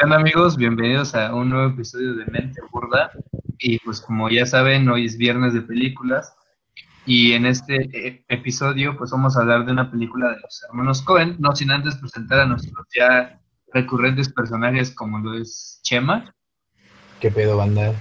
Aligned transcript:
¿Qué 0.00 0.04
onda 0.06 0.16
amigos? 0.16 0.56
Bienvenidos 0.56 1.14
a 1.14 1.34
un 1.34 1.50
nuevo 1.50 1.74
episodio 1.74 2.14
de 2.14 2.24
Mente 2.24 2.62
Burda. 2.72 3.10
Y 3.58 3.78
pues 3.80 4.00
como 4.00 4.30
ya 4.30 4.46
saben, 4.46 4.88
hoy 4.88 5.04
es 5.04 5.18
viernes 5.18 5.52
de 5.52 5.60
películas. 5.60 6.34
Y 7.04 7.32
en 7.32 7.44
este 7.44 7.90
eh, 7.92 8.24
episodio 8.28 8.96
pues 8.96 9.10
vamos 9.10 9.36
a 9.36 9.40
hablar 9.40 9.66
de 9.66 9.72
una 9.72 9.90
película 9.90 10.30
de 10.30 10.40
los 10.40 10.62
hermanos 10.62 11.02
Cohen, 11.02 11.36
no 11.38 11.54
sin 11.54 11.70
antes 11.70 11.96
presentar 11.96 12.40
a 12.40 12.46
nuestros 12.46 12.86
ya 12.96 13.42
recurrentes 13.74 14.32
personajes 14.32 14.90
como 14.90 15.18
lo 15.18 15.34
es 15.34 15.80
Chema. 15.82 16.34
¿Qué 17.20 17.30
pedo, 17.30 17.58
banda? 17.58 17.92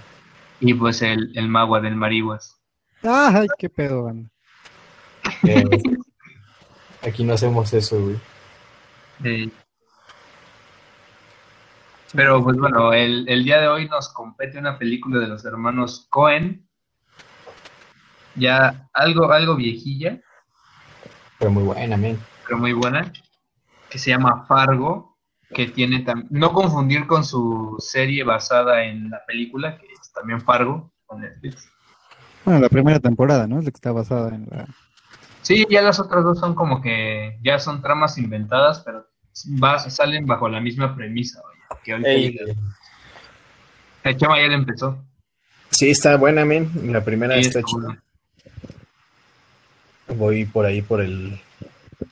Y 0.61 0.73
pues 0.75 1.01
el, 1.01 1.37
el 1.37 1.49
magua 1.49 1.81
del 1.81 1.97
Marihuas. 1.97 2.61
Ay, 3.03 3.47
qué 3.57 3.69
pedo, 3.69 4.03
banda. 4.03 4.29
Eh, 5.43 5.65
aquí 7.05 7.25
no 7.25 7.33
hacemos 7.33 7.73
eso, 7.73 8.01
güey. 8.01 8.17
Eh, 9.25 9.49
pero 12.13 12.43
pues 12.43 12.57
bueno, 12.57 12.93
el, 12.93 13.27
el 13.29 13.43
día 13.43 13.59
de 13.61 13.67
hoy 13.67 13.87
nos 13.87 14.09
compete 14.13 14.57
una 14.57 14.77
película 14.77 15.19
de 15.19 15.27
los 15.27 15.45
hermanos 15.45 16.07
Cohen. 16.09 16.65
Ya 18.35 18.87
algo, 18.93 19.31
algo 19.31 19.55
viejilla, 19.55 20.21
Pero 21.39 21.51
muy 21.51 21.63
buena, 21.63 21.97
men. 21.97 22.17
pero 22.45 22.57
muy 22.57 22.73
buena, 22.73 23.11
que 23.89 23.97
se 23.99 24.11
llama 24.11 24.45
Fargo, 24.47 25.17
que 25.53 25.67
tiene 25.67 26.05
no 26.29 26.53
confundir 26.53 27.07
con 27.07 27.23
su 27.25 27.75
serie 27.79 28.23
basada 28.23 28.83
en 28.83 29.09
la 29.09 29.25
película, 29.25 29.77
que 29.77 29.87
es 29.87 30.11
también 30.13 30.41
Fargo, 30.41 30.91
con 31.05 31.21
Netflix. 31.21 31.69
Bueno, 32.45 32.61
la 32.61 32.69
primera 32.69 32.99
temporada, 32.99 33.47
¿no? 33.47 33.59
Es 33.59 33.65
la 33.65 33.71
que 33.71 33.77
está 33.77 33.91
basada 33.91 34.29
en 34.33 34.47
la... 34.49 34.65
Sí, 35.41 35.65
ya 35.69 35.81
las 35.81 35.99
otras 35.99 36.23
dos 36.23 36.39
son 36.39 36.53
como 36.55 36.81
que 36.81 37.39
ya 37.41 37.59
son 37.59 37.81
tramas 37.81 38.17
inventadas, 38.17 38.81
pero 38.81 39.05
va- 39.61 39.79
salen 39.79 40.25
bajo 40.25 40.47
la 40.47 40.61
misma 40.61 40.95
premisa. 40.95 41.41
vaya, 41.41 41.58
que 41.83 41.91
ahorita 41.93 42.09
Ey, 42.09 42.31
llega. 42.31 42.53
El 44.03 44.17
Chema 44.17 44.39
ya 44.41 44.47
le 44.47 44.53
empezó. 44.55 45.03
sí, 45.69 45.89
está 45.89 46.15
buena, 46.17 46.45
men. 46.45 46.69
La 46.91 47.03
primera 47.03 47.35
Sí, 47.35 47.41
está 47.41 47.59
está 47.59 47.69
chida. 47.71 48.03
Voy 50.15 50.45
por 50.45 50.65
ahí 50.65 50.81
por 50.81 51.01
el, 51.01 51.39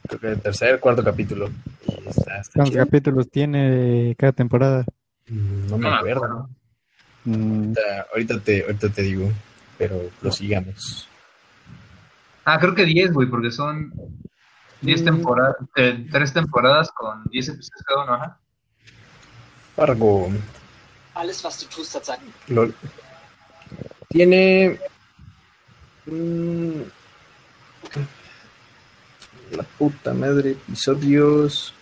creo 0.08 0.19
que 0.19 0.27
el 0.33 0.41
tercer, 0.41 0.80
cuarto 0.80 1.03
capítulo. 1.03 1.49
Y 1.88 2.08
está, 2.09 2.38
está 2.39 2.53
¿Cuántos 2.55 2.75
capítulos 2.75 3.30
tiene 3.31 4.16
cada 4.17 4.33
temporada? 4.33 4.86
Mm, 5.27 5.67
No 5.69 5.77
me 5.80 5.89
acuerdo. 5.89 6.49
Mm, 7.25 7.73
Ahorita, 7.73 8.08
ahorita 8.14 8.39
te, 8.39 8.61
ahorita 8.64 8.89
te 8.89 9.02
digo, 9.02 9.31
pero 9.77 9.99
prosigamos. 10.21 11.08
Ah, 12.45 12.59
creo 12.59 12.75
que 12.75 12.86
10, 12.86 13.11
güey, 13.11 13.27
porque 13.27 13.52
son 13.52 13.92
10 14.81 15.02
Mm. 15.02 15.05
temporadas, 15.05 15.55
eh, 15.75 16.08
3 16.11 16.31
temporadas 16.33 16.92
con 16.92 17.23
10 17.31 17.49
episodios 17.49 17.83
cada 17.86 18.03
uno, 18.03 18.14
ajá. 18.14 18.39
Fargo. 19.78 20.30
Alles, 21.14 21.44
was 21.44 21.59
du 21.59 21.67
tust, 21.67 21.95
hat 21.95 22.20
LOL. 22.47 22.73
Tiene. 24.09 24.80
mm, 26.08 26.81
la 29.52 29.64
puta 29.78 30.16
madre, 30.16 30.52
episodios. 30.52 31.75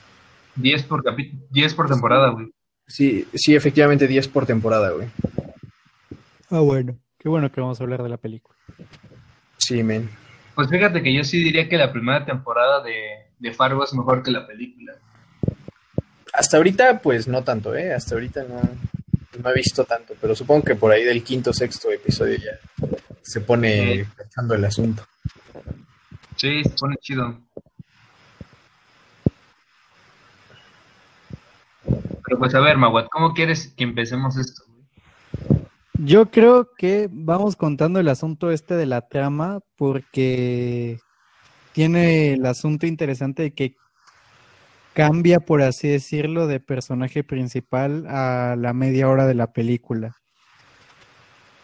10 0.55 0.83
por 0.83 1.03
capítulo, 1.03 1.41
10 1.51 1.73
por 1.73 1.88
temporada, 1.88 2.29
güey. 2.31 2.51
Sí, 2.85 3.25
sí, 3.33 3.55
efectivamente 3.55 4.07
10 4.07 4.27
por 4.27 4.45
temporada, 4.45 4.91
güey. 4.91 5.07
Ah, 6.49 6.59
bueno. 6.59 6.97
Qué 7.17 7.29
bueno 7.29 7.49
que 7.49 7.61
vamos 7.61 7.79
a 7.79 7.83
hablar 7.83 8.03
de 8.03 8.09
la 8.09 8.17
película. 8.17 8.57
Sí, 9.57 9.83
men. 9.83 10.09
Pues 10.53 10.69
fíjate 10.69 11.01
que 11.01 11.13
yo 11.13 11.23
sí 11.23 11.41
diría 11.41 11.69
que 11.69 11.77
la 11.77 11.93
primera 11.93 12.25
temporada 12.25 12.83
de, 12.83 13.31
de 13.39 13.53
Fargo 13.53 13.85
es 13.85 13.93
mejor 13.93 14.21
que 14.21 14.31
la 14.31 14.45
película. 14.45 14.95
Hasta 16.38 16.58
ahorita, 16.58 17.02
pues 17.02 17.28
no 17.28 17.44
tanto, 17.44 17.75
¿eh? 17.75 17.94
Hasta 17.94 18.16
ahorita 18.16 18.44
no, 18.44 18.61
no 19.41 19.50
he 19.50 19.53
visto 19.53 19.83
tanto, 19.86 20.14
pero 20.19 20.36
supongo 20.36 20.64
que 20.64 20.75
por 20.75 20.91
ahí 20.91 21.03
del 21.03 21.23
quinto 21.23 21.53
sexto 21.53 21.91
episodio 21.91 22.38
ya 22.38 22.59
se 23.22 23.41
pone 23.41 24.05
cachando 24.16 24.56
el 24.56 24.66
asunto. 24.66 25.06
Sí, 26.35 26.63
se 26.63 26.69
pone 26.69 26.97
chido. 26.97 27.40
Pero 32.25 32.40
pues 32.40 32.56
a 32.56 32.59
ver, 32.59 32.78
Maguat, 32.78 33.07
¿cómo 33.12 33.34
quieres 33.34 33.74
que 33.75 33.84
empecemos 33.84 34.38
esto? 34.38 34.63
Yo 35.97 36.29
creo 36.29 36.69
que 36.78 37.07
vamos 37.12 37.56
contando 37.56 38.00
el 38.00 38.09
asunto 38.09 38.51
este 38.51 38.75
de 38.75 38.85
la 38.85 39.07
trama 39.07 39.59
porque 39.78 41.00
tiene 41.72 42.34
el 42.34 42.45
asunto 42.45 42.85
interesante 42.85 43.44
de 43.44 43.53
que 43.53 43.75
cambia, 44.95 45.41
por 45.41 45.61
así 45.61 45.89
decirlo, 45.89 46.47
de 46.47 46.61
personaje 46.61 47.23
principal 47.23 48.06
a 48.07 48.56
la 48.57 48.73
media 48.73 49.09
hora 49.09 49.28
de 49.28 49.35
la 49.35 49.51
película. 49.51 50.16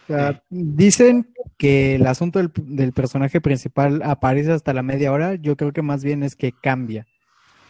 O 0.04 0.06
sea, 0.12 0.42
dicen 0.50 1.32
que 1.56 1.94
el 1.94 2.06
asunto 2.06 2.38
del, 2.38 2.52
del 2.54 2.92
personaje 2.92 3.40
principal 3.40 4.02
aparece 4.04 4.52
hasta 4.52 4.74
la 4.74 4.82
media 4.82 5.12
hora, 5.12 5.36
yo 5.36 5.56
creo 5.56 5.72
que 5.72 5.80
más 5.80 6.04
bien 6.04 6.22
es 6.22 6.36
que 6.36 6.52
cambia. 6.52 7.06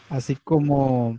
Así 0.09 0.35
como 0.35 1.17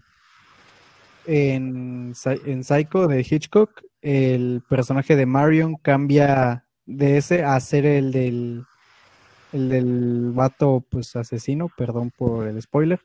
en, 1.25 2.12
en 2.44 2.65
Psycho 2.65 3.09
de 3.09 3.26
Hitchcock, 3.28 3.82
el 4.03 4.62
personaje 4.69 5.16
de 5.16 5.25
Marion 5.25 5.76
cambia 5.76 6.66
de 6.84 7.16
ese 7.16 7.44
a 7.44 7.59
ser 7.61 7.87
el 7.87 8.12
del, 8.12 8.65
el 9.53 9.69
del 9.71 10.32
vato 10.32 10.84
pues 10.91 11.16
asesino, 11.16 11.71
perdón 11.75 12.11
por 12.11 12.47
el 12.47 12.61
spoiler. 12.61 13.00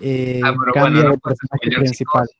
Eh, 0.00 0.40
Ah, 0.44 0.52
pero 0.58 0.72
cambia 0.72 1.02
bueno, 1.02 1.08
no 1.10 1.18
personaje 1.18 1.70
principal. 1.76 2.26
psicosis. 2.26 2.36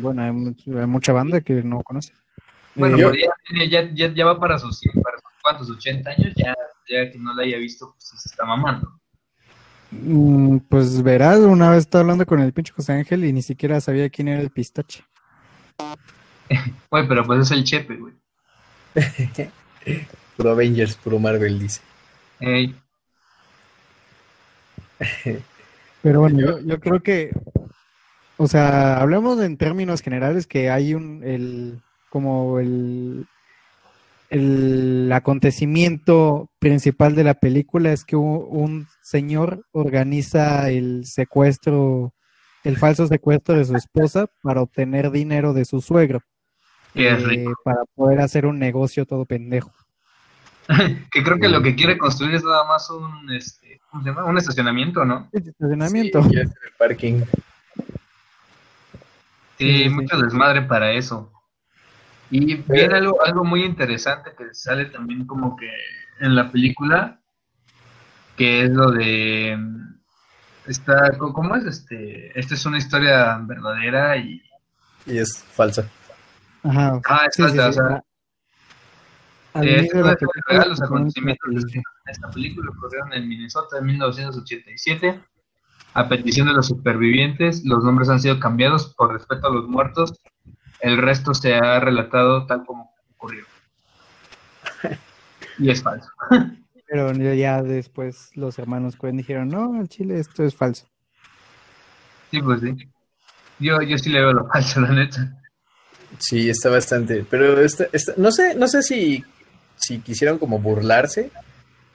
Bueno, 0.00 0.22
hay, 0.22 0.30
much- 0.32 0.78
hay 0.80 0.86
mucha 0.86 1.12
banda 1.12 1.40
que 1.40 1.54
no 1.62 1.82
conoce. 1.82 2.12
Bueno, 2.74 2.96
Eh, 2.96 3.00
pero 3.02 3.14
ya, 3.14 3.30
tiene- 3.46 3.68
ya, 3.70 3.90
ya, 3.94 4.14
ya 4.14 4.24
va 4.26 4.38
para 4.38 4.58
sus 4.58 4.78
100, 4.78 5.00
para 5.02 5.16
sus 5.18 5.30
cuántos, 5.42 5.70
80 5.70 6.10
años, 6.10 6.32
ya, 6.36 6.54
ya 6.88 7.10
que 7.10 7.18
no 7.18 7.32
la 7.34 7.42
haya 7.44 7.58
visto, 7.58 7.92
pues 7.92 8.20
se 8.22 8.28
está 8.28 8.44
mamando. 8.44 9.00
Mm, 9.90 10.58
Pues 10.68 11.02
verás, 11.02 11.38
una 11.38 11.70
vez 11.70 11.80
estaba 11.80 12.02
hablando 12.02 12.26
con 12.26 12.40
el 12.40 12.52
pinche 12.52 12.72
José 12.72 12.92
Ángel 12.92 13.24
y 13.24 13.32
ni 13.32 13.40
siquiera 13.42 13.80
sabía 13.80 14.10
quién 14.10 14.28
era 14.28 14.40
el 14.42 14.50
pistache. 14.50 15.02
Güey, 16.90 17.06
pero 17.08 17.24
pues 17.24 17.40
es 17.40 17.50
el 17.52 17.64
Chepe, 17.64 17.96
güey. 17.96 18.14
Puro 20.36 20.50
Avengers, 20.50 20.96
puro 20.96 21.18
Marvel, 21.18 21.58
dice. 21.58 21.80
Ey, 22.40 22.74
Pero 26.02 26.20
bueno, 26.20 26.40
yo, 26.40 26.60
yo 26.60 26.78
creo 26.80 27.00
que, 27.00 27.30
o 28.36 28.46
sea, 28.46 29.00
hablemos 29.00 29.40
en 29.40 29.56
términos 29.56 30.00
generales 30.00 30.46
que 30.46 30.70
hay 30.70 30.94
un, 30.94 31.22
el, 31.24 31.80
como 32.08 32.60
el, 32.60 33.26
el 34.30 35.10
acontecimiento 35.12 36.50
principal 36.58 37.14
de 37.14 37.24
la 37.24 37.34
película 37.34 37.92
es 37.92 38.04
que 38.04 38.16
un, 38.16 38.86
señor 39.02 39.64
organiza 39.72 40.70
el 40.70 41.06
secuestro, 41.06 42.12
el 42.62 42.76
falso 42.76 43.06
secuestro 43.06 43.56
de 43.56 43.64
su 43.64 43.74
esposa 43.74 44.26
para 44.42 44.60
obtener 44.60 45.10
dinero 45.10 45.54
de 45.54 45.64
su 45.64 45.80
suegro, 45.80 46.20
eh, 46.94 47.46
para 47.64 47.84
poder 47.94 48.20
hacer 48.20 48.44
un 48.44 48.58
negocio 48.58 49.06
todo 49.06 49.24
pendejo. 49.24 49.72
Que 51.10 51.22
creo 51.24 51.38
que 51.38 51.48
lo 51.48 51.62
que 51.62 51.74
quiere 51.74 51.96
construir 51.96 52.34
es 52.36 52.44
nada 52.44 52.64
más 52.64 52.88
un, 52.90 53.32
este, 53.32 53.80
¿cómo 53.90 54.02
se 54.02 54.10
llama? 54.10 54.24
Un 54.24 54.36
estacionamiento, 54.38 55.04
¿no? 55.04 55.28
Estacionamiento. 55.32 56.22
Sí, 56.24 56.30
ya 56.34 56.42
es 56.42 56.48
en 56.50 56.56
el 56.66 56.72
parking. 56.78 57.20
Sí, 59.58 59.66
Sí, 59.66 59.82
sí. 59.84 59.88
mucho 59.88 60.16
desmadre 60.18 60.62
para 60.62 60.92
eso. 60.92 61.32
Y 62.30 62.56
viene 62.56 62.94
algo, 62.96 63.24
algo 63.24 63.44
muy 63.44 63.64
interesante 63.64 64.30
que 64.36 64.52
sale 64.52 64.86
también 64.86 65.26
como 65.26 65.56
que 65.56 65.70
en 66.20 66.34
la 66.36 66.52
película, 66.52 67.18
que 68.36 68.64
es 68.64 68.70
lo 68.70 68.90
de 68.92 69.58
está, 70.66 71.16
¿cómo 71.18 71.56
es? 71.56 71.64
Este, 71.64 72.38
esta 72.38 72.54
es 72.54 72.66
una 72.66 72.76
historia 72.78 73.38
verdadera 73.42 74.16
y 74.18 74.42
Y 75.06 75.18
es 75.18 75.42
falsa. 75.52 75.88
Ajá. 76.62 77.00
ah, 77.08 77.22
es 77.26 77.34
Sí, 77.34 77.42
falsa, 77.42 77.62
sí. 77.62 77.68
o 77.68 77.72
sea, 77.72 77.84
inicio 77.88 78.04
de 79.54 79.88
real, 80.46 80.68
los 80.68 80.82
acontecimientos 80.82 81.64
de 81.64 81.82
esta 82.06 82.30
película 82.30 82.70
ocurrieron 82.70 83.12
en 83.12 83.28
Minnesota 83.28 83.78
en 83.78 83.86
1987. 83.86 85.20
A 85.94 86.08
petición 86.08 86.46
de 86.48 86.52
los 86.54 86.66
supervivientes, 86.66 87.64
los 87.64 87.82
nombres 87.82 88.08
han 88.08 88.20
sido 88.20 88.38
cambiados 88.38 88.94
por 88.94 89.12
respeto 89.12 89.48
a 89.48 89.52
los 89.52 89.66
muertos. 89.68 90.12
El 90.80 90.98
resto 90.98 91.34
se 91.34 91.54
ha 91.54 91.80
relatado 91.80 92.46
tal 92.46 92.64
como 92.64 92.94
ocurrió. 93.14 93.44
Y 95.58 95.70
es 95.70 95.82
falso. 95.82 96.10
Pero 96.86 97.12
ya 97.34 97.62
después 97.62 98.30
los 98.34 98.58
hermanos 98.58 98.96
Cohen 98.96 99.18
dijeron, 99.18 99.48
no, 99.48 99.78
al 99.78 99.88
chile 99.88 100.18
esto 100.18 100.44
es 100.44 100.54
falso. 100.54 100.86
Sí, 102.30 102.40
pues 102.40 102.60
sí. 102.60 102.74
Yo, 103.58 103.82
yo 103.82 103.98
sí 103.98 104.08
le 104.10 104.20
veo 104.20 104.32
lo 104.32 104.46
falso, 104.48 104.80
la 104.80 104.92
neta. 104.92 105.34
Sí, 106.18 106.48
está 106.48 106.70
bastante. 106.70 107.26
Pero 107.28 107.60
está, 107.60 107.86
está- 107.92 108.14
no 108.16 108.30
sé, 108.30 108.54
no 108.54 108.68
sé 108.68 108.82
si, 108.82 109.22
si 109.78 109.98
quisieron 110.00 110.38
como 110.38 110.58
burlarse 110.58 111.30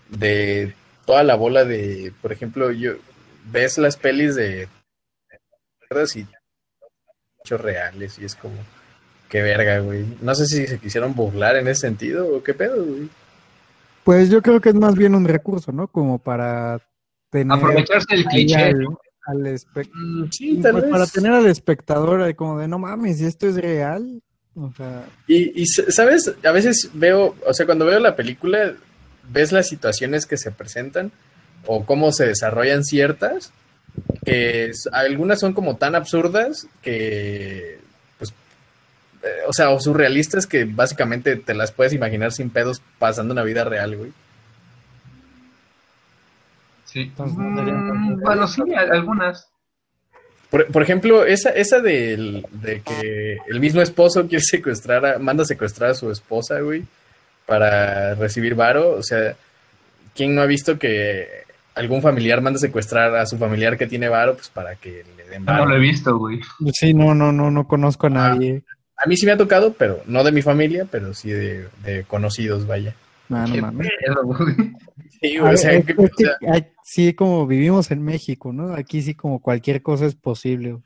de 0.09 0.74
toda 1.06 1.24
la 1.24 1.35
bola 1.35 1.65
de, 1.65 2.13
por 2.21 2.31
ejemplo, 2.31 2.71
yo 2.71 2.94
ves 3.51 3.77
las 3.77 3.97
pelis 3.97 4.35
de 4.35 4.68
y 6.15 6.25
hechos 7.44 7.62
reales 7.62 8.18
y 8.18 8.25
es 8.25 8.35
como, 8.35 8.56
qué 9.30 9.41
verga, 9.41 9.80
güey. 9.80 10.06
No 10.21 10.33
sé 10.33 10.47
si 10.47 10.65
se 10.65 10.80
quisieron 10.80 11.13
burlar 11.13 11.56
en 11.56 11.68
ese 11.68 11.81
sentido 11.81 12.27
o 12.35 12.41
qué 12.44 12.53
pedo, 12.53 12.83
güey. 12.83 13.09
Pues 14.03 14.30
yo 14.30 14.41
creo 14.41 14.59
que 14.59 14.69
es 14.69 14.75
más 14.75 14.95
bien 14.95 15.13
un 15.15 15.25
recurso, 15.25 15.71
¿no? 15.71 15.88
Como 15.88 16.18
para 16.19 16.81
tener 17.30 17.56
Aprovecharse 17.57 18.15
del 18.15 18.25
cliché. 18.25 18.56
al, 18.56 18.80
¿no? 18.81 19.00
al 19.27 19.38
espe- 19.45 19.89
Mm, 19.94 20.30
Sí, 20.31 20.59
tal 20.62 20.71
pues 20.74 20.83
vez. 20.85 20.91
para 20.91 21.06
tener 21.07 21.31
al 21.31 21.45
espectador 21.47 22.21
ahí 22.21 22.33
como 22.33 22.57
de 22.59 22.68
no 22.68 22.80
mames, 22.80 23.21
¿y 23.21 23.25
esto 23.25 23.47
es 23.47 23.56
real? 23.56 24.21
O 24.55 24.71
sea, 24.77 25.05
Y, 25.27 25.61
y, 25.61 25.65
¿sabes? 25.65 26.33
A 26.44 26.51
veces 26.51 26.89
veo, 26.94 27.35
o 27.45 27.53
sea, 27.53 27.65
cuando 27.65 27.85
veo 27.85 28.00
la 28.00 28.15
película, 28.15 28.73
ves 29.31 29.51
las 29.51 29.67
situaciones 29.67 30.25
que 30.25 30.38
se 30.38 30.51
presentan 30.51 31.11
o 31.65 31.85
cómo 31.85 32.11
se 32.11 32.27
desarrollan 32.27 32.83
ciertas, 32.83 33.51
que 34.25 34.71
algunas 34.91 35.39
son 35.39 35.53
como 35.53 35.77
tan 35.77 35.95
absurdas 35.95 36.67
que, 36.81 37.79
pues, 38.19 38.31
eh, 39.23 39.27
o 39.47 39.53
sea, 39.53 39.69
o 39.71 39.79
surrealistas 39.79 40.45
que 40.45 40.65
básicamente 40.65 41.35
te 41.35 41.53
las 41.53 41.71
puedes 41.71 41.94
imaginar 41.94 42.31
sin 42.31 42.49
pedos 42.49 42.81
pasando 42.99 43.33
una 43.33 43.44
vida 43.44 43.63
real, 43.63 43.95
güey. 43.95 44.11
Sí. 46.85 47.01
Entonces, 47.01 47.38
Mm, 47.38 48.19
bueno, 48.21 48.47
sí, 48.47 48.61
algunas. 48.75 49.49
Por, 50.53 50.67
por 50.67 50.83
ejemplo, 50.83 51.25
esa, 51.25 51.50
esa 51.50 51.79
del- 51.79 52.45
de 52.51 52.81
que 52.81 53.38
el 53.50 53.59
mismo 53.59 53.81
esposo 53.81 54.27
quiere 54.29 54.44
secuestrar, 54.44 55.03
a- 55.03 55.17
manda 55.17 55.41
a 55.41 55.47
secuestrar 55.47 55.89
a 55.89 55.95
su 55.95 56.11
esposa, 56.11 56.59
güey, 56.59 56.83
para 57.47 58.13
recibir 58.13 58.53
varo. 58.53 58.91
O 58.91 59.01
sea, 59.01 59.35
¿quién 60.15 60.35
no 60.35 60.41
ha 60.41 60.45
visto 60.45 60.77
que 60.77 61.27
algún 61.73 62.03
familiar 62.03 62.39
manda 62.41 62.57
a 62.57 62.61
secuestrar 62.61 63.15
a 63.15 63.25
su 63.25 63.39
familiar 63.39 63.79
que 63.79 63.88
tiene 63.88 64.09
varo, 64.09 64.35
pues 64.35 64.50
para 64.50 64.75
que 64.75 65.03
le 65.17 65.23
den 65.25 65.44
No 65.44 65.53
varo? 65.53 65.65
lo 65.65 65.75
he 65.75 65.79
visto, 65.79 66.15
güey. 66.19 66.39
sí, 66.71 66.94
no, 66.94 67.15
no, 67.15 67.31
no, 67.31 67.49
no 67.49 67.67
conozco 67.67 68.06
a 68.06 68.09
Ah. 68.11 68.13
nadie. 68.13 68.61
A 68.95 69.07
mí 69.09 69.17
sí 69.17 69.25
me 69.25 69.31
ha 69.31 69.38
tocado, 69.38 69.73
pero 69.73 70.03
no 70.06 70.23
de 70.23 70.31
mi 70.31 70.44
familia, 70.44 70.85
pero 70.89 71.15
sí 71.15 71.31
de, 71.31 71.65
de 71.83 72.03
conocidos, 72.03 72.67
vaya. 72.67 72.94
No, 73.27 73.45
no 73.47 73.73
pedo, 73.79 74.21
güey. 74.23 74.56
Sí, 75.23 75.37
A 75.37 75.39
güey, 75.39 75.41
o 75.41 75.43
ver, 75.45 75.57
sea, 75.57 75.71
es- 75.73 75.85
que- 75.85 75.91
es 75.93 75.97
o 75.99 76.01
que 76.17 76.23
sea, 76.25 76.37
hay- 76.51 76.67
sí, 76.83 77.13
como 77.13 77.47
vivimos 77.47 77.89
en 77.91 78.03
México, 78.03 78.51
¿no? 78.51 78.73
Aquí 78.73 79.01
sí 79.01 79.15
como 79.15 79.41
cualquier 79.41 79.81
cosa 79.81 80.05
es 80.05 80.15
posible. 80.15 80.77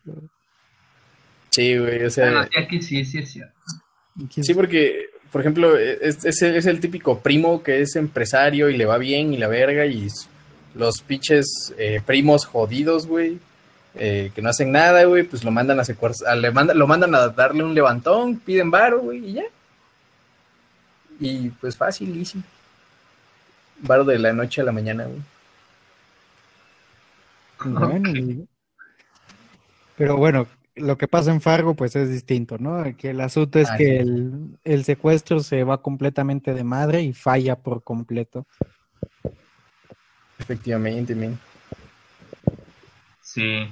sí, 1.50 1.78
güey, 1.78 2.04
o 2.04 2.10
sea, 2.12 2.26
Bueno, 2.32 2.44
sí, 2.52 2.60
aquí 2.60 2.82
sí, 2.82 3.04
sí 3.06 3.18
es 3.20 3.32
cierto. 3.32 3.54
Aquí 4.24 4.44
Sí, 4.44 4.54
porque, 4.54 5.08
por 5.32 5.42
ejemplo, 5.42 5.76
es, 5.78 6.24
es 6.24 6.42
el, 6.44 6.56
es 6.56 6.66
el 6.68 6.80
típico 6.80 7.20
primo 7.20 7.64
que 7.64 7.82
es 7.82 7.96
empresario 7.96 8.70
y 8.70 8.78
le 8.78 8.86
va 8.86 8.98
bien 9.00 9.34
y 9.34 9.38
la 9.38 9.48
verga 9.48 9.86
y 9.88 10.08
los 10.76 11.02
pinches 11.02 11.74
eh, 11.80 12.00
primos 12.06 12.46
jodidos, 12.46 13.08
güey, 13.08 13.40
eh, 13.96 14.32
que 14.36 14.42
no 14.44 14.50
hacen 14.50 14.72
nada, 14.72 15.04
güey, 15.06 15.24
pues 15.24 15.44
lo 15.44 15.50
mandan 15.50 15.80
a 15.80 15.84
secuestrar, 15.84 16.38
le 16.38 16.52
mandan, 16.52 16.78
lo 16.78 16.86
mandan 16.86 17.16
a 17.16 17.30
darle 17.30 17.64
un 17.64 17.74
levantón, 17.74 18.38
piden 18.40 18.70
varo, 18.70 19.00
güey, 19.00 19.30
y 19.30 19.34
ya. 19.34 19.44
Y 21.20 21.50
pues 21.50 21.76
fácil, 21.76 22.16
easy. 22.20 22.40
Varo 23.80 24.04
de 24.04 24.18
la 24.20 24.34
noche 24.34 24.62
a 24.62 24.64
la 24.64 24.72
mañana, 24.72 25.06
güey. 25.06 25.22
Bueno, 27.66 28.12
y- 28.12 28.48
pero 29.96 30.16
bueno, 30.18 30.48
lo 30.76 30.98
que 30.98 31.08
pasa 31.08 31.32
en 31.32 31.42
Fargo 31.42 31.74
pues 31.76 31.96
es 31.96 32.10
distinto, 32.10 32.58
¿no? 32.60 32.84
Que 32.98 33.10
el 33.10 33.22
asunto 33.22 33.60
es 33.60 33.70
Ah, 33.72 33.78
que 33.78 33.98
el, 34.00 34.58
el 34.64 34.84
secuestro 34.84 35.40
se 35.40 35.64
va 35.64 35.82
completamente 35.82 36.54
de 36.54 36.64
madre 36.64 37.02
y 37.02 37.14
falla 37.14 37.56
por 37.56 37.84
completo. 37.84 38.46
Efectivamente, 40.40 41.16
men. 41.16 41.38
Sí. 43.22 43.68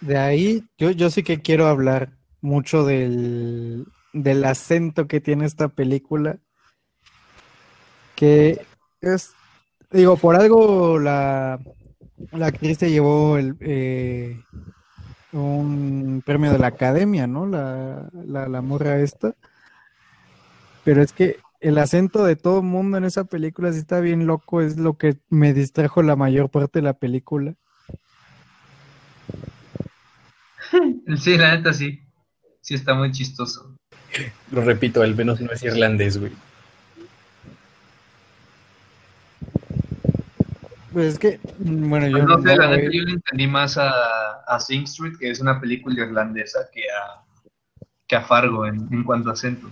De 0.00 0.16
ahí 0.16 0.64
yo, 0.78 0.90
yo 0.90 1.10
sí 1.10 1.22
que 1.22 1.40
quiero 1.40 1.66
hablar 1.66 2.10
mucho 2.40 2.84
del, 2.84 3.86
del 4.12 4.44
acento 4.44 5.06
que 5.06 5.20
tiene 5.20 5.44
esta 5.44 5.68
película, 5.68 6.38
que 8.14 8.60
es, 9.00 9.32
digo, 9.90 10.16
por 10.16 10.36
algo 10.36 10.98
la, 10.98 11.60
la 12.32 12.46
actriz 12.46 12.78
se 12.78 12.90
llevó 12.90 13.38
el, 13.38 13.56
eh, 13.60 14.40
un 15.32 16.22
premio 16.24 16.52
de 16.52 16.58
la 16.58 16.68
academia, 16.68 17.26
¿no? 17.26 17.46
La, 17.46 18.08
la, 18.12 18.48
la 18.48 18.60
morra 18.60 18.98
esta. 18.98 19.34
Pero 20.84 21.02
es 21.02 21.12
que 21.12 21.38
el 21.60 21.78
acento 21.78 22.24
de 22.24 22.36
todo 22.36 22.62
mundo 22.62 22.96
en 22.96 23.04
esa 23.04 23.24
película 23.24 23.72
sí 23.72 23.78
está 23.78 24.00
bien 24.00 24.26
loco, 24.26 24.60
es 24.60 24.76
lo 24.78 24.96
que 24.96 25.18
me 25.28 25.52
distrajo 25.52 26.02
la 26.02 26.16
mayor 26.16 26.50
parte 26.50 26.78
de 26.78 26.84
la 26.84 26.94
película. 26.94 27.54
Sí, 31.16 31.36
la 31.36 31.56
neta 31.56 31.72
sí. 31.72 32.00
Sí 32.60 32.74
está 32.74 32.94
muy 32.94 33.10
chistoso. 33.12 33.77
Lo 34.52 34.62
repito, 34.62 35.02
al 35.02 35.14
menos 35.14 35.40
no 35.40 35.52
es 35.52 35.62
irlandés, 35.62 36.18
güey. 36.18 36.32
Pues 40.92 41.14
es 41.14 41.18
que, 41.18 41.38
bueno, 41.58 42.06
yo 42.06 42.12
Pues 42.12 42.24
no 42.24 42.42
sé, 42.42 42.56
la 42.56 42.66
no, 42.66 42.76
neta 42.76 42.90
yo 42.90 43.02
le 43.02 43.12
entendí 43.12 43.46
más 43.46 43.76
a, 43.76 44.40
a 44.46 44.58
Sing 44.58 44.84
Street, 44.84 45.14
que 45.20 45.30
es 45.30 45.38
una 45.40 45.60
película 45.60 46.02
irlandesa, 46.02 46.68
que 46.72 46.80
a, 46.80 47.22
que 48.06 48.16
a 48.16 48.22
Fargo 48.22 48.66
en, 48.66 48.88
en 48.90 49.04
cuanto 49.04 49.30
a 49.30 49.34
acento. 49.34 49.70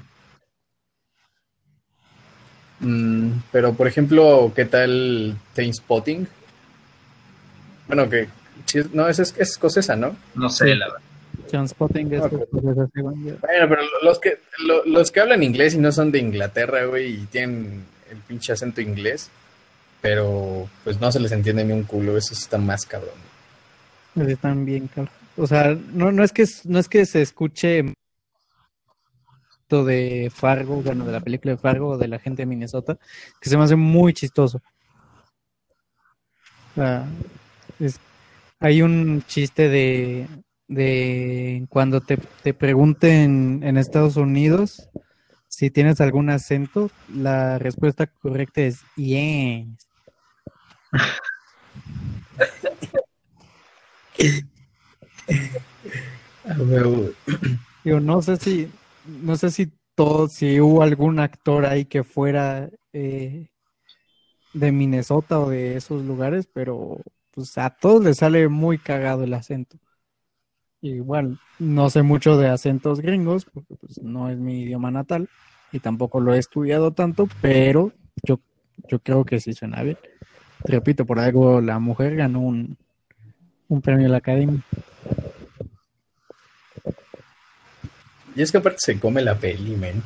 Mm, 2.81 3.31
pero, 3.51 3.73
por 3.73 3.89
ejemplo, 3.89 4.53
¿qué 4.55 4.67
tal 4.67 5.37
Spotting? 5.73 6.29
Bueno, 7.89 8.09
que 8.11 8.29
no, 8.93 9.09
es, 9.09 9.19
es 9.19 9.35
escocesa, 9.39 9.97
¿no? 9.97 10.17
No 10.35 10.51
sé, 10.51 10.75
la 10.75 10.87
verdad. 10.87 11.06
Transpotting 11.47 12.13
es 12.13 12.23
según 12.95 13.25
yo. 13.27 13.37
Bueno, 13.39 13.69
pero 13.69 13.83
los 14.03 14.19
que, 14.19 14.39
lo- 14.67 14.85
los 14.85 15.11
que 15.11 15.21
hablan 15.21 15.43
inglés 15.43 15.75
y 15.75 15.79
no 15.79 15.91
son 15.93 16.11
de 16.13 16.19
Inglaterra, 16.19 16.85
güey, 16.85 17.23
y 17.23 17.27
tienen 17.27 17.85
el 18.11 18.19
pinche 18.19 18.53
acento 18.53 18.81
inglés, 18.81 19.31
pero 20.01 20.69
pues 20.85 21.01
no 21.01 21.11
se 21.11 21.21
les 21.21 21.33
entiende 21.33 21.65
ni 21.65 21.73
un 21.73 21.83
culo, 21.85 22.17
eso 22.17 22.35
sí 22.35 22.43
está 22.43 22.59
más 22.59 22.85
cabrón. 22.87 23.15
Pues 24.15 24.29
están 24.29 24.65
bien, 24.65 24.89
cabrón. 24.89 25.13
O 25.37 25.47
sea, 25.47 25.77
no, 25.93 26.13
no 26.13 26.23
es 26.25 26.33
que 26.33 26.45
no 26.65 26.79
es 26.79 26.89
que 26.89 27.05
se 27.07 27.21
escuche 27.23 27.85
esto 29.63 29.85
de 29.85 30.31
Fargo, 30.35 30.77
bueno, 30.83 31.05
de 31.05 31.13
la 31.13 31.21
película 31.21 31.53
de 31.53 31.59
Fargo 31.59 31.89
o 31.89 31.99
de 31.99 32.09
la 32.09 32.19
gente 32.19 32.43
de 32.43 32.47
Minnesota, 32.47 32.99
que 33.41 33.51
se 33.51 33.57
me 33.57 33.65
hace 33.65 33.77
muy 33.77 34.13
chistoso. 34.15 34.63
O 36.73 36.75
sea, 36.77 37.05
es- 37.81 37.99
hay 38.61 38.81
un 38.83 39.23
chiste 39.27 39.69
de, 39.69 40.27
de 40.69 41.67
cuando 41.69 42.01
te, 42.01 42.19
te 42.43 42.55
pregunten 42.55 43.61
en 43.63 43.77
Estados 43.77 44.17
Unidos 44.17 44.89
si 45.49 45.71
tienes 45.71 46.03
algún 46.03 46.29
acento, 46.29 46.91
la 47.09 47.59
respuesta 47.59 48.07
correcta 48.07 48.61
es 48.61 48.83
yes. 48.97 49.67
Digo, 57.85 58.01
no 58.01 58.23
sé 58.23 58.37
si, 58.37 58.71
no 59.07 59.37
sé 59.37 59.51
si 59.51 59.73
todo, 59.95 60.29
si 60.29 60.61
hubo 60.61 60.83
algún 60.83 61.19
actor 61.21 61.65
ahí 61.65 61.87
que 61.87 62.05
fuera 62.05 62.69
eh, 62.93 63.49
de 64.53 64.73
Minnesota 64.73 65.41
o 65.41 65.49
de 65.51 65.77
esos 65.77 66.05
lugares, 66.05 66.49
pero 66.53 67.01
pues 67.31 67.57
a 67.57 67.71
todos 67.71 68.05
les 68.05 68.19
sale 68.19 68.49
muy 68.49 68.77
cagado 68.79 69.25
el 69.25 69.33
acento. 69.35 69.79
Igual, 70.95 71.39
no 71.59 71.91
sé 71.91 72.03
mucho 72.03 72.37
de 72.39 72.49
acentos 72.49 73.01
gringos, 73.01 73.45
porque 73.45 73.75
pues 73.77 74.01
no 74.03 74.29
es 74.29 74.39
mi 74.39 74.63
idioma 74.63 74.91
natal 74.91 75.29
y 75.73 75.81
tampoco 75.81 76.21
lo 76.21 76.35
he 76.35 76.39
estudiado 76.39 76.93
tanto, 76.93 77.29
pero 77.41 77.93
yo, 78.23 78.41
yo 78.89 78.99
creo 79.01 79.25
que 79.25 79.41
sí 79.41 79.53
suena 79.53 79.83
bien. 79.83 79.99
Repito, 80.65 81.05
por 81.05 81.19
algo 81.19 81.61
la 81.61 81.79
mujer 81.79 82.17
ganó 82.17 82.41
un, 82.41 82.77
un 83.69 83.81
premio 83.83 84.05
de 84.05 84.11
la 84.11 84.19
academia. 84.19 84.61
Y 88.35 88.43
es 88.43 88.53
que 88.53 88.59
aparte 88.59 88.79
se 88.81 88.99
come 88.99 89.23
la 89.23 89.35
peli, 89.35 89.77
men. 89.77 90.03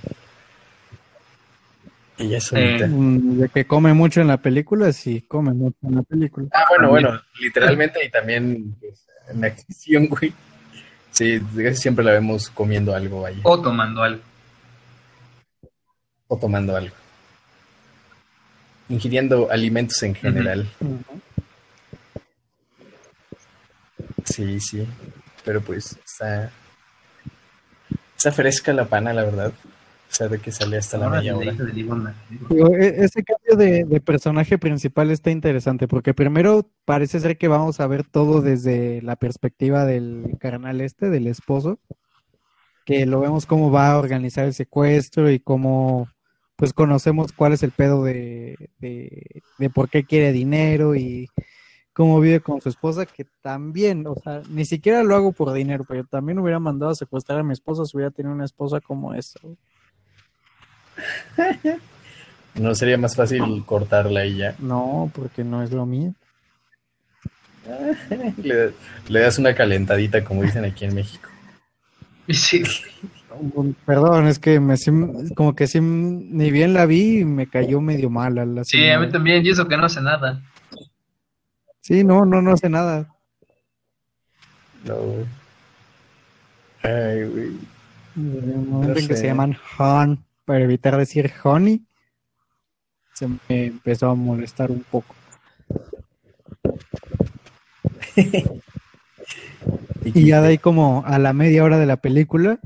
Ella 2.18 2.36
Eh, 2.36 2.40
solita. 2.40 2.86
Mm, 2.86 3.38
De 3.38 3.48
que 3.48 3.64
come 3.64 3.92
mucho 3.94 4.20
en 4.20 4.28
la 4.28 4.36
película, 4.36 4.92
sí, 4.92 5.22
come 5.22 5.52
mucho 5.52 5.78
en 5.82 5.96
la 5.96 6.02
película. 6.02 6.46
Ah, 6.52 6.64
bueno, 6.68 6.88
también. 6.88 7.06
bueno, 7.08 7.22
literalmente 7.40 8.04
y 8.04 8.10
también 8.10 8.76
pues, 8.80 9.06
en 9.30 9.40
la 9.40 9.46
acción, 9.48 10.06
güey. 10.06 10.32
Sí, 11.10 11.40
casi 11.56 11.76
siempre 11.76 12.04
la 12.04 12.12
vemos 12.12 12.48
comiendo 12.50 12.94
algo 12.94 13.26
ahí 13.26 13.40
O 13.42 13.60
tomando 13.60 14.02
algo. 14.02 14.22
o 16.28 16.38
tomando 16.38 16.76
algo. 16.76 16.94
Ingiriendo 18.88 19.50
alimentos 19.50 20.02
en 20.02 20.14
general. 20.14 20.68
Sí, 24.24 24.60
sí. 24.60 24.86
Pero 25.44 25.60
pues 25.60 25.96
está. 26.04 26.50
Está 28.16 28.32
fresca 28.32 28.72
la 28.72 28.84
pana, 28.84 29.12
la 29.12 29.24
verdad. 29.24 29.52
O 30.10 30.12
sea, 30.12 30.26
de 30.28 30.40
que 30.40 30.50
sale 30.50 30.76
hasta 30.76 30.98
la 30.98 31.08
media 31.08 31.36
hora. 31.36 31.54
e- 32.74 33.04
ese 33.04 33.22
cambio 33.22 33.56
de 33.56 34.00
personaje 34.00 34.58
principal 34.58 35.10
está 35.10 35.30
interesante, 35.30 35.86
porque 35.86 36.14
primero 36.14 36.68
parece 36.84 37.20
ser 37.20 37.38
que 37.38 37.46
vamos 37.46 37.78
a 37.78 37.86
ver 37.86 38.02
todo 38.04 38.40
desde 38.42 39.02
la 39.02 39.14
perspectiva 39.14 39.84
del 39.84 40.36
carnal 40.40 40.80
este, 40.80 41.10
del 41.10 41.28
esposo, 41.28 41.78
que 42.84 43.06
lo 43.06 43.20
vemos 43.20 43.46
cómo 43.46 43.70
va 43.70 43.92
a 43.92 43.98
organizar 43.98 44.46
el 44.46 44.54
secuestro 44.54 45.30
y 45.30 45.38
cómo 45.38 46.08
pues 46.56 46.72
conocemos 46.72 47.32
cuál 47.32 47.52
es 47.52 47.62
el 47.62 47.70
pedo 47.70 48.04
de, 48.04 48.56
de, 48.78 49.42
de 49.58 49.70
por 49.70 49.88
qué 49.88 50.04
quiere 50.04 50.32
dinero 50.32 50.94
y 50.96 51.30
cómo 51.92 52.20
vive 52.20 52.40
con 52.40 52.60
su 52.60 52.68
esposa, 52.68 53.06
que 53.06 53.26
también, 53.40 54.06
o 54.06 54.14
sea, 54.16 54.42
ni 54.50 54.64
siquiera 54.64 55.02
lo 55.02 55.14
hago 55.14 55.32
por 55.32 55.52
dinero, 55.52 55.84
pero 55.88 56.04
también 56.04 56.38
hubiera 56.38 56.58
mandado 56.58 56.92
a 56.92 56.94
secuestrar 56.96 57.38
a 57.38 57.42
mi 57.44 57.52
esposa 57.52 57.84
si 57.84 57.96
hubiera 57.96 58.10
tenido 58.10 58.34
una 58.34 58.44
esposa 58.44 58.80
como 58.80 59.14
esa. 59.14 59.38
¿No 62.54 62.74
sería 62.74 62.98
más 62.98 63.14
fácil 63.16 63.64
cortarla 63.64 64.26
y 64.26 64.38
ya? 64.38 64.54
No, 64.58 65.10
porque 65.14 65.44
no 65.44 65.62
es 65.62 65.70
lo 65.72 65.86
mío. 65.86 66.14
Le, 68.42 68.72
le 69.08 69.20
das 69.20 69.38
una 69.38 69.54
calentadita, 69.54 70.24
como 70.24 70.42
dicen 70.42 70.64
aquí 70.64 70.84
en 70.84 70.94
México. 70.94 71.28
Sí. 72.28 72.62
Perdón, 73.86 74.26
es 74.26 74.38
que 74.38 74.60
me 74.60 74.74
como 75.34 75.54
que 75.54 75.66
sí, 75.66 75.80
ni 75.80 76.50
bien 76.50 76.74
la 76.74 76.86
vi 76.86 77.20
y 77.20 77.24
me 77.24 77.46
cayó 77.46 77.80
medio 77.80 78.10
mal 78.10 78.38
a 78.38 78.44
la 78.44 78.64
Sí, 78.64 78.88
a 78.88 78.98
mí 78.98 79.08
también, 79.08 79.44
y 79.44 79.50
eso 79.50 79.66
que 79.68 79.76
no 79.76 79.86
hace 79.86 80.00
nada. 80.00 80.42
Sí, 81.80 82.04
no, 82.04 82.24
no, 82.24 82.42
no 82.42 82.52
hace 82.52 82.68
nada. 82.68 83.08
No, 84.84 84.96
güey. 84.96 85.26
Ay, 86.82 87.24
güey. 87.24 89.06
Que 89.06 89.16
se 89.16 89.26
llaman 89.26 89.56
Han, 89.78 90.24
para 90.50 90.64
evitar 90.64 90.96
decir 90.96 91.30
honey, 91.44 91.86
se 93.14 93.28
me 93.28 93.66
empezó 93.66 94.10
a 94.10 94.16
molestar 94.16 94.72
un 94.72 94.82
poco. 94.82 95.14
Y 100.02 100.26
ya 100.26 100.40
de 100.40 100.48
ahí 100.48 100.58
como 100.58 101.04
a 101.06 101.20
la 101.20 101.32
media 101.32 101.62
hora 101.62 101.78
de 101.78 101.86
la 101.86 101.98
película 101.98 102.58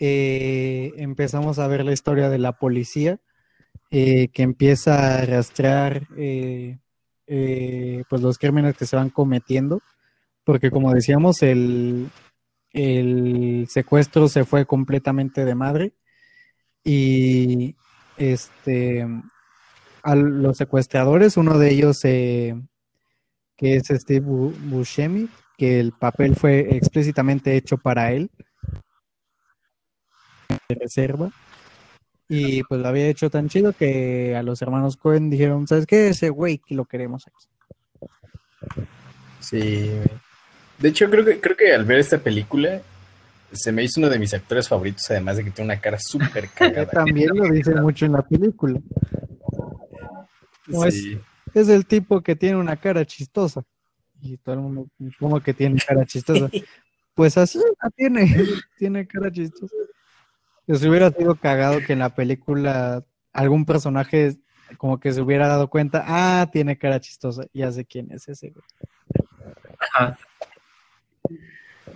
eh, 0.00 0.92
empezamos 0.96 1.60
a 1.60 1.68
ver 1.68 1.84
la 1.84 1.92
historia 1.92 2.28
de 2.30 2.38
la 2.38 2.52
policía 2.52 3.20
eh, 3.92 4.26
que 4.28 4.42
empieza 4.42 5.18
a 5.18 5.24
rastrear 5.24 6.08
eh, 6.16 6.78
eh, 7.28 8.02
pues 8.08 8.22
los 8.22 8.38
crímenes 8.38 8.76
que 8.76 8.86
se 8.86 8.96
van 8.96 9.10
cometiendo 9.10 9.82
porque 10.42 10.72
como 10.72 10.92
decíamos 10.92 11.42
el, 11.42 12.08
el 12.72 13.68
secuestro 13.68 14.28
se 14.28 14.44
fue 14.44 14.66
completamente 14.66 15.44
de 15.44 15.54
madre 15.54 15.92
y 16.84 17.74
este 18.16 19.06
a 20.02 20.14
los 20.14 20.56
secuestradores 20.56 21.36
uno 21.36 21.58
de 21.58 21.70
ellos 21.70 22.00
eh, 22.04 22.54
que 23.56 23.76
es 23.76 23.88
Steve 23.88 24.24
Bu- 24.24 24.54
Buscemi 24.70 25.28
que 25.58 25.78
el 25.80 25.92
papel 25.92 26.34
fue 26.36 26.76
explícitamente 26.76 27.56
hecho 27.56 27.76
para 27.76 28.12
él 28.12 28.30
de 30.68 30.74
reserva 30.74 31.30
y 32.28 32.62
pues 32.64 32.80
lo 32.80 32.88
había 32.88 33.08
hecho 33.08 33.28
tan 33.28 33.48
chido 33.48 33.72
que 33.72 34.34
a 34.36 34.42
los 34.42 34.62
hermanos 34.62 34.96
Cohen 34.96 35.30
dijeron 35.30 35.66
sabes 35.66 35.86
qué 35.86 36.08
ese 36.08 36.30
güey 36.30 36.58
que 36.58 36.74
lo 36.74 36.84
queremos 36.84 37.26
aquí 37.26 37.46
Sí. 39.40 39.90
De 40.78 40.88
hecho, 40.90 41.08
creo 41.10 41.24
que, 41.24 41.40
creo 41.40 41.56
que 41.56 41.72
al 41.74 41.84
ver 41.84 41.98
esta 41.98 42.18
película 42.18 42.80
se 43.52 43.72
me 43.72 43.82
hizo 43.84 44.00
uno 44.00 44.08
de 44.08 44.18
mis 44.18 44.32
actores 44.34 44.68
favoritos, 44.68 45.10
además 45.10 45.36
de 45.36 45.44
que 45.44 45.50
tiene 45.50 45.72
una 45.72 45.80
cara 45.80 45.98
súper 45.98 46.48
cagada. 46.54 46.86
también 46.90 47.30
lo 47.36 47.48
dice 47.50 47.74
mucho 47.74 48.06
en 48.06 48.12
la 48.12 48.22
película 48.22 48.80
No, 50.66 50.90
Sí. 50.90 51.18
es 51.54 51.68
el 51.68 51.84
tipo 51.86 52.20
que 52.22 52.36
tiene 52.36 52.56
una 52.56 52.76
cara 52.76 53.04
chistosa 53.04 53.62
y 54.22 54.36
todo 54.36 54.54
el 54.56 54.60
mundo 54.60 54.86
como 55.18 55.40
que 55.40 55.54
tiene 55.54 55.80
cara 55.80 56.04
chistosa 56.04 56.48
pues 57.14 57.36
así 57.38 57.58
la 57.82 57.90
tiene 57.90 58.22
tiene 58.78 59.06
cara 59.06 59.30
chistosa 59.32 59.74
si 60.72 60.88
hubiera 60.88 61.10
sido 61.10 61.34
cagado 61.34 61.80
que 61.84 61.94
en 61.94 61.98
la 62.00 62.14
película 62.14 63.04
algún 63.32 63.64
personaje 63.64 64.36
como 64.78 65.00
que 65.00 65.12
se 65.12 65.20
hubiera 65.20 65.48
dado 65.48 65.68
cuenta 65.68 66.04
ah 66.06 66.48
tiene 66.52 66.78
cara 66.78 67.00
chistosa 67.00 67.44
ya 67.52 67.72
sé 67.72 67.84
quién 67.84 68.12
es 68.12 68.28
ese 68.28 68.50
güey 68.50 68.64
Ajá. 69.94 70.18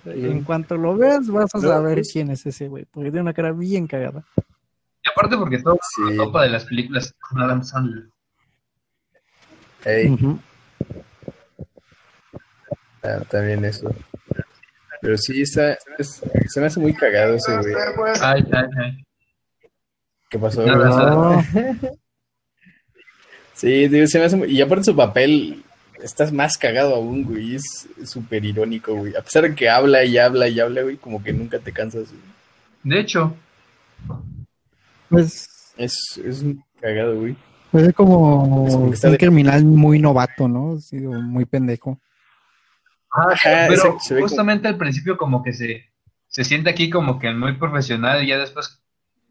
En 0.06 0.42
cuanto 0.44 0.76
lo 0.76 0.96
veas 0.96 1.28
vas 1.28 1.54
a 1.54 1.60
saber 1.60 2.02
quién 2.02 2.30
es 2.30 2.44
ese 2.46 2.68
güey 2.68 2.84
porque 2.90 3.10
tiene 3.10 3.22
una 3.22 3.32
cara 3.34 3.52
bien 3.52 3.86
cagada 3.86 4.24
Y 5.04 5.10
aparte 5.10 5.36
porque 5.36 5.58
todo 5.62 5.78
Sí. 5.94 6.14
la 6.14 6.24
topa 6.24 6.42
de 6.44 6.50
las 6.50 6.64
películas 6.64 7.14
con 7.20 7.40
Adam 7.42 7.62
Sandler. 7.62 8.04
Ey, 9.84 10.16
ah, 13.02 13.20
también 13.30 13.64
eso. 13.64 13.94
Pero 15.00 15.18
sí, 15.18 15.42
está, 15.42 15.76
es- 15.98 16.22
se 16.48 16.60
me 16.60 16.66
hace 16.66 16.80
muy 16.80 16.94
cagado 16.94 17.34
ese 17.34 17.54
güey. 17.58 17.74
Ay, 18.22 18.44
ay, 18.52 18.64
ay. 18.82 19.04
¿Qué 20.30 20.38
pasó? 20.38 20.64
No, 20.66 21.42
Sí, 23.52 23.88
tío, 23.88 24.06
se 24.08 24.18
me 24.18 24.24
hace 24.24 24.36
muy... 24.36 24.48
Y 24.50 24.60
aparte 24.60 24.84
su 24.84 24.96
papel, 24.96 25.62
estás 26.02 26.32
más 26.32 26.56
cagado 26.58 26.94
aún, 26.94 27.24
güey. 27.24 27.54
Es 27.56 27.88
súper 28.04 28.44
irónico, 28.44 28.94
güey. 28.94 29.14
A 29.16 29.22
pesar 29.22 29.42
de 29.44 29.54
que 29.54 29.68
habla 29.68 30.04
y 30.04 30.18
habla 30.18 30.48
y 30.48 30.60
habla, 30.60 30.82
güey, 30.82 30.96
como 30.96 31.22
que 31.22 31.32
nunca 31.32 31.58
te 31.58 31.72
cansas. 31.72 32.08
güey. 32.10 32.22
De 32.82 33.00
hecho, 33.00 33.34
pues 35.08 35.48
Es, 35.76 36.20
es 36.24 36.42
muy 36.42 36.60
cagado, 36.80 37.16
güey. 37.20 37.36
Pues 37.70 37.88
es 37.88 37.94
como 37.94 38.66
Es 38.68 38.74
como 38.74 38.88
que 38.90 38.94
está 38.94 39.08
un 39.08 39.12
de- 39.12 39.18
criminal 39.18 39.64
muy 39.64 39.98
novato, 39.98 40.46
¿no? 40.48 40.78
Sí, 40.78 40.96
muy 40.96 41.44
pendejo. 41.44 41.98
Ajá, 43.10 43.66
pero 43.68 43.98
se 44.00 44.14
como- 44.14 44.22
justamente 44.26 44.68
al 44.68 44.76
principio 44.76 45.16
como 45.16 45.42
que 45.42 45.52
se, 45.52 45.84
se 46.28 46.44
siente 46.44 46.70
aquí 46.70 46.90
como 46.90 47.18
que 47.18 47.32
muy 47.32 47.52
profesional 47.54 48.22
y 48.24 48.28
ya 48.28 48.38
después, 48.38 48.80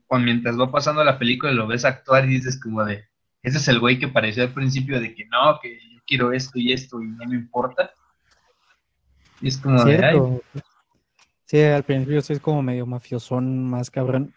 cuando 0.07 0.25
mientras 0.25 0.59
va 0.59 0.71
pasando 0.71 1.03
la 1.03 1.17
película 1.19 1.51
lo 1.51 1.67
ves 1.67 1.85
actuar 1.85 2.25
y 2.25 2.35
dices 2.35 2.59
como 2.61 2.83
de, 2.85 3.03
ese 3.41 3.57
es 3.57 3.67
el 3.67 3.79
güey 3.79 3.99
que 3.99 4.07
pareció 4.07 4.43
al 4.43 4.53
principio 4.53 4.99
de 5.01 5.13
que 5.13 5.25
no, 5.25 5.59
que 5.61 5.77
quiero 6.05 6.31
esto 6.31 6.59
y 6.59 6.73
esto 6.73 7.01
y 7.01 7.07
no 7.07 7.25
me 7.25 7.35
importa. 7.35 7.91
Y 9.41 9.47
es 9.47 9.57
como 9.57 9.83
de, 9.83 9.95
ay, 9.97 10.13
Cierto. 10.15 10.41
Sí, 11.45 11.61
al 11.61 11.83
principio 11.83 12.21
sí 12.21 12.33
es 12.33 12.39
como 12.39 12.61
medio 12.63 12.85
mafiosón, 12.85 13.69
más 13.69 13.91
cabrón. 13.91 14.33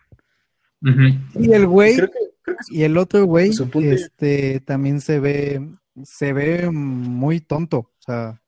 Y 1.35 1.53
el 1.53 1.67
güey, 1.67 1.97
Creo 1.97 2.09
que, 2.11 2.19
creo 2.43 2.57
que 2.57 2.75
y 2.75 2.83
el 2.83 2.97
otro 2.99 3.25
güey, 3.25 3.51
este, 3.83 4.61
también 4.61 5.01
se 5.01 5.19
ve, 5.21 5.71
se 6.05 6.33
ve 6.33 6.71
muy 6.71 7.41
tonto. 7.41 7.79
O 7.79 7.93
sea, 8.01 8.41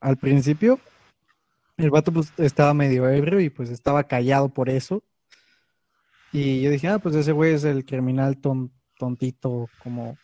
al 0.00 0.16
principio, 0.16 0.80
el 1.76 1.90
vato 1.90 2.12
pues 2.12 2.32
estaba 2.38 2.74
medio 2.74 3.08
ebrio 3.08 3.40
y 3.40 3.50
pues 3.50 3.70
estaba 3.70 4.04
callado 4.04 4.48
por 4.48 4.68
eso. 4.68 5.04
Y 6.32 6.60
yo 6.60 6.70
dije, 6.70 6.88
ah, 6.88 6.98
pues 6.98 7.14
ese 7.14 7.32
güey 7.32 7.54
es 7.54 7.64
el 7.64 7.84
criminal 7.84 8.38
ton- 8.38 8.72
tontito, 8.98 9.68
como, 9.82 10.18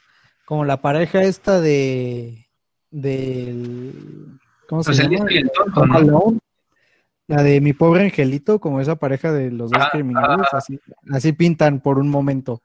como 0.45 0.65
la 0.65 0.81
pareja 0.81 1.23
esta 1.23 1.61
de, 1.61 2.49
del, 2.91 4.39
¿cómo 4.69 4.83
se 4.83 4.91
Pues 4.91 4.99
el 5.01 5.11
llama? 5.11 5.25
listo 5.31 5.35
y 5.35 5.39
el 5.39 5.51
tonto, 5.53 5.81
Home 5.81 5.93
¿no? 5.93 5.97
Alone. 5.99 6.39
La 7.27 7.43
de 7.43 7.61
mi 7.63 7.73
pobre 7.73 8.03
angelito, 8.05 8.61
como 8.61 8.81
esa 8.83 8.97
pareja 8.97 9.33
de 9.33 9.51
los 9.51 9.71
dos 9.71 9.83
Ah, 9.83 9.89
criminales, 9.91 10.47
ah. 10.53 10.59
así, 10.59 10.79
así 11.11 11.33
pintan 11.33 11.81
por 11.81 11.99
un 11.99 12.09
momento. 12.11 12.63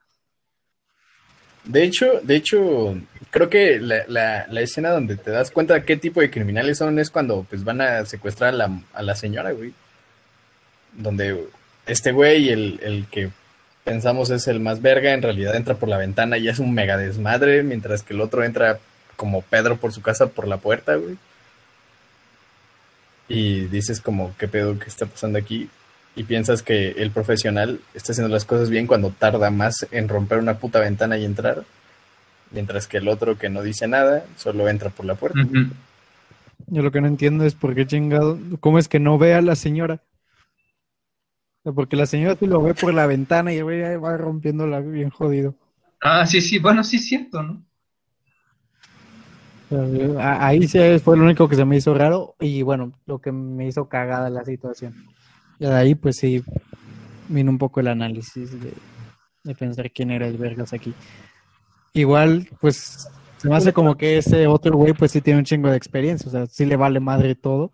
De 1.64 1.84
hecho, 1.84 2.20
de 2.24 2.36
hecho, 2.36 2.96
creo 3.30 3.50
que 3.50 3.80
la, 3.80 4.04
la, 4.08 4.48
la 4.50 4.62
escena 4.62 4.90
donde 4.90 5.18
te 5.18 5.32
das 5.32 5.52
cuenta 5.52 5.76
de 5.76 5.86
qué 5.86 5.98
tipo 5.98 6.20
de 6.20 6.30
criminales 6.32 6.78
son 6.78 6.98
es 7.00 7.10
cuando 7.10 7.44
pues 7.50 7.64
van 7.64 7.80
a 7.82 8.06
secuestrar 8.06 8.50
a 8.50 8.58
la, 8.58 8.82
a 8.94 9.04
la 9.04 9.16
señora, 9.16 9.52
güey. 9.52 9.74
Donde 10.94 11.48
este 11.86 12.12
güey, 12.12 12.50
el, 12.50 12.80
el 12.84 13.08
que 13.08 13.30
pensamos 13.90 14.30
es 14.30 14.48
el 14.48 14.60
más 14.60 14.82
verga, 14.82 15.14
en 15.14 15.24
realidad 15.24 15.56
entra 15.56 15.76
por 15.76 15.90
la 15.90 15.98
ventana 15.98 16.38
y 16.38 16.48
es 16.48 16.60
un 16.60 16.74
mega 16.74 16.96
desmadre, 16.96 17.64
mientras 17.64 18.04
que 18.04 18.14
el 18.14 18.22
otro 18.22 18.44
entra 18.44 18.80
como 19.16 19.42
Pedro 19.42 19.78
por 19.78 19.92
su 19.92 20.02
casa 20.02 20.28
por 20.28 20.48
la 20.48 20.58
puerta, 20.58 20.96
güey. 20.96 21.18
Y 23.28 23.62
dices 23.62 24.00
como, 24.00 24.36
¿qué 24.38 24.48
pedo 24.48 24.78
que 24.78 24.88
está 24.88 25.08
pasando 25.08 25.40
aquí? 25.40 25.70
Y 26.16 26.24
piensas 26.24 26.62
que 26.62 26.92
el 26.92 27.10
profesional 27.10 27.80
está 27.96 28.12
haciendo 28.12 28.32
las 28.32 28.46
cosas 28.46 28.70
bien 28.70 28.86
cuando 28.86 29.10
tarda 29.10 29.50
más 29.50 29.88
en 29.92 30.08
romper 30.08 30.38
una 30.38 30.60
puta 30.60 30.80
ventana 30.80 31.18
y 31.18 31.26
entrar, 31.26 31.64
mientras 32.52 32.88
que 32.88 32.98
el 32.98 33.08
otro 33.08 33.40
que 33.40 33.50
no 33.50 33.64
dice 33.64 33.88
nada 33.88 34.24
solo 34.38 34.70
entra 34.70 34.92
por 34.92 35.06
la 35.06 35.16
puerta. 35.16 35.40
Yo 36.68 36.84
lo 36.84 36.92
que 36.92 37.02
no 37.02 37.08
entiendo 37.08 37.44
es 37.44 37.56
por 37.56 37.74
qué 37.74 37.88
chingado, 37.88 38.38
cómo 38.60 38.78
es 38.78 38.88
que 38.88 39.00
no 39.00 39.18
ve 39.18 39.34
a 39.34 39.42
la 39.42 39.56
señora. 39.56 40.00
Porque 41.64 41.96
la 41.96 42.06
señora 42.06 42.36
sí 42.36 42.48
lo 42.48 42.62
ve 42.62 42.76
por 42.76 42.94
la 42.94 43.08
ventana 43.08 43.54
y 43.54 43.58
el 43.58 43.64
güey 43.64 43.96
va 43.98 44.18
rompiéndola 44.18 44.82
bien 44.82 45.10
jodido. 45.10 45.56
Ah, 46.02 46.26
sí, 46.26 46.42
sí, 46.42 46.60
bueno, 46.60 46.84
sí 46.84 46.98
es 46.98 47.08
cierto, 47.08 47.42
¿no? 47.44 47.66
A- 50.20 50.48
Ahí 50.48 50.68
sí 50.68 50.80
fue 51.04 51.18
lo 51.18 51.26
único 51.26 51.48
que 51.48 51.56
se 51.56 51.66
me 51.66 51.78
hizo 51.78 51.94
raro 51.94 52.36
y 52.40 52.62
bueno, 52.64 52.94
lo 53.06 53.20
que 53.22 53.32
me 53.32 53.68
hizo 53.68 53.88
cagada 53.88 54.30
la 54.30 54.44
situación. 54.44 54.96
Y 55.60 55.66
de 55.66 55.74
ahí 55.76 55.96
pues 55.96 56.18
sí 56.18 56.44
vino 57.28 57.52
un 57.52 57.58
poco 57.60 57.80
el 57.82 57.88
análisis 57.88 58.60
de, 58.60 58.84
de 59.44 59.56
pensar 59.56 59.92
quién 59.92 60.12
era 60.12 60.28
el 60.28 60.38
vergas 60.38 60.74
aquí. 60.74 60.98
igual, 61.94 62.50
pues, 62.60 63.12
se 63.38 63.50
me 63.50 63.56
hace 63.56 63.74
como 63.74 63.98
que 63.98 64.18
ese 64.18 64.48
otro 64.48 64.76
güey, 64.78 64.94
pues 64.94 65.12
sí 65.12 65.22
tiene 65.22 65.40
un 65.40 65.46
chingo 65.46 65.70
de 65.70 65.78
experiencia, 65.78 66.28
o 66.28 66.32
sea, 66.32 66.46
sí 66.48 66.66
le 66.66 66.76
vale 66.76 67.00
madre 67.00 67.36
todo. 67.36 67.74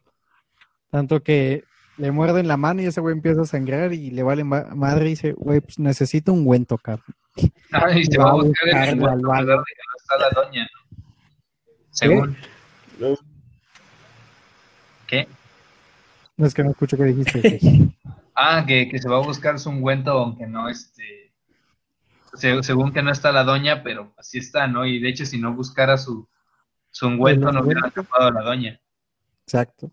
Tanto 0.92 1.24
que 1.24 1.68
le 1.98 2.12
muerden 2.12 2.48
la 2.48 2.58
mano 2.58 2.82
y 2.82 2.86
ese 2.86 3.02
güey 3.02 3.14
empieza 3.14 3.42
a 3.42 3.46
sangrar 3.46 3.94
y 3.94 4.12
le 4.12 4.24
vale 4.24 4.44
ma- 4.44 4.68
madre 4.76 5.06
y 5.08 5.10
dice, 5.10 5.32
güey, 5.34 5.62
pues 5.62 5.80
necesito 5.80 6.34
un 6.34 6.40
ungüento, 6.40 6.78
cabrón. 6.78 7.06
Ah, 7.72 7.92
y 7.98 8.06
se 8.06 8.18
Va 8.18 8.26
va 8.26 8.30
a 8.30 8.34
a 8.34 8.36
buscar 8.38 8.68
el 8.70 8.98
no 8.98 9.10
está 9.98 10.18
la 10.18 10.30
doña. 10.34 10.68
Según. 11.92 12.38
¿Qué? 15.08 15.28
No 16.38 16.46
es 16.46 16.54
que 16.54 16.64
no 16.64 16.72
escucho 16.72 16.98
qué 16.98 17.04
dijiste. 17.06 17.60
Ah, 18.38 18.66
que, 18.68 18.90
que 18.90 19.00
se 19.00 19.08
va 19.08 19.16
a 19.16 19.22
buscar 19.26 19.58
su 19.60 19.70
ungüento, 19.70 20.12
aunque 20.12 20.46
no, 20.46 20.68
este, 20.68 21.32
se- 22.34 22.62
según 22.64 22.92
que 22.92 23.02
no 23.02 23.10
está 23.10 23.32
la 23.32 23.46
doña, 23.46 23.82
pero 23.82 24.14
así 24.18 24.40
está, 24.40 24.68
¿no? 24.68 24.86
Y 24.86 25.00
de 25.00 25.08
hecho, 25.08 25.26
si 25.26 25.40
no 25.40 25.54
buscara 25.54 25.98
su, 25.98 26.28
su 26.92 27.08
ungüento, 27.08 27.48
El 27.48 27.56
no 27.56 27.62
hubiera 27.62 27.88
atrapado 27.88 28.28
a 28.28 28.32
la 28.32 28.42
doña. 28.42 28.78
Exacto. 29.44 29.90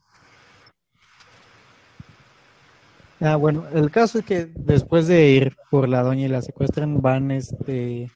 Ah, 3.23 3.37
bueno, 3.37 3.65
el 3.73 3.91
caso 3.91 4.19
es 4.19 4.25
que 4.25 4.47
después 4.47 5.07
de 5.07 5.31
ir 5.31 5.57
por 5.71 5.89
la 5.89 6.03
doña 6.03 6.27
y 6.27 6.29
la 6.29 6.43
secuestran, 6.43 7.01
van 7.01 7.31
este 7.31 8.11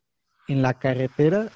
en 0.48 0.62
la 0.62 0.75
carretera, 0.75 1.48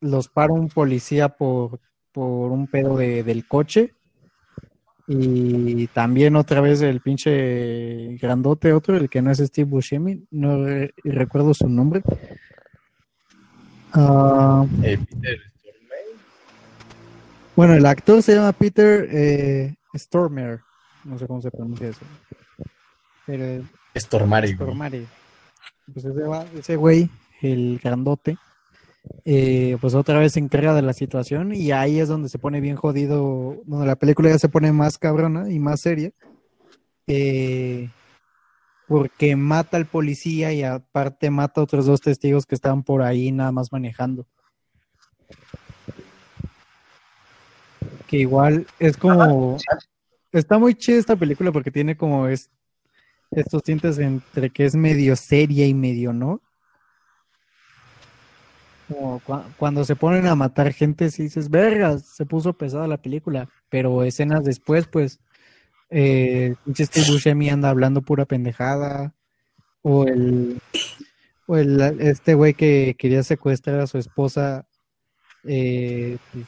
los 0.00 0.28
para 0.28 0.52
un 0.52 0.68
policía 0.68 1.28
por, 1.28 1.78
por 2.12 2.50
un 2.50 2.66
pedo 2.66 2.96
de- 2.96 3.22
del 3.22 3.46
coche. 3.46 3.92
Y 5.08 5.86
también 5.88 6.34
otra 6.34 6.60
vez 6.60 6.82
el 6.82 7.00
pinche 7.00 8.16
grandote, 8.20 8.72
otro, 8.72 8.96
el 8.96 9.08
que 9.08 9.22
no 9.22 9.30
es 9.30 9.38
Steve 9.38 9.70
Buscemi, 9.70 10.26
no 10.32 10.64
re- 10.64 10.92
recuerdo 11.04 11.54
su 11.54 11.68
nombre. 11.68 12.02
Ah, 13.92 14.66
eh, 14.82 14.98
Peter 14.98 15.38
Stormare. 15.60 16.04
bueno, 17.54 17.74
el 17.74 17.86
actor 17.86 18.20
se 18.20 18.34
llama 18.34 18.52
Peter 18.52 19.06
eh, 19.12 19.76
Stormare, 19.96 20.58
no 21.04 21.16
sé 21.18 21.26
cómo 21.28 21.40
se 21.40 21.52
pronuncia 21.52 21.88
eso. 21.88 22.04
Pero 23.26 23.64
Stormare. 24.66 25.06
Pues 25.92 26.04
ese, 26.04 26.22
va- 26.22 26.46
ese 26.56 26.76
güey, 26.76 27.10
el 27.42 27.80
grandote, 27.82 28.38
eh, 29.24 29.76
pues 29.80 29.94
otra 29.94 30.18
vez 30.18 30.32
se 30.32 30.40
encarga 30.40 30.74
de 30.74 30.82
la 30.82 30.92
situación 30.92 31.54
y 31.54 31.70
ahí 31.72 32.00
es 32.00 32.08
donde 32.08 32.28
se 32.28 32.38
pone 32.38 32.60
bien 32.60 32.76
jodido, 32.76 33.62
donde 33.66 33.86
la 33.86 33.96
película 33.96 34.30
ya 34.30 34.38
se 34.38 34.48
pone 34.48 34.72
más 34.72 34.98
cabrona 34.98 35.50
y 35.50 35.58
más 35.58 35.80
seria, 35.80 36.10
eh, 37.06 37.88
porque 38.88 39.36
mata 39.36 39.76
al 39.76 39.86
policía 39.86 40.52
y 40.52 40.62
aparte 40.62 41.30
mata 41.30 41.60
a 41.60 41.64
otros 41.64 41.86
dos 41.86 42.00
testigos 42.00 42.46
que 42.46 42.54
estaban 42.54 42.82
por 42.82 43.02
ahí 43.02 43.32
nada 43.32 43.52
más 43.52 43.72
manejando. 43.72 44.26
Que 48.06 48.18
igual 48.18 48.66
es 48.78 48.96
como... 48.96 49.56
Está 50.32 50.58
muy 50.58 50.74
chida 50.74 50.98
esta 50.98 51.16
película 51.16 51.50
porque 51.50 51.70
tiene 51.70 51.96
como 51.96 52.28
es, 52.28 52.50
estos 53.30 53.62
tintes 53.62 53.98
entre 53.98 54.50
que 54.50 54.64
es 54.64 54.74
medio 54.74 55.16
seria 55.16 55.66
y 55.66 55.74
medio 55.74 56.12
no. 56.12 56.40
Cuando 59.58 59.84
se 59.84 59.96
ponen 59.96 60.26
a 60.26 60.36
matar 60.36 60.72
gente, 60.72 61.10
si 61.10 61.24
dices, 61.24 61.50
verga, 61.50 61.98
se 61.98 62.24
puso 62.24 62.52
pesada 62.52 62.86
la 62.86 62.98
película. 62.98 63.48
Pero 63.68 64.04
escenas 64.04 64.44
después, 64.44 64.86
pues, 64.86 65.18
eh, 65.90 66.54
Steve 66.72 67.06
Buscemi 67.10 67.48
anda 67.50 67.70
hablando 67.70 68.02
pura 68.02 68.24
pendejada. 68.26 69.12
O 69.82 70.04
el, 70.06 70.60
o 71.46 71.56
el 71.56 71.80
este 72.00 72.34
güey 72.34 72.54
que 72.54 72.96
quería 72.98 73.22
secuestrar 73.22 73.80
a 73.80 73.86
su 73.86 73.98
esposa, 73.98 74.66
eh, 75.44 76.18
pues, 76.32 76.46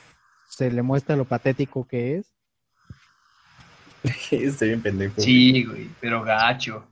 se 0.48 0.70
le 0.70 0.82
muestra 0.82 1.16
lo 1.16 1.24
patético 1.24 1.86
que 1.86 2.16
es. 2.16 2.37
Estoy 4.30 4.68
bien 4.68 4.82
pendejo. 4.82 5.20
Sí, 5.20 5.64
güey, 5.64 5.88
pero 6.00 6.22
gacho. 6.22 6.84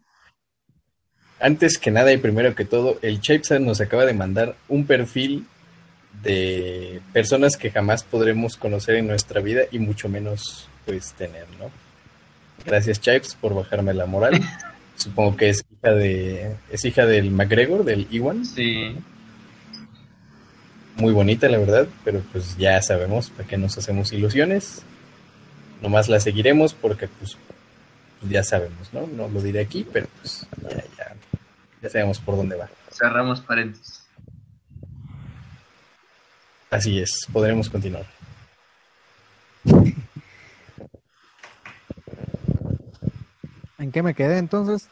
Antes 1.41 1.78
que 1.78 1.91
nada 1.91 2.12
y 2.12 2.17
primero 2.17 2.54
que 2.54 2.64
todo, 2.64 2.99
el 3.02 3.21
Chapsa 3.21 3.58
nos 3.58 3.80
acaba 3.80 4.06
de 4.06 4.14
mandar 4.14 4.56
un 4.69 4.86
perfil 4.86 5.47
de 6.23 7.00
personas 7.12 7.56
que 7.58 7.71
jamás 7.71 8.02
podremos 8.04 8.56
conocer 8.56 8.97
en 8.97 9.06
nuestra 9.06 9.41
vida 9.43 9.62
y 9.71 9.78
mucho 9.78 10.08
menos 10.08 10.67
pues 10.86 11.12
tener, 11.12 11.47
¿no? 11.58 11.71
Gracias 12.64 13.00
Chipes 13.00 13.36
por 13.38 13.54
bajarme 13.54 13.93
la 13.93 14.06
moral. 14.06 14.41
Supongo 14.97 15.36
que 15.36 15.50
es 15.50 15.62
hija 15.71 15.93
de 15.93 16.56
es 16.71 16.84
hija 16.86 17.04
del 17.04 17.30
McGregor, 17.30 17.84
del 17.84 18.06
Iwan, 18.10 18.47
Sí. 18.47 18.97
muy 20.97 21.12
bonita 21.12 21.50
la 21.50 21.58
verdad, 21.58 21.86
pero 22.02 22.23
pues 22.32 22.56
ya 22.56 22.80
sabemos 22.80 23.28
para 23.28 23.47
qué 23.47 23.58
nos 23.58 23.76
hacemos 23.76 24.10
ilusiones. 24.12 24.82
Nomás 25.80 26.08
la 26.08 26.21
seguiremos 26.21 26.75
porque 26.75 27.08
pues 27.08 27.36
ya 28.28 28.43
sabemos, 28.43 28.93
¿no? 28.93 29.06
No 29.06 29.28
lo 29.28 29.43
diré 29.43 29.60
aquí, 29.60 29.86
pero 29.93 30.06
pues 30.21 30.47
ya 30.62 30.76
ya 30.97 31.17
ya 31.82 31.91
sabemos 31.91 32.19
por 32.19 32.36
dónde 32.36 32.56
va. 32.56 32.69
Cerramos 32.91 33.41
paréntesis. 33.41 34.02
Así 36.71 36.99
es, 36.99 37.26
podremos 37.32 37.71
continuar. 37.71 38.06
¿En 43.78 43.93
qué 43.93 44.02
me 44.02 44.15
quedé 44.15 44.39
entonces? 44.39 44.89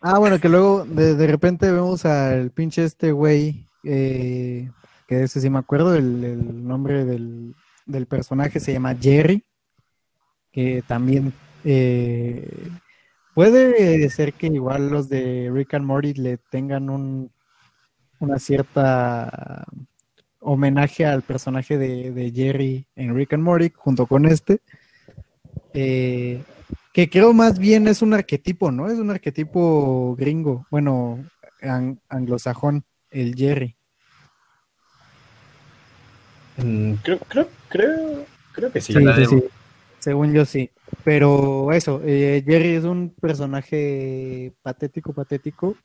Ah, 0.00 0.18
bueno, 0.18 0.38
que 0.38 0.48
luego 0.48 0.84
de, 0.84 1.14
de 1.14 1.26
repente 1.26 1.70
vemos 1.70 2.04
al 2.04 2.50
pinche 2.50 2.84
este 2.84 3.12
güey, 3.12 3.66
eh, 3.84 4.70
que 5.06 5.22
ese 5.22 5.40
sí 5.40 5.50
me 5.50 5.58
acuerdo, 5.58 5.94
el, 5.94 6.24
el 6.24 6.66
nombre 6.66 7.04
del, 7.04 7.54
del 7.86 8.06
personaje 8.06 8.60
se 8.60 8.72
llama 8.72 8.96
Jerry, 9.00 9.44
que 10.54 10.84
también 10.86 11.32
eh, 11.64 12.48
puede 13.34 14.08
ser 14.08 14.32
que 14.34 14.46
igual 14.46 14.88
los 14.88 15.08
de 15.08 15.50
Rick 15.52 15.74
and 15.74 15.84
Morty 15.84 16.14
le 16.14 16.36
tengan 16.38 16.88
un, 16.90 17.32
una 18.20 18.38
cierta 18.38 19.66
homenaje 20.38 21.04
al 21.06 21.22
personaje 21.22 21.76
de, 21.76 22.12
de 22.12 22.30
Jerry 22.30 22.86
en 22.94 23.16
Rick 23.16 23.32
and 23.32 23.42
Morty 23.42 23.72
junto 23.74 24.06
con 24.06 24.26
este. 24.26 24.60
Eh, 25.72 26.40
que 26.92 27.10
creo 27.10 27.32
más 27.32 27.58
bien 27.58 27.88
es 27.88 28.00
un 28.00 28.14
arquetipo, 28.14 28.70
¿no? 28.70 28.86
Es 28.88 28.98
un 29.00 29.10
arquetipo 29.10 30.14
gringo, 30.16 30.64
bueno, 30.70 31.18
an- 31.62 31.98
anglosajón, 32.08 32.84
el 33.10 33.34
Jerry. 33.34 33.74
Mm, 36.58 36.92
creo, 37.02 37.18
creo, 37.26 37.48
creo, 37.68 38.24
creo 38.52 38.70
que 38.70 38.80
sí. 38.80 38.92
Sí, 38.92 39.26
sí. 39.26 39.42
Según 40.04 40.34
yo 40.34 40.44
sí. 40.44 40.70
Pero 41.02 41.72
eso, 41.72 42.02
eh, 42.04 42.44
Jerry 42.46 42.74
es 42.74 42.84
un 42.84 43.08
personaje 43.08 44.52
patético, 44.62 45.14
patético. 45.14 45.78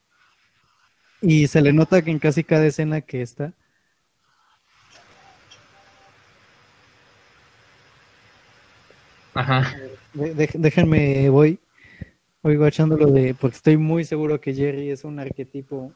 Y 1.21 1.47
se 1.47 1.61
le 1.61 1.71
nota 1.71 2.01
que 2.01 2.11
en 2.11 2.19
casi 2.19 2.43
cada 2.43 2.65
escena 2.65 2.99
que 2.99 3.21
está. 3.21 3.53
Ajá. 9.33 9.73
De- 10.13 10.33
de- 10.33 10.51
déjenme, 10.53 11.29
voy, 11.29 11.57
voy 12.43 12.57
guachándolo 12.57 13.05
de, 13.11 13.33
porque 13.35 13.55
estoy 13.55 13.77
muy 13.77 14.03
seguro 14.03 14.41
que 14.41 14.53
Jerry 14.53 14.89
es 14.89 15.05
un 15.05 15.17
arquetipo. 15.19 15.93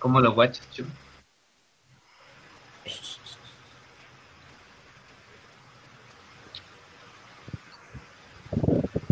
¿Cómo 0.00 0.20
lo 0.20 0.32
guachas, 0.34 0.68
Chu? 0.72 0.84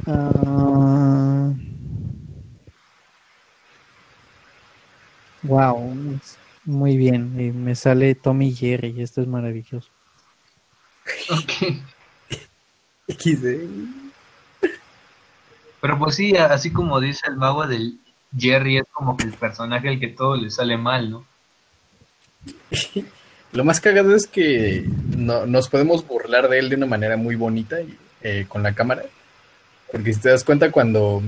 Ah, 0.07 1.53
wow, 5.43 6.19
muy 6.65 6.97
bien. 6.97 7.41
y 7.41 7.53
me 7.53 7.75
sale 7.75 8.15
Tommy 8.15 8.53
Jerry, 8.53 9.01
esto 9.01 9.23
es 9.23 9.29
maravilloso. 9.29 9.89
Ok. 11.31 11.75
Pero 15.81 15.99
pues 15.99 16.15
sí, 16.15 16.37
así 16.37 16.73
como 16.73 17.01
dice 17.01 17.27
el 17.29 17.37
mago 17.37 17.67
del 17.67 17.99
Jerry, 18.37 18.79
es 18.79 18.85
como 18.93 19.17
que 19.17 19.25
el 19.25 19.35
personaje 19.35 19.89
al 19.89 20.01
que 20.01 20.09
todo 20.09 20.37
le 20.37 20.51
sale 20.51 20.77
mal, 20.79 21.11
¿no? 21.11 21.27
Lo 23.53 23.65
más 23.65 23.81
cagado 23.81 24.17
es 24.17 24.27
que 24.27 24.85
no, 25.17 25.47
nos 25.47 25.69
podemos 25.69 26.07
burlar 26.07 26.49
de 26.49 26.59
él 26.59 26.69
de 26.71 26.77
una 26.77 26.87
manera 26.87 27.17
muy 27.17 27.37
bonita 27.37 27.81
y, 27.81 27.97
eh, 28.23 28.47
con 28.49 28.63
la 28.63 28.75
cámara. 28.75 29.05
Porque 29.95 30.13
si 30.13 30.19
te 30.19 30.29
das 30.29 30.43
cuenta, 30.43 30.73
cuando, 30.73 31.23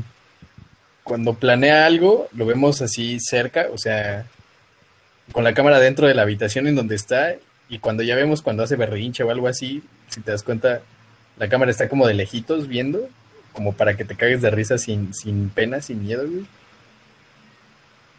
cuando 1.05 1.35
planea 1.35 1.87
algo, 1.87 2.27
lo 2.33 2.47
vemos 2.47 2.83
así 2.83 3.21
cerca, 3.21 3.69
o 3.73 3.79
sea, 3.79 4.27
con 5.31 5.45
la 5.45 5.55
cámara 5.55 5.79
dentro 5.79 6.09
de 6.09 6.15
la 6.15 6.23
habitación 6.23 6.67
en 6.67 6.75
donde 6.75 6.97
está. 6.97 7.37
Y 7.69 7.79
cuando 7.79 8.03
ya 8.03 8.17
vemos 8.17 8.43
cuando 8.43 8.65
hace 8.65 8.75
berrinche 8.75 9.23
o 9.23 9.31
algo 9.31 9.47
así, 9.47 9.85
si 10.09 10.21
te 10.21 10.33
das 10.33 10.43
cuenta, 10.43 10.81
la 11.39 11.49
cámara 11.49 11.71
está 11.71 11.89
como 11.89 12.09
de 12.09 12.15
lejitos 12.15 12.67
viendo, 12.67 13.09
como 13.53 13.73
para 13.73 13.97
que 13.97 14.05
te 14.05 14.17
cagues 14.17 14.43
de 14.43 14.51
risa 14.51 14.79
sin, 14.79 15.15
sin 15.15 15.49
pena, 15.49 15.81
sin 15.81 16.03
miedo, 16.03 16.27
güey. 16.29 16.45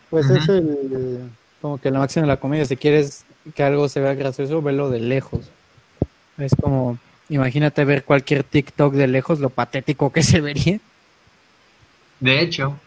Pues 0.09 0.27
Ujú. 0.27 0.35
es 0.37 0.47
el, 0.47 1.29
como 1.61 1.77
que 1.77 1.91
la 1.91 1.99
máxima 1.99 2.21
de 2.21 2.27
la 2.29 2.39
comedia. 2.39 2.63
Si 2.63 2.77
quieres 2.77 3.25
que 3.53 3.63
algo 3.63 3.89
se 3.89 3.99
vea 3.99 4.13
gracioso, 4.13 4.61
velo 4.61 4.89
de 4.89 5.01
lejos. 5.01 5.49
Es 6.37 6.53
como, 6.55 6.97
imagínate 7.29 7.85
ver 7.85 8.03
cualquier 8.03 8.43
TikTok 8.43 8.93
de 8.93 9.07
lejos, 9.07 9.39
lo 9.39 9.49
patético 9.49 10.11
que 10.11 10.23
se 10.23 10.41
vería. 10.41 10.79
De 12.19 12.41
hecho, 12.41 12.79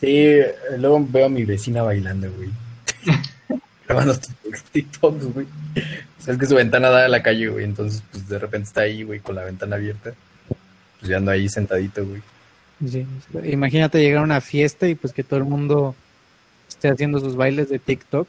Sí, 0.00 0.38
luego 0.78 1.06
veo 1.06 1.26
a 1.26 1.28
mi 1.28 1.44
vecina 1.44 1.82
bailando, 1.82 2.32
güey. 2.32 2.48
Grabando 3.86 4.18
TikToks, 4.72 5.26
güey. 5.34 5.46
O 6.18 6.22
sea, 6.22 6.32
es 6.32 6.40
que 6.40 6.46
su 6.46 6.54
ventana 6.54 6.88
da 6.88 7.04
a 7.04 7.08
la 7.08 7.22
calle, 7.22 7.48
güey. 7.48 7.66
Entonces, 7.66 8.02
pues 8.10 8.26
de 8.26 8.38
repente 8.38 8.68
está 8.68 8.80
ahí, 8.80 9.02
güey, 9.02 9.20
con 9.20 9.34
la 9.34 9.44
ventana 9.44 9.76
abierta. 9.76 10.14
Pues 10.48 11.10
ya 11.10 11.18
ando 11.18 11.30
ahí 11.30 11.50
sentadito, 11.50 12.06
güey. 12.06 12.22
Sí, 12.88 13.06
Imagínate 13.44 14.00
llegar 14.00 14.20
a 14.22 14.24
una 14.24 14.40
fiesta 14.40 14.88
y 14.88 14.94
pues 14.94 15.12
que 15.12 15.22
todo 15.22 15.38
el 15.38 15.44
mundo 15.44 15.94
esté 16.66 16.88
haciendo 16.88 17.20
sus 17.20 17.36
bailes 17.36 17.68
de 17.68 17.78
TikTok. 17.78 18.26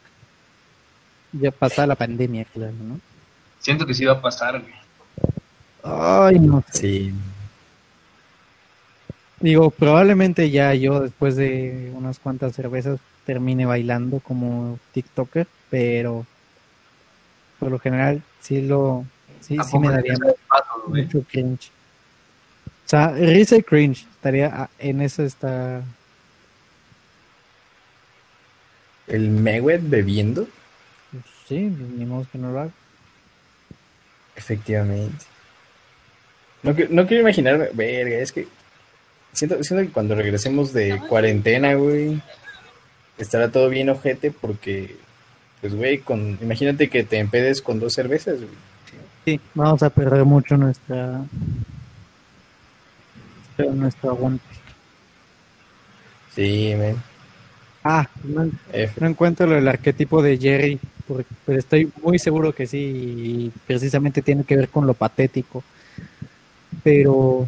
Ya 1.31 1.51
pasa 1.51 1.87
la 1.87 1.95
pandemia, 1.95 2.43
claro, 2.53 2.73
¿no? 2.73 2.99
siento 3.59 3.85
que 3.85 3.93
sí 3.93 4.03
va 4.03 4.13
a 4.13 4.21
pasar, 4.21 4.59
güey. 4.59 4.73
Ay, 5.83 6.39
no 6.39 6.63
sé. 6.71 6.79
Sí. 6.79 7.13
Digo, 9.39 9.71
probablemente 9.71 10.51
ya 10.51 10.73
yo 10.75 10.99
después 10.99 11.35
de 11.35 11.91
unas 11.95 12.19
cuantas 12.19 12.53
cervezas 12.53 12.99
termine 13.25 13.65
bailando 13.65 14.19
como 14.19 14.77
TikToker, 14.93 15.47
pero 15.69 16.25
por 17.59 17.71
lo 17.71 17.79
general 17.79 18.21
sí 18.39 18.61
lo 18.61 19.05
sí, 19.39 19.57
¿A 19.59 19.63
sí 19.63 19.79
me 19.79 19.89
daría 19.89 20.15
paso, 20.47 20.83
mucho 20.87 21.23
cringe. 21.23 21.71
O 22.85 22.89
sea, 22.91 23.13
risa 23.13 23.55
y 23.55 23.63
cringe 23.63 24.05
estaría 24.15 24.69
en 24.77 25.01
eso 25.01 25.23
está 25.23 25.81
El 29.07 29.29
Mewet 29.29 29.81
bebiendo, 29.89 30.47
sí, 31.47 31.59
ni 31.59 32.05
modo 32.05 32.27
que 32.31 32.37
no 32.37 32.51
lo 32.51 32.59
haga. 32.61 32.71
efectivamente. 34.35 35.30
No, 36.63 36.75
no 36.89 37.07
quiero 37.07 37.21
imaginarme, 37.21 37.69
verga, 37.73 38.17
es 38.17 38.31
que 38.31 38.47
siento, 39.33 39.63
siento 39.63 39.85
que 39.85 39.93
cuando 39.93 40.15
regresemos 40.15 40.73
de 40.73 40.99
cuarentena, 41.09 41.73
güey, 41.73 42.21
estará 43.17 43.51
todo 43.51 43.69
bien 43.69 43.89
ojete 43.89 44.31
porque, 44.31 44.95
pues, 45.61 45.75
güey, 45.75 45.99
con, 45.99 46.37
imagínate 46.41 46.89
que 46.89 47.03
te 47.03 47.17
empedes 47.17 47.61
con 47.61 47.79
dos 47.79 47.93
cervezas, 47.93 48.37
güey. 48.37 48.71
Sí, 49.25 49.39
vamos 49.53 49.83
a 49.83 49.89
perder 49.89 50.25
mucho 50.25 50.57
nuestra 50.57 51.21
nuestro 53.69 54.11
aguante. 54.11 54.43
Sí, 56.33 56.73
men. 56.77 56.95
Ah, 57.83 58.07
no, 58.23 59.07
encuentro 59.07 59.49
del 59.49 59.67
arquetipo 59.67 60.21
de 60.21 60.37
Jerry, 60.37 60.79
porque, 61.07 61.25
pero 61.45 61.59
estoy 61.59 61.91
muy 62.03 62.19
seguro 62.19 62.53
que 62.53 62.67
sí, 62.67 62.77
y 62.77 63.51
precisamente 63.65 64.21
tiene 64.21 64.43
que 64.43 64.55
ver 64.55 64.69
con 64.69 64.85
lo 64.85 64.93
patético. 64.93 65.63
Pero, 66.83 67.47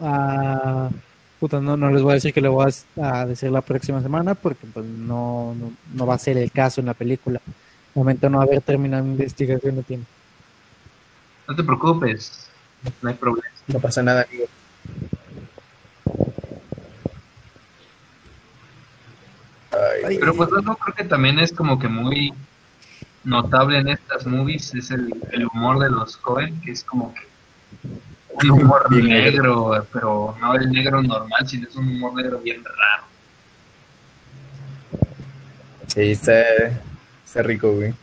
ah, 0.00 0.90
puta, 1.38 1.60
no, 1.60 1.76
no 1.76 1.90
les 1.90 2.02
voy 2.02 2.12
a 2.12 2.14
decir 2.14 2.34
que 2.34 2.40
lo 2.40 2.52
voy 2.52 2.72
a, 2.96 3.20
a 3.20 3.26
decir 3.26 3.50
la 3.50 3.60
próxima 3.60 4.02
semana, 4.02 4.34
porque 4.34 4.66
pues 4.72 4.84
no, 4.86 5.54
no, 5.54 5.72
no 5.94 6.06
va 6.06 6.14
a 6.14 6.18
ser 6.18 6.36
el 6.36 6.50
caso 6.50 6.80
en 6.80 6.86
la 6.86 6.94
película. 6.94 7.40
De 7.46 7.98
momento 8.00 8.28
no 8.28 8.40
haber 8.40 8.60
terminado 8.60 9.04
mi 9.04 9.12
investigación 9.12 9.76
de 9.76 9.82
tiempo. 9.82 10.06
No 11.48 11.56
te 11.56 11.64
preocupes, 11.64 12.48
no 13.02 13.10
hay 13.10 13.16
problema. 13.16 13.48
No 13.66 13.80
pasa 13.80 14.02
nada, 14.02 14.26
amigo. 14.28 14.46
Ay, 20.06 20.18
Pero 20.18 20.34
pues 20.34 20.50
algo 20.52 20.76
creo 20.76 20.94
que 20.94 21.04
también 21.04 21.38
es 21.38 21.52
como 21.52 21.78
que 21.78 21.88
muy 21.88 22.32
notable 23.24 23.78
en 23.78 23.88
estas 23.88 24.26
movies 24.26 24.74
es 24.74 24.90
el, 24.90 25.12
el 25.32 25.46
humor 25.46 25.78
de 25.78 25.90
los 25.90 26.16
Cohen, 26.16 26.60
que 26.60 26.72
es 26.72 26.84
como 26.84 27.12
que 27.14 27.29
un 28.32 28.50
humor 28.50 28.86
Bien 28.90 29.08
negro, 29.08 29.86
pero 29.92 30.36
no 30.40 30.54
el 30.54 30.70
negro 30.70 31.02
normal, 31.02 31.48
sino 31.48 31.68
es 31.68 31.76
un 31.76 31.88
humor 31.88 32.14
negro 32.14 32.38
bien 32.38 32.62
raro. 32.64 33.04
sí, 35.88 36.12
está, 36.12 36.42
está 37.24 37.42
rico, 37.42 37.72
güey. 37.72 37.90
O 37.90 37.94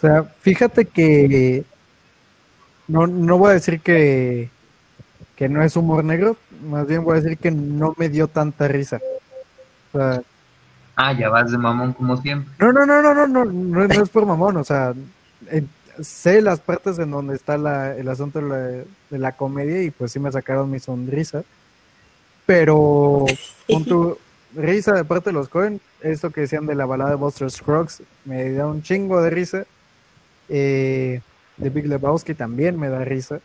sea, 0.00 0.22
fíjate 0.40 0.84
que 0.84 1.64
no, 2.86 3.06
no 3.06 3.38
voy 3.38 3.50
a 3.50 3.54
decir 3.54 3.80
que, 3.80 4.50
que 5.34 5.48
no 5.48 5.62
es 5.62 5.76
humor 5.76 6.04
negro, 6.04 6.36
más 6.62 6.86
bien 6.86 7.04
voy 7.04 7.18
a 7.18 7.20
decir 7.20 7.38
que 7.38 7.50
no 7.50 7.94
me 7.96 8.08
dio 8.08 8.28
tanta 8.28 8.68
risa. 8.68 9.00
O 9.92 9.98
sea, 9.98 10.22
Ah, 11.00 11.12
ya 11.12 11.28
vas 11.28 11.48
de 11.52 11.58
mamón 11.58 11.92
como 11.92 12.16
siempre. 12.16 12.52
no, 12.58 12.72
no, 12.72 12.84
no, 12.84 13.00
no, 13.00 13.14
no, 13.14 13.26
no, 13.28 13.44
no, 13.44 13.86
no 13.86 14.02
es 14.02 14.08
por 14.08 14.26
mamón, 14.26 14.56
o 14.56 14.64
sea, 14.64 14.92
en- 15.48 15.68
sé 16.02 16.40
las 16.40 16.60
partes 16.60 16.98
en 16.98 17.10
donde 17.10 17.34
está 17.34 17.58
la, 17.58 17.96
el 17.96 18.08
asunto 18.08 18.40
de 18.40 18.48
la, 18.48 18.58
de 19.10 19.18
la 19.18 19.32
comedia 19.32 19.82
y 19.82 19.90
pues 19.90 20.12
sí 20.12 20.18
me 20.18 20.32
sacaron 20.32 20.70
mi 20.70 20.78
sonrisa, 20.78 21.44
pero 22.46 23.26
con 23.70 23.84
tu 23.84 24.18
risa 24.54 24.94
de 24.94 25.04
parte 25.04 25.30
de 25.30 25.34
los 25.34 25.48
Cohen, 25.48 25.80
esto 26.00 26.30
que 26.30 26.42
decían 26.42 26.66
de 26.66 26.74
la 26.74 26.86
balada 26.86 27.10
de 27.10 27.16
Buster 27.16 27.50
Scruggs, 27.50 28.02
me 28.24 28.52
da 28.52 28.66
un 28.66 28.82
chingo 28.82 29.20
de 29.22 29.30
risa. 29.30 29.66
Eh, 30.48 31.20
de 31.58 31.70
Big 31.70 31.86
Lebowski 31.86 32.34
también 32.34 32.78
me 32.78 32.88
da 32.88 33.04
risa. 33.04 33.40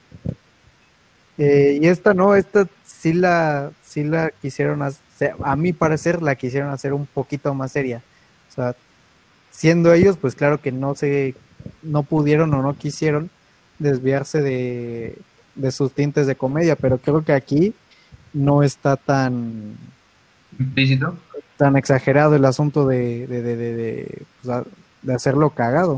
Eh, 1.37 1.79
y 1.81 1.87
esta 1.87 2.13
no, 2.13 2.35
esta 2.35 2.67
sí 2.85 3.13
la, 3.13 3.71
sí 3.83 4.03
la 4.03 4.31
quisieron 4.41 4.81
hacer, 4.83 5.35
a 5.43 5.55
mi 5.55 5.73
parecer 5.73 6.21
la 6.21 6.35
quisieron 6.35 6.69
hacer 6.69 6.93
un 6.93 7.07
poquito 7.07 7.53
más 7.53 7.71
seria. 7.71 8.01
O 8.49 8.53
sea, 8.53 8.75
siendo 9.51 9.93
ellos, 9.93 10.17
pues 10.17 10.35
claro 10.35 10.61
que 10.61 10.71
no 10.71 10.95
se, 10.95 11.35
no 11.81 12.03
pudieron 12.03 12.53
o 12.53 12.61
no 12.61 12.75
quisieron 12.75 13.29
desviarse 13.79 14.41
de, 14.41 15.17
de 15.55 15.71
sus 15.71 15.91
tintes 15.93 16.27
de 16.27 16.35
comedia, 16.35 16.75
pero 16.75 16.97
creo 16.97 17.23
que 17.23 17.33
aquí 17.33 17.73
no 18.33 18.63
está 18.63 18.95
tan, 18.97 19.75
Implícito. 20.59 21.17
tan 21.57 21.75
exagerado 21.77 22.35
el 22.35 22.45
asunto 22.45 22.87
de, 22.87 23.27
de, 23.27 23.41
de, 23.41 24.25
de, 25.01 25.13
hacerlo 25.13 25.49
cagado. 25.51 25.95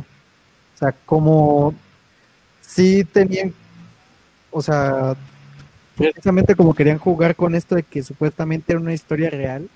O 0.75 0.77
sea, 0.77 0.93
como 1.05 1.73
sí 2.61 3.03
tenían, 3.05 3.53
o 4.51 4.61
sea, 4.61 5.15
precisamente 5.95 6.55
como 6.55 6.73
querían 6.73 6.97
jugar 6.97 7.35
con 7.35 7.55
esto 7.55 7.75
de 7.75 7.83
que 7.83 8.03
supuestamente 8.03 8.73
era 8.73 8.81
una 8.81 8.93
historia 8.93 9.29
real, 9.29 9.69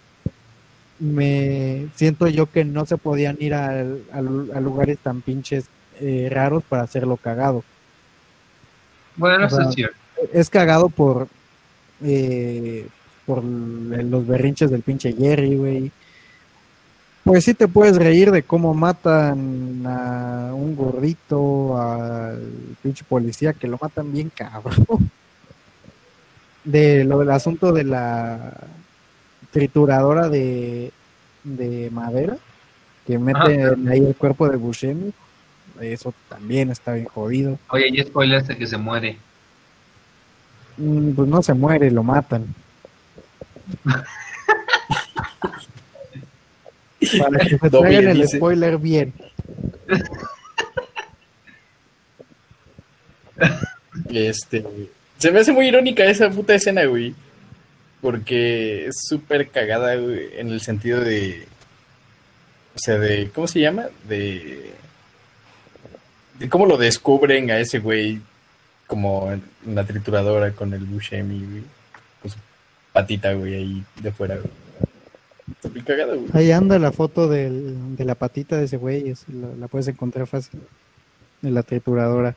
me 0.99 1.87
siento 1.95 2.27
yo 2.27 2.51
que 2.51 2.65
no 2.65 2.85
se 2.85 2.97
podían 2.97 3.37
ir 3.39 3.53
al- 3.53 4.03
al- 4.11 4.51
a, 4.53 4.59
lugares 4.59 4.97
tan 4.99 5.21
pinches 5.21 5.65
eh, 5.99 6.29
raros 6.31 6.63
para 6.63 6.83
hacerlo 6.83 7.17
cagado. 7.17 7.63
Bueno, 9.15 9.47
O 9.51 9.61
es 9.61 9.75
cierto. 9.75 9.95
Es 10.33 10.49
cagado 10.49 10.89
por 10.89 11.27
eh, 12.03 12.87
por 13.25 13.43
los 13.43 14.25
berrinches 14.25 14.71
del 14.71 14.81
pinche 14.81 15.13
Jerry, 15.13 15.55
güey. 15.55 15.91
Pues 17.23 17.43
sí 17.43 17.53
te 17.53 17.67
puedes 17.67 17.95
reír 17.95 18.31
de 18.31 18.41
cómo 18.41 18.73
matan 18.73 19.83
a 19.85 20.51
un 20.53 20.75
gordito, 20.75 21.79
al 21.79 22.41
pinche 22.81 23.03
policía, 23.07 23.53
que 23.53 23.67
lo 23.67 23.77
matan 23.79 24.11
bien 24.11 24.31
cabrón. 24.35 25.11
De 26.63 27.03
lo 27.03 27.19
del 27.19 27.29
asunto 27.29 27.71
de 27.71 27.83
la 27.83 28.51
trituradora 29.51 30.27
de, 30.27 30.91
de 31.43 31.89
madera, 31.91 32.37
que 33.05 33.19
meten 33.19 33.87
ahí 33.89 33.99
el 33.99 34.15
cuerpo 34.15 34.49
de 34.49 34.57
Buscemi. 34.57 35.13
Eso 35.81 36.13
también 36.27 36.69
está 36.71 36.93
bien 36.93 37.05
jodido. 37.05 37.57
Oye, 37.69 37.91
ya 37.95 38.03
spoilaste 38.03 38.57
que 38.57 38.67
se 38.67 38.77
muere. 38.77 39.17
Mm, 40.77 41.11
Pues 41.13 41.27
no 41.27 41.41
se 41.41 41.53
muere, 41.53 41.89
lo 41.91 42.03
matan. 42.03 42.53
Para 47.19 47.39
que 47.45 47.57
se 47.57 47.69
traigan 47.69 48.07
el 48.09 48.21
dice. 48.21 48.37
spoiler 48.37 48.77
bien. 48.77 49.13
Este, 54.09 54.65
se 55.17 55.31
me 55.31 55.39
hace 55.39 55.51
muy 55.51 55.67
irónica 55.67 56.03
esa 56.05 56.29
puta 56.29 56.55
escena, 56.55 56.85
güey. 56.85 57.13
Porque 58.01 58.87
es 58.87 58.95
súper 59.07 59.49
cagada, 59.49 59.95
güey, 59.95 60.29
en 60.37 60.49
el 60.49 60.61
sentido 60.61 61.01
de. 61.01 61.45
O 62.75 62.79
sea, 62.79 62.97
de. 62.97 63.29
¿Cómo 63.33 63.47
se 63.47 63.59
llama? 63.59 63.87
De. 64.07 64.71
Cómo 66.47 66.65
lo 66.65 66.77
descubren 66.77 67.51
a 67.51 67.57
ese 67.59 67.79
güey. 67.79 68.21
Como 68.87 69.31
en 69.31 69.43
la 69.75 69.83
trituradora 69.85 70.51
con 70.51 70.73
el 70.73 70.83
Buscemi, 70.85 71.39
güey. 71.45 71.63
Con 72.21 72.31
su 72.31 72.37
patita, 72.91 73.33
güey, 73.33 73.53
ahí 73.55 73.83
de 74.01 74.11
fuera, 74.11 74.35
güey. 74.35 74.49
Está 75.51 75.95
güey. 76.05 76.25
Ahí 76.33 76.51
anda 76.51 76.79
la 76.79 76.91
foto 76.91 77.27
del- 77.27 77.95
de 77.95 78.05
la 78.05 78.15
patita 78.15 78.57
de 78.57 78.65
ese 78.65 78.77
güey, 78.77 79.09
es- 79.09 79.27
la, 79.29 79.47
la 79.59 79.67
puedes 79.67 79.87
encontrar 79.87 80.25
fácil. 80.27 80.59
De 81.41 81.51
la 81.51 81.63
trituradora. 81.63 82.35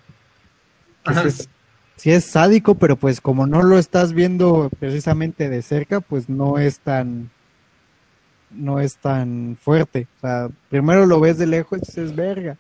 Ajá. 1.05 1.23
sí 1.23 1.29
es, 1.29 1.49
sí 1.97 2.11
es 2.13 2.25
sádico, 2.27 2.75
pero 2.77 2.97
pues 2.97 3.21
como 3.21 3.47
no 3.47 3.63
lo 3.63 3.79
estás 3.79 4.13
viendo 4.13 4.71
precisamente 4.79 5.49
de 5.49 5.63
cerca, 5.63 6.01
pues 6.01 6.29
no 6.29 6.59
es 6.59 6.79
tan 6.81 7.31
no 8.51 8.79
es 8.81 8.97
tan 8.97 9.57
fuerte. 9.61 10.07
O 10.19 10.21
sea, 10.21 10.49
primero 10.69 11.07
lo 11.07 11.19
ves 11.21 11.39
de 11.39 11.47
lejos 11.47 11.79
y 11.83 11.87
dices 11.87 12.15
verga. 12.15 12.57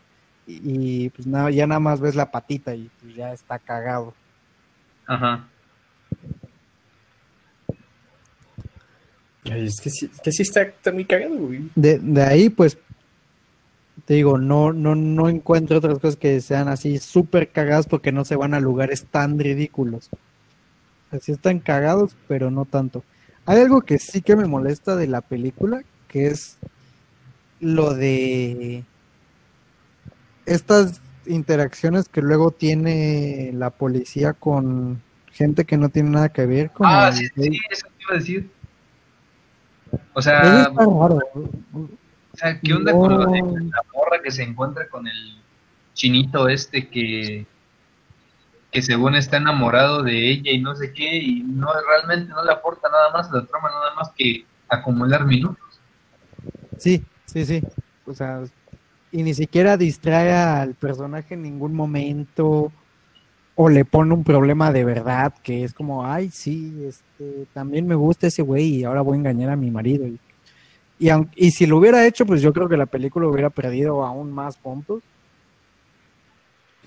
Y, 0.46 1.05
y, 1.05 1.09
pues 1.11 1.26
nada, 1.26 1.50
ya 1.50 1.66
nada 1.66 1.81
más 1.81 2.00
ves 2.00 2.14
la 2.14 2.31
patita 2.31 2.74
y 2.74 2.90
pues 3.00 3.14
ya 3.14 3.33
está 3.33 3.59
cagado. 3.59 4.14
Ajá. 5.07 5.46
Ay, 9.44 9.66
es 9.66 9.81
que 9.81 9.90
sí, 9.90 10.11
es 10.12 10.20
que 10.20 10.33
sí 10.33 10.42
está, 10.42 10.62
está 10.62 10.92
muy 10.92 11.05
cagado, 11.05 11.37
güey. 11.37 11.68
De, 11.74 11.98
de 11.98 12.22
ahí, 12.22 12.48
pues, 12.48 12.78
te 14.05 14.14
digo, 14.14 14.38
no, 14.38 14.72
no, 14.72 14.94
no 14.94 15.28
encuentro 15.28 15.78
otras 15.78 15.98
cosas 15.98 16.16
que 16.16 16.40
sean 16.40 16.68
así 16.68 16.98
súper 16.98 17.50
cagadas 17.50 17.87
porque 17.87 18.12
no 18.12 18.24
se 18.24 18.37
van 18.37 18.55
a 18.55 18.61
lugares 18.61 19.07
tan 19.07 19.38
ridículos. 19.38 20.09
Así 21.11 21.33
están 21.33 21.61
cagados, 21.61 22.16
pero 22.26 22.50
no 22.50 22.64
tanto. 22.64 23.05
Hay 23.44 23.61
algo 23.61 23.83
que 23.83 23.98
sí 23.98 24.22
que 24.22 24.37
me 24.37 24.46
molesta 24.46 24.96
de 24.96 25.09
la 25.09 25.20
película, 25.20 25.83
que 26.09 26.28
es 26.28 26.59
lo 27.61 27.94
de 27.94 28.85
estas 30.46 31.00
interacciones 31.26 32.09
que 32.09 32.20
luego 32.22 32.50
tiene 32.50 33.50
la 33.55 33.70
policía 33.70 34.33
con 34.33 35.02
gente 35.33 35.64
que 35.64 35.76
no 35.76 35.88
tiene 35.88 36.11
nada 36.11 36.28
que 36.31 36.46
ver 36.46 36.70
con 36.70 36.87
Ah, 36.87 37.09
el- 37.09 37.14
sí, 37.14 37.28
sí, 37.35 37.61
eso 37.70 37.87
te 37.96 38.02
iba 38.02 38.12
a 38.12 38.18
decir. 38.18 38.50
O 40.14 40.20
Eso 40.20 40.31
sea, 40.31 40.62
está 40.62 40.85
raro. 40.85 41.18
o 41.74 41.88
sea, 42.35 42.61
¿qué 42.61 42.74
onda 42.74 42.92
con 42.92 43.18
la 43.18 43.83
morra 43.94 44.20
que 44.22 44.31
se 44.31 44.42
encuentra 44.42 44.88
con 44.88 45.07
el 45.07 45.40
chinito 45.94 46.48
este 46.48 46.88
que, 46.88 47.46
que 48.70 48.83
según 48.83 49.14
está 49.14 49.37
enamorado 49.37 50.02
de 50.02 50.31
ella 50.31 50.50
y 50.50 50.61
no 50.61 50.74
sé 50.74 50.92
qué, 50.92 51.16
y 51.16 51.40
no 51.42 51.68
realmente 51.87 52.33
no 52.33 52.42
le 52.44 52.52
aporta 52.52 52.88
nada 52.88 53.11
más 53.12 53.31
a 53.31 53.37
la 53.37 53.46
trama, 53.46 53.68
nada 53.68 53.94
más 53.94 54.11
que 54.16 54.44
acumular 54.68 55.24
minutos? 55.26 55.59
Sí, 56.78 57.02
sí, 57.26 57.44
sí. 57.44 57.62
O 58.07 58.14
sea, 58.14 58.42
y 59.12 59.22
ni 59.22 59.35
siquiera 59.35 59.77
distrae 59.77 60.33
al 60.33 60.75
personaje 60.75 61.35
en 61.35 61.42
ningún 61.42 61.75
momento 61.75 62.72
o 63.55 63.68
le 63.68 63.85
pone 63.85 64.14
un 64.14 64.25
problema 64.25 64.72
de 64.72 64.85
verdad 64.85 65.35
que 65.42 65.62
es 65.64 65.75
como, 65.75 66.07
ay, 66.07 66.31
sí, 66.31 66.85
este, 66.88 67.46
también 67.53 67.87
me 67.87 67.94
gusta 67.94 68.27
ese 68.27 68.42
güey 68.42 68.77
y 68.77 68.85
ahora 68.85 69.03
voy 69.03 69.16
a 69.16 69.20
engañar 69.20 69.51
a 69.51 69.57
mi 69.57 69.70
marido. 69.70 70.07
Y, 70.07 70.18
y, 70.98 71.11
y 71.37 71.51
si 71.51 71.66
lo 71.66 71.77
hubiera 71.77 72.07
hecho, 72.07 72.25
pues 72.25 72.40
yo 72.40 72.53
creo 72.55 72.68
que 72.68 72.79
la 72.79 72.87
película 72.87 73.29
hubiera 73.29 73.51
perdido 73.51 74.05
aún 74.05 74.33
más 74.33 74.57
puntos. 74.57 75.03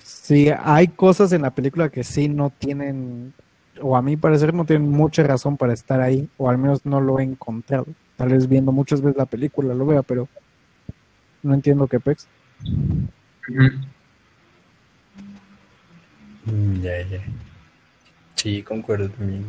Sí, 0.02 0.48
hay 0.58 0.88
cosas 0.88 1.32
en 1.32 1.42
la 1.42 1.54
película 1.54 1.88
que 1.88 2.02
sí 2.02 2.28
no 2.28 2.50
tienen, 2.50 3.32
o 3.80 3.96
a 3.96 4.02
mi 4.02 4.16
parecer 4.16 4.52
no 4.52 4.64
tienen 4.64 4.90
mucha 4.90 5.22
razón 5.22 5.56
para 5.56 5.72
estar 5.72 6.00
ahí, 6.00 6.28
o 6.36 6.50
al 6.50 6.58
menos 6.58 6.84
no 6.84 7.00
lo 7.00 7.20
he 7.20 7.22
encontrado. 7.22 7.86
Tal 8.16 8.30
vez 8.30 8.48
viendo 8.48 8.72
muchas 8.72 9.00
veces 9.00 9.16
la 9.16 9.26
película 9.26 9.74
lo 9.74 9.86
vea, 9.86 10.02
pero 10.02 10.28
no 11.46 11.54
entiendo 11.54 11.86
qué 11.86 12.00
pex. 12.00 12.26
Mm, 16.44 16.80
Ya, 16.80 17.02
ya. 17.08 17.20
Sí, 18.36 18.62
concuerdo 18.62 19.08
también. 19.10 19.44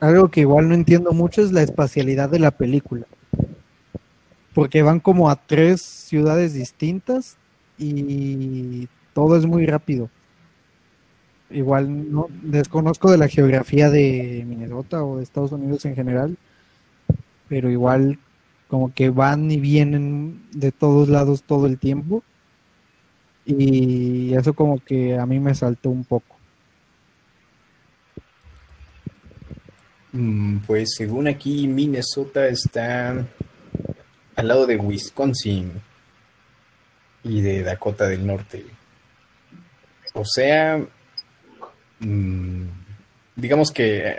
Algo 0.00 0.30
que 0.30 0.40
igual 0.40 0.68
no 0.68 0.74
entiendo 0.74 1.12
mucho 1.12 1.42
es 1.42 1.52
la 1.52 1.62
espacialidad 1.62 2.28
de 2.30 2.38
la 2.38 2.50
película. 2.50 3.06
Porque 4.54 4.82
van 4.82 5.00
como 5.00 5.30
a 5.30 5.36
tres 5.36 5.80
ciudades 5.82 6.54
distintas 6.54 7.36
y 7.78 8.88
todo 9.14 9.36
es 9.36 9.46
muy 9.46 9.66
rápido. 9.66 10.10
Igual 11.50 12.10
no 12.12 12.28
desconozco 12.42 13.10
de 13.10 13.18
la 13.18 13.28
geografía 13.28 13.90
de 13.90 14.44
Minnesota 14.46 15.04
o 15.04 15.18
de 15.18 15.22
Estados 15.22 15.52
Unidos 15.52 15.84
en 15.84 15.94
general, 15.94 16.36
pero 17.48 17.70
igual 17.70 18.18
como 18.72 18.94
que 18.94 19.10
van 19.10 19.50
y 19.50 19.60
vienen 19.60 20.48
de 20.50 20.72
todos 20.72 21.10
lados 21.10 21.42
todo 21.42 21.66
el 21.66 21.78
tiempo. 21.78 22.22
Y 23.44 24.32
eso 24.34 24.54
como 24.54 24.82
que 24.82 25.18
a 25.18 25.26
mí 25.26 25.38
me 25.40 25.54
saltó 25.54 25.90
un 25.90 26.04
poco. 26.06 26.36
Mm, 30.12 30.60
Pues 30.60 30.94
según 30.96 31.28
aquí, 31.28 31.68
Minnesota 31.68 32.46
está 32.46 33.26
al 34.36 34.48
lado 34.48 34.66
de 34.66 34.78
Wisconsin 34.78 35.70
y 37.24 37.42
de 37.42 37.64
Dakota 37.64 38.08
del 38.08 38.26
Norte. 38.26 38.64
O 40.14 40.24
sea, 40.24 40.82
mm, 42.00 42.64
digamos 43.36 43.70
que 43.70 44.18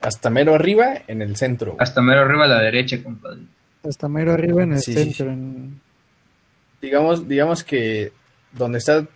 hasta 0.00 0.30
mero 0.30 0.54
arriba 0.54 1.02
en 1.08 1.20
el 1.20 1.34
centro. 1.34 1.74
Hasta 1.80 2.00
mero 2.00 2.20
arriba 2.20 2.44
a 2.44 2.48
la 2.48 2.62
derecha, 2.62 3.02
compadre. 3.02 3.55
Hasta 3.88 4.08
mero 4.08 4.32
arriba 4.32 4.62
en 4.62 4.72
el 4.72 4.80
Sí, 4.80 4.92
sí, 4.92 4.98
centro. 5.12 5.26
sí. 5.26 5.32
en- 5.32 5.80
Digamos, 6.82 7.26
digamos 7.28 7.64
que 7.64 8.12
donde 8.52 8.78
está 8.78 9.06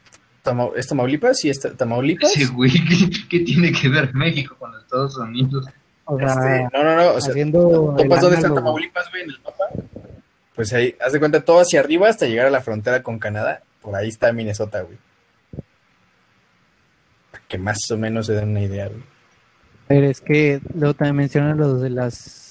Tama- 0.42 0.70
¿es 0.76 0.86
Tamaulipas? 0.86 1.38
Sí, 1.38 1.50
está 1.50 1.72
Tamaulipas. 1.74 2.34
Ese 2.36 2.46
güey, 2.52 2.70
¿qué, 2.72 3.10
qué 3.28 3.40
tiene 3.44 3.72
que 3.72 3.88
ver 3.88 4.14
México 4.14 4.56
con 4.58 4.72
los 4.72 4.82
Estados 4.82 5.16
Unidos? 5.18 5.66
O 6.06 6.18
sea, 6.18 6.26
Este, 6.28 6.68
no, 6.76 6.82
no, 6.84 6.96
no. 6.96 7.10
O 7.14 7.20
sea, 7.20 7.30
haciendo 7.30 7.94
el 7.98 8.04
¿Topas 8.08 8.20
dónde 8.22 8.36
está. 8.36 8.54
Tamaulipas, 8.54 9.10
güey, 9.10 9.22
en 9.24 9.30
el 9.30 9.40
mapa? 9.42 9.64
Pues 10.56 10.72
ahí, 10.72 10.94
haz 11.04 11.12
de 11.12 11.18
cuenta 11.20 11.40
todo 11.42 11.60
hacia 11.60 11.80
arriba 11.80 12.08
hasta 12.08 12.26
llegar 12.26 12.46
a 12.46 12.50
la 12.50 12.60
frontera 12.62 13.02
con 13.02 13.18
Canadá. 13.18 13.62
Por 13.82 13.94
ahí 13.94 14.08
está 14.08 14.32
Minnesota, 14.32 14.80
güey. 14.82 14.98
Para 17.30 17.44
que 17.46 17.58
más 17.58 17.78
o 17.90 17.96
menos 17.96 18.26
se 18.26 18.32
den 18.32 18.50
una 18.50 18.62
idea, 18.62 18.88
güey. 18.88 19.02
Ver, 19.88 20.04
es 20.04 20.20
que 20.20 20.60
luego 20.74 20.94
también 20.94 21.16
mencionan 21.16 21.58
los 21.58 21.80
de 21.80 21.90
las 21.90 22.49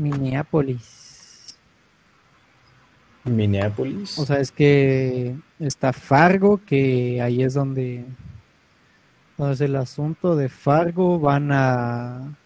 Minneapolis. 0.00 1.54
Minneapolis. 3.24 4.18
O 4.18 4.24
sea, 4.24 4.40
es 4.40 4.50
que 4.50 5.36
está 5.58 5.92
Fargo, 5.92 6.58
que 6.64 7.20
ahí 7.20 7.42
es 7.42 7.52
donde, 7.52 8.06
donde 9.36 9.54
es 9.54 9.60
el 9.60 9.76
asunto 9.76 10.36
de 10.36 10.48
Fargo. 10.48 11.20
Van 11.20 11.52
a 11.52 12.36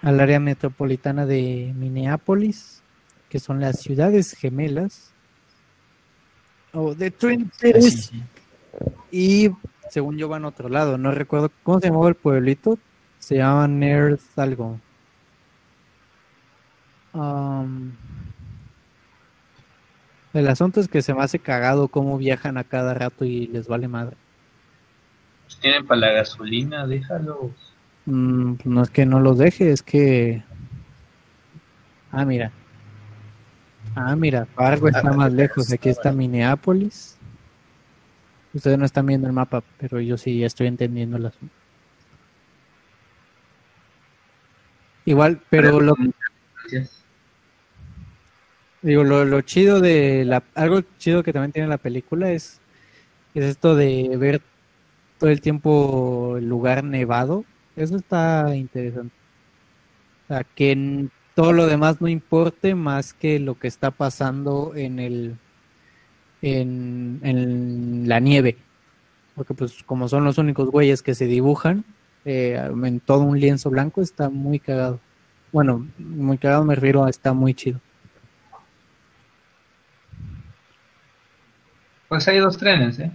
al 0.00 0.20
área 0.20 0.38
metropolitana 0.38 1.26
de 1.26 1.74
Minneapolis, 1.76 2.82
que 3.28 3.40
son 3.40 3.60
las 3.60 3.80
ciudades 3.80 4.32
gemelas. 4.34 5.10
O 6.72 6.94
de 6.94 7.10
Twin 7.10 7.50
Ah, 7.52 7.56
Cities. 7.58 8.12
Y 9.10 9.50
según 9.90 10.18
yo 10.18 10.28
van 10.28 10.44
a 10.44 10.48
otro 10.48 10.68
lado, 10.68 10.98
no 10.98 11.10
recuerdo 11.10 11.50
cómo 11.64 11.80
se 11.80 11.88
llamaba 11.88 12.08
el 12.10 12.14
pueblito. 12.14 12.78
Se 13.18 13.38
llama 13.38 13.66
Nerd 13.66 14.20
algo. 14.36 14.78
Am, 17.18 17.92
el 20.34 20.46
asunto 20.48 20.80
es 20.80 20.88
que 20.88 21.02
se 21.02 21.14
me 21.14 21.22
hace 21.22 21.38
cagado 21.38 21.88
cómo 21.88 22.16
viajan 22.16 22.58
a 22.58 22.64
cada 22.64 22.94
rato 22.94 23.24
y 23.24 23.48
les 23.48 23.66
vale 23.66 23.88
madre. 23.88 24.16
Pues 25.44 25.58
tienen 25.58 25.86
para 25.86 26.00
la 26.00 26.12
gasolina, 26.12 26.86
déjalos. 26.86 27.50
Mm, 28.06 28.54
no 28.64 28.82
es 28.82 28.90
que 28.90 29.04
no 29.04 29.20
los 29.20 29.38
deje, 29.38 29.72
es 29.72 29.82
que... 29.82 30.42
Ah, 32.12 32.24
mira. 32.24 32.52
Ah, 33.96 34.14
mira, 34.14 34.46
Fargo 34.46 34.88
está 34.88 35.08
Ah, 35.08 35.12
más 35.12 35.32
ah, 35.32 35.34
lejos. 35.34 35.72
Aquí 35.72 35.88
está 35.88 36.10
está 36.10 36.12
Minneapolis. 36.12 37.18
Ustedes 38.54 38.78
no 38.78 38.84
están 38.84 39.06
viendo 39.06 39.26
el 39.26 39.32
mapa, 39.32 39.62
pero 39.78 40.00
yo 40.00 40.16
sí 40.16 40.44
estoy 40.44 40.68
entendiendo 40.68 41.16
el 41.16 41.26
asunto. 41.26 41.54
Igual, 45.04 45.40
pero 45.50 45.80
lo, 45.80 45.94
Gracias. 46.70 46.97
Digo, 48.82 49.04
lo, 49.04 49.24
lo 49.24 49.40
chido 49.42 49.80
de 49.80 50.24
la, 50.24 50.42
algo 50.54 50.82
chido 50.98 51.22
que 51.22 51.32
también 51.32 51.52
tiene 51.52 51.68
la 51.68 51.78
película 51.78 52.32
es, 52.32 52.60
es 53.34 53.44
esto 53.44 53.74
de 53.74 54.16
ver 54.16 54.42
todo 55.18 55.30
el 55.30 55.40
tiempo 55.40 56.36
el 56.38 56.48
lugar 56.48 56.84
nevado. 56.84 57.44
Eso 57.76 57.96
está 57.96 58.54
interesante. 58.56 59.14
O 60.24 60.28
sea, 60.28 60.44
que 60.44 61.08
todo 61.34 61.52
lo 61.52 61.66
demás 61.66 62.00
no 62.00 62.08
importe 62.08 62.74
más 62.74 63.12
que 63.14 63.38
lo 63.38 63.58
que 63.58 63.68
está 63.68 63.90
pasando 63.90 64.72
en 64.74 64.98
el 64.98 65.36
en, 66.42 67.20
en 67.22 68.08
la 68.08 68.20
nieve. 68.20 68.56
Porque 69.34 69.54
pues 69.54 69.82
como 69.84 70.08
son 70.08 70.24
los 70.24 70.38
únicos 70.38 70.70
güeyes 70.70 71.02
que 71.02 71.14
se 71.14 71.26
dibujan 71.26 71.84
eh, 72.24 72.60
en 72.84 73.00
todo 73.00 73.22
un 73.22 73.38
lienzo 73.40 73.70
blanco, 73.70 74.02
está 74.02 74.28
muy 74.30 74.58
cagado. 74.58 75.00
Bueno, 75.52 75.86
muy 75.98 76.38
cagado 76.38 76.64
me 76.64 76.74
refiero 76.74 77.04
a 77.04 77.10
está 77.10 77.32
muy 77.32 77.54
chido. 77.54 77.80
Pues 82.08 82.26
hay 82.28 82.38
dos 82.38 82.56
trenes, 82.56 82.98
¿eh? 82.98 83.10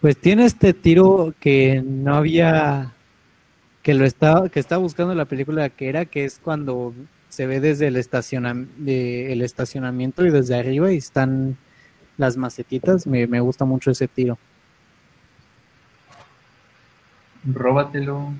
Pues 0.00 0.16
tiene 0.16 0.46
este 0.46 0.72
tiro 0.72 1.34
que 1.40 1.82
no 1.84 2.14
había, 2.16 2.92
que 3.82 3.94
lo 3.94 4.04
estaba, 4.06 4.48
que 4.48 4.58
estaba 4.58 4.80
buscando 4.82 5.14
la 5.14 5.26
película 5.26 5.68
que 5.68 5.88
era, 5.88 6.06
que 6.06 6.24
es 6.24 6.40
cuando 6.42 6.94
se 7.28 7.46
ve 7.46 7.60
desde 7.60 7.86
el, 7.88 7.96
estaciona- 7.96 8.66
de- 8.78 9.32
el 9.32 9.42
estacionamiento 9.42 10.24
y 10.24 10.30
desde 10.30 10.58
arriba 10.58 10.90
y 10.92 10.96
están 10.96 11.56
las 12.16 12.36
macetitas. 12.36 13.06
Me, 13.06 13.26
me 13.26 13.40
gusta 13.40 13.64
mucho 13.64 13.90
ese 13.90 14.08
tiro. 14.08 14.38
Róbatelo. 17.44 18.32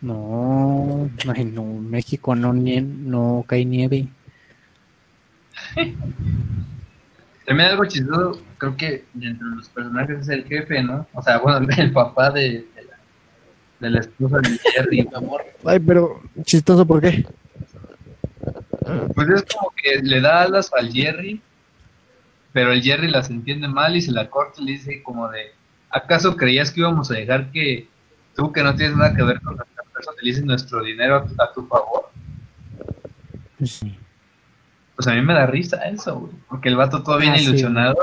No, 0.00 1.08
ay, 1.28 1.44
no, 1.44 1.62
México 1.64 2.34
no, 2.34 2.52
nie- 2.52 2.82
no 2.82 3.44
cae 3.46 3.64
nieve. 3.64 4.08
También 7.46 7.70
algo 7.70 7.84
chistoso, 7.84 8.42
creo 8.58 8.76
que 8.76 9.04
entre 9.14 9.46
los 9.46 9.68
personajes 9.68 10.18
es 10.20 10.28
el 10.28 10.44
jefe, 10.44 10.82
¿no? 10.82 11.06
O 11.14 11.22
sea, 11.22 11.38
bueno, 11.38 11.66
el 11.76 11.92
papá 11.92 12.30
de, 12.30 12.66
de 12.74 12.84
la, 12.84 12.98
de 13.80 13.90
la 13.90 14.00
esposa 14.00 14.38
de 14.38 14.58
Jerry. 14.58 15.08
Ay, 15.64 15.78
pero 15.78 16.20
chistoso, 16.42 16.84
¿por 16.84 17.00
qué? 17.00 17.24
Pues 19.14 19.28
es 19.28 19.44
como 19.44 19.72
que 19.76 20.00
le 20.02 20.20
da 20.20 20.42
alas 20.42 20.72
al 20.76 20.92
Jerry, 20.92 21.40
pero 22.52 22.72
el 22.72 22.82
Jerry 22.82 23.08
las 23.08 23.30
entiende 23.30 23.68
mal 23.68 23.96
y 23.96 24.02
se 24.02 24.12
la 24.12 24.28
corta 24.28 24.60
y 24.60 24.64
le 24.64 24.72
dice 24.72 25.02
como 25.02 25.28
de, 25.28 25.52
¿acaso 25.90 26.36
creías 26.36 26.72
que 26.72 26.80
íbamos 26.80 27.10
a 27.10 27.14
dejar 27.14 27.52
que 27.52 27.88
tú 28.34 28.52
que 28.52 28.62
no 28.62 28.74
tienes 28.74 28.96
nada 28.96 29.14
que 29.14 29.22
ver 29.22 29.40
con 29.40 29.56
nuestra 29.56 29.84
empresa 29.84 30.10
utilices 30.12 30.44
nuestro 30.44 30.82
dinero 30.82 31.16
a 31.16 31.24
tu, 31.24 31.42
a 31.42 31.52
tu 31.52 31.66
favor? 31.66 32.10
Pues 33.58 33.70
sí. 33.70 33.96
Pues 34.96 35.06
a 35.08 35.14
mí 35.14 35.20
me 35.22 35.34
da 35.34 35.46
risa 35.46 35.76
eso, 35.88 36.18
güey, 36.20 36.32
porque 36.48 36.68
el 36.70 36.76
vato 36.76 37.02
todo 37.02 37.18
bien 37.18 37.34
Ah, 37.34 37.38
sí. 37.38 37.44
ilusionado 37.44 37.96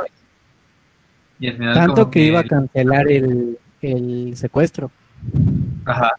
y 1.40 1.48
al 1.48 1.58
final 1.58 1.74
Tanto 1.74 1.94
como 1.96 2.12
que 2.12 2.20
iba 2.20 2.40
a 2.40 2.44
cancelar 2.44 3.08
el, 3.12 3.58
el 3.82 4.38
secuestro. 4.38 4.92
Ajá. 5.86 6.12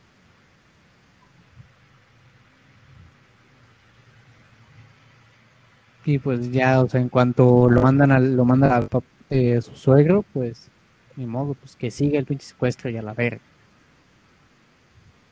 Y 6.04 6.18
pues 6.18 6.50
ya, 6.52 6.82
o 6.82 6.88
sea, 6.88 7.00
en 7.00 7.08
cuanto 7.08 7.70
lo 7.70 7.82
mandan 7.82 8.12
al, 8.12 8.36
lo 8.36 8.44
mandan 8.44 8.72
a 8.72 8.86
eh, 9.30 9.60
su 9.62 9.74
suegro, 9.74 10.24
pues 10.34 10.70
ni 11.16 11.24
modo, 11.26 11.54
pues 11.54 11.76
que 11.76 11.90
siga 11.90 12.18
el 12.18 12.26
pinche 12.26 12.46
secuestro 12.46 12.90
y 12.90 12.96
a 12.96 13.02
la 13.02 13.14
verga. 13.14 13.40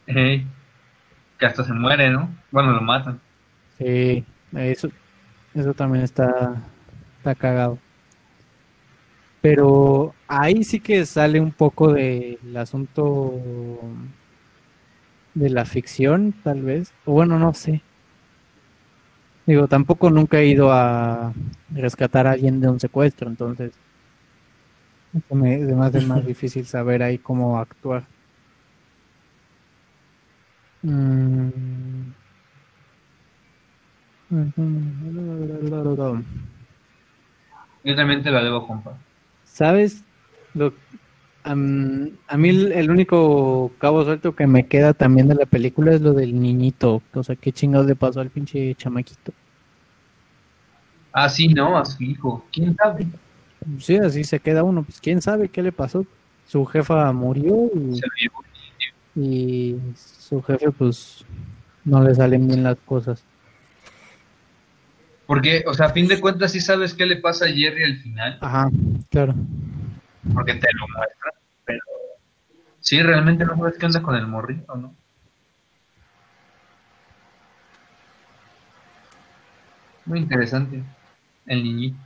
Que 0.06 0.46
hasta 1.46 1.64
se 1.64 1.72
muere, 1.72 2.10
¿no? 2.10 2.30
Bueno, 2.50 2.72
lo 2.72 2.80
matan. 2.80 3.20
Sí, 3.78 4.24
eso, 4.54 4.88
eso 5.54 5.74
también 5.74 6.04
está, 6.04 6.56
está 7.18 7.34
cagado. 7.34 7.78
Pero 9.40 10.14
ahí 10.28 10.62
sí 10.62 10.78
que 10.80 11.04
sale 11.04 11.40
un 11.40 11.50
poco 11.52 11.92
del 11.92 12.56
asunto 12.56 13.34
de 15.34 15.50
la 15.50 15.64
ficción, 15.64 16.32
tal 16.44 16.62
vez. 16.62 16.92
O 17.04 17.12
bueno, 17.12 17.38
no 17.38 17.52
sé. 17.52 17.82
Digo, 19.46 19.66
tampoco 19.66 20.10
nunca 20.10 20.38
he 20.38 20.46
ido 20.46 20.72
a 20.72 21.32
rescatar 21.70 22.26
a 22.26 22.32
alguien 22.32 22.60
de 22.60 22.68
un 22.68 22.78
secuestro, 22.78 23.28
entonces 23.28 23.72
se 25.28 25.34
me, 25.34 25.58
se 25.66 25.74
me 25.74 25.84
hace 25.84 26.00
más 26.02 26.24
difícil 26.26 26.64
saber 26.66 27.02
ahí 27.02 27.18
cómo 27.18 27.58
actuar. 27.58 28.04
Mm. 30.84 32.21
Yo 37.84 37.96
también 37.96 38.22
te 38.22 38.30
la 38.30 38.42
debo, 38.42 38.66
compa. 38.66 38.96
¿Sabes? 39.44 40.02
Lo, 40.54 40.72
a 41.44 41.54
mí 41.54 42.48
el, 42.48 42.72
el 42.72 42.90
único 42.90 43.72
cabo 43.78 44.04
suelto 44.04 44.34
que 44.34 44.46
me 44.46 44.66
queda 44.66 44.94
también 44.94 45.28
de 45.28 45.34
la 45.34 45.44
película 45.44 45.92
es 45.92 46.00
lo 46.00 46.14
del 46.14 46.40
niñito. 46.40 47.02
O 47.12 47.22
sea, 47.22 47.36
qué 47.36 47.52
chingados 47.52 47.86
le 47.86 47.94
pasó 47.94 48.20
al 48.20 48.30
pinche 48.30 48.74
chamaquito. 48.74 49.32
Ah, 51.12 51.28
sí, 51.28 51.48
no, 51.48 51.76
a 51.76 51.84
su 51.84 52.02
hijo. 52.02 52.46
¿Quién 52.50 52.74
sabe? 52.74 53.06
Sí, 53.78 53.96
así 53.96 54.24
se 54.24 54.40
queda 54.40 54.62
uno. 54.62 54.82
Pues 54.82 54.98
quién 55.00 55.20
sabe 55.20 55.48
qué 55.48 55.62
le 55.62 55.72
pasó. 55.72 56.06
Su 56.46 56.64
jefa 56.64 57.12
murió 57.12 57.70
Se 57.92 58.06
y 59.14 59.76
su 59.94 60.42
jefe 60.42 60.70
pues 60.70 61.24
no 61.84 62.02
le 62.02 62.14
salen 62.14 62.48
bien 62.48 62.62
las 62.62 62.78
cosas. 62.86 63.22
Porque, 65.26 65.64
o 65.66 65.74
sea, 65.74 65.86
a 65.86 65.90
fin 65.90 66.08
de 66.08 66.20
cuentas 66.20 66.52
sí 66.52 66.60
sabes 66.60 66.94
qué 66.94 67.06
le 67.06 67.16
pasa 67.16 67.46
a 67.46 67.48
Jerry 67.48 67.84
al 67.84 67.96
final, 67.98 68.38
Ajá, 68.40 68.70
claro. 69.10 69.34
porque 70.34 70.54
te 70.54 70.68
lo 70.74 70.86
muestran, 70.88 71.32
pero 71.64 71.80
sí, 72.80 73.00
realmente 73.02 73.44
no 73.44 73.56
sabes 73.56 73.78
qué 73.78 73.86
onda 73.86 74.02
con 74.02 74.14
el 74.16 74.26
morrito, 74.26 74.74
¿no? 74.74 74.94
Muy 80.04 80.18
interesante, 80.18 80.82
el 81.46 81.62
niñito. 81.62 81.96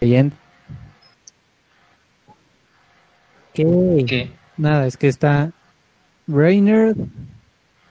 Leyenda. 0.00 0.36
¿Qué? 3.54 4.04
¿Qué? 4.08 4.30
Nada, 4.56 4.86
es 4.86 4.96
que 4.96 5.08
está 5.08 5.52
Brainerd. 6.26 6.96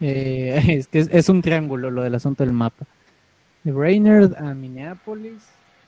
Eh, 0.02 0.62
es 0.68 0.88
que 0.88 1.00
es, 1.00 1.10
es 1.12 1.30
un 1.30 1.42
triángulo 1.42 1.90
lo 1.92 2.04
del 2.04 2.16
asunto 2.16 2.44
del 2.44 2.54
mapa. 2.54 2.86
De 3.64 3.72
Brainerd 3.72 4.36
a 4.36 4.54
Minneapolis. 4.54 5.44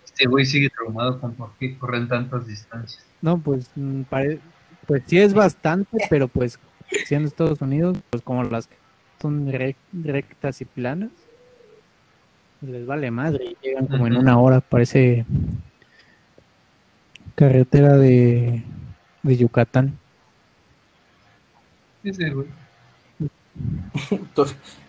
Este 0.06 0.28
güey 0.28 0.46
sigue 0.46 0.70
traumado 0.70 1.20
con 1.20 1.34
por 1.34 1.52
qué 1.60 1.78
corren 1.78 2.08
tantas 2.08 2.46
distancias. 2.48 3.04
No, 3.22 3.38
pues 3.40 3.70
mm, 3.76 4.04
pare- 4.04 4.40
pues 4.86 5.02
sí 5.08 5.18
es 5.18 5.34
bastante, 5.34 5.98
pero 6.10 6.28
pues 6.28 6.60
siendo 7.06 7.28
Estados 7.28 7.62
Unidos, 7.62 7.98
pues 8.12 8.22
como 8.22 8.44
las 8.44 8.68
que 8.68 8.76
son 9.22 9.48
rec- 9.52 9.76
rectas 9.94 10.62
y 10.62 10.66
planas, 10.66 11.10
les 12.62 12.86
vale 12.86 13.10
madre 13.12 13.46
y 13.46 13.58
llegan 13.66 13.88
como 13.88 14.06
en 14.08 14.16
una 14.18 14.38
hora, 14.40 14.60
parece 14.62 15.26
carretera 17.36 17.98
de, 17.98 18.64
de 19.24 19.38
Yucatán. 19.38 19.98
Ese 22.04 22.30
güey. 22.30 22.48
To- 24.36 24.46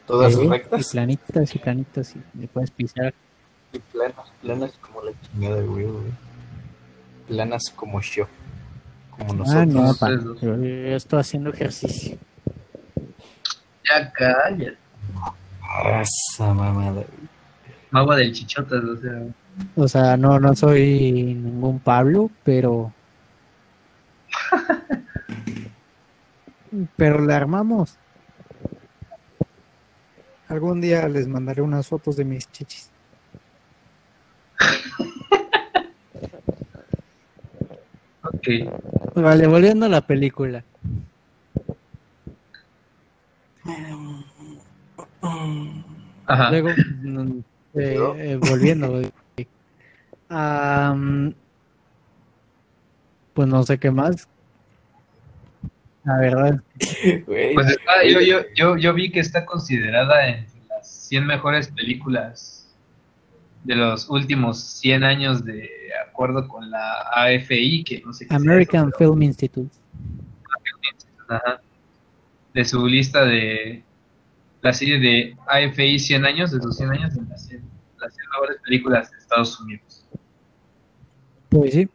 Todas 0.06 0.34
Sí, 0.34 0.42
Y 0.44 0.48
rectas 0.48 0.90
planitas 0.92 1.54
y 1.54 1.58
planitas 1.58 2.14
y 2.16 2.22
le 2.40 2.46
puedes 2.48 2.70
pisar. 2.70 3.14
y 3.72 3.78
planas, 3.78 4.26
planas 4.42 4.72
como 4.80 5.00
la 5.02 5.12
chingada, 5.22 5.62
güey, 5.62 5.84
güey. 5.86 6.04
Planas 7.26 7.62
como 7.74 8.00
yo, 8.02 8.26
como 9.10 9.32
Ah, 9.32 9.64
nosotros. 9.64 9.66
no, 9.68 9.94
pa, 9.94 10.10
yo 10.42 10.54
estoy 10.94 11.20
haciendo 11.20 11.50
ejercicio. 11.50 12.18
Ya 13.88 14.12
cállate. 14.12 14.76
Esa 16.02 16.52
mamada, 16.52 16.92
güey. 16.92 17.06
Magua 17.90 18.16
del 18.16 18.32
chichotas, 18.32 18.84
o 18.84 18.96
sea. 18.98 19.22
O 19.76 19.88
sea, 19.88 20.16
no, 20.18 20.38
no 20.38 20.54
soy 20.54 21.34
ningún 21.34 21.78
Pablo, 21.78 22.30
pero. 22.44 22.92
pero 26.96 27.24
le 27.24 27.32
armamos. 27.34 27.96
Algún 30.48 30.80
día 30.80 31.08
les 31.08 31.26
mandaré 31.26 31.62
unas 31.62 31.88
fotos 31.88 32.16
de 32.16 32.24
mis 32.24 32.50
chichis. 32.50 32.90
Ok. 38.22 38.48
Vale, 39.14 39.46
volviendo 39.46 39.86
a 39.86 39.88
la 39.88 40.00
película. 40.06 40.64
Ajá. 46.26 46.50
Luego, 46.50 46.68
mm, 47.02 47.38
eh, 47.74 48.14
eh, 48.16 48.36
volviendo. 48.36 49.00
am, 50.28 51.34
pues 53.34 53.48
no 53.48 53.62
sé 53.62 53.78
qué 53.78 53.90
más. 53.90 54.28
La 56.04 56.18
verdad, 56.18 56.60
Pues 57.26 57.66
está, 57.68 58.04
yo, 58.06 58.20
yo, 58.20 58.40
yo, 58.54 58.76
yo 58.76 58.92
vi 58.94 59.10
que 59.10 59.20
está 59.20 59.44
considerada 59.46 60.26
entre 60.28 60.60
las 60.68 60.86
100 61.08 61.26
mejores 61.26 61.68
películas 61.68 62.68
de 63.64 63.74
los 63.74 64.10
últimos 64.10 64.60
100 64.62 65.02
años 65.04 65.44
de 65.44 65.70
acuerdo 66.06 66.46
con 66.46 66.70
la 66.70 67.00
AFI, 67.14 67.84
que 67.84 68.02
no 68.04 68.12
sé 68.12 68.26
qué 68.26 68.28
sea 68.28 68.36
American 68.36 68.88
eso, 68.88 68.96
pero- 68.98 69.12
Film 69.12 69.22
Institute. 69.22 69.74
Ajá. 71.26 71.60
de 72.52 72.64
su 72.66 72.86
lista 72.86 73.24
de 73.24 73.82
la 74.60 74.72
serie 74.74 74.98
de 75.00 75.36
AFI 75.46 75.98
100 75.98 76.24
años, 76.26 76.50
de 76.52 76.60
sus 76.60 76.76
100 76.76 76.90
años, 76.90 77.14
de 77.14 77.22
las 77.22 77.46
100, 77.46 77.62
las 77.98 78.14
100 78.14 78.26
mejores 78.30 78.56
películas 78.62 79.10
de 79.10 79.16
Estados 79.18 79.58
Unidos. 79.60 80.04
Pues 81.48 81.72
sí, 81.72 81.88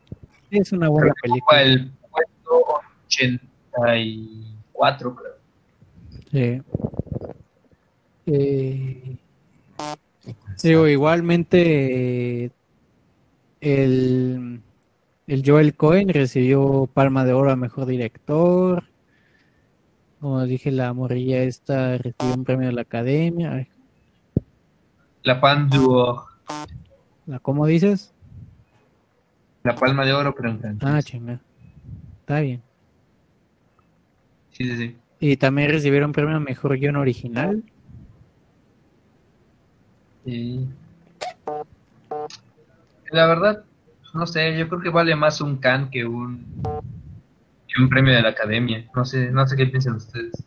es 0.49 0.71
una 0.71 0.89
buena 0.89 1.13
película. 1.21 1.61
el 1.61 1.91
puesto 2.09 2.81
84, 3.73 5.15
creo. 5.15 5.33
Sí. 6.31 6.61
Eh, 8.27 9.17
digo, 10.61 10.87
igualmente 10.87 12.51
el, 13.61 14.61
el 15.27 15.43
Joel 15.45 15.75
Cohen 15.75 16.09
recibió 16.09 16.87
Palma 16.93 17.25
de 17.25 17.33
Oro 17.33 17.51
a 17.51 17.55
Mejor 17.55 17.85
Director. 17.87 18.83
Como 20.19 20.43
dije, 20.45 20.71
la 20.71 20.93
morrilla 20.93 21.41
esta 21.43 21.97
recibió 21.97 22.35
un 22.35 22.43
premio 22.43 22.67
de 22.67 22.73
la 22.73 22.81
Academia. 22.81 23.53
Ay, 23.53 23.67
La 25.23 25.39
Pan 25.41 25.69
d'Or, 25.69 26.25
¿la- 27.25 27.39
¿Cómo 27.39 27.65
dices? 27.65 28.13
la 29.63 29.75
Palma 29.77 30.05
de 30.05 30.13
Oro, 30.13 30.33
pero 30.35 30.49
en 30.51 30.59
francés. 30.59 30.89
Ah, 30.89 31.01
chinga. 31.01 31.39
Está 32.21 32.39
bien. 32.41 32.61
Sí, 34.59 34.65
sí, 34.65 34.77
sí. 34.77 34.97
Y 35.21 35.37
también 35.37 35.71
recibieron 35.71 36.11
premio 36.11 36.35
a 36.35 36.39
mejor 36.39 36.77
guion 36.77 36.97
original. 36.97 37.63
Y... 40.25 40.65
La 43.11 43.25
verdad, 43.25 43.63
no 44.13 44.27
sé, 44.27 44.57
yo 44.57 44.67
creo 44.67 44.81
que 44.81 44.89
vale 44.89 45.15
más 45.15 45.41
un 45.41 45.57
can 45.57 45.89
que 45.89 46.05
un 46.05 46.45
que 47.67 47.81
un 47.81 47.89
premio 47.89 48.13
de 48.13 48.21
la 48.21 48.29
academia. 48.29 48.89
No 48.95 49.05
sé, 49.05 49.31
no 49.31 49.47
sé 49.47 49.55
qué 49.55 49.65
piensan 49.67 49.95
ustedes. 49.95 50.43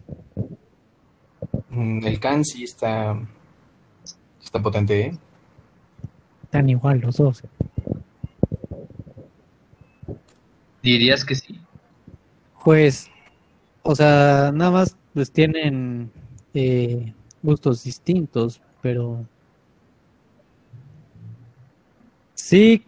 Mm, 1.71 2.05
El 2.07 2.21
Can 2.21 2.45
sí 2.45 2.65
está, 2.65 3.19
está 4.43 4.61
potente, 4.61 5.01
¿eh? 5.01 5.19
Están 6.45 6.69
igual 6.69 7.01
los 7.01 7.17
dos. 7.17 7.43
¿Dirías 10.83 11.25
que 11.25 11.35
sí? 11.35 11.59
Pues, 12.63 13.09
o 13.83 13.95
sea, 13.95 14.51
nada 14.55 14.71
más 14.71 14.97
pues 15.15 15.31
tienen 15.31 16.11
eh, 16.55 17.13
gustos 17.43 17.85
distintos, 17.85 18.61
pero 18.81 19.25
sí 22.35 22.85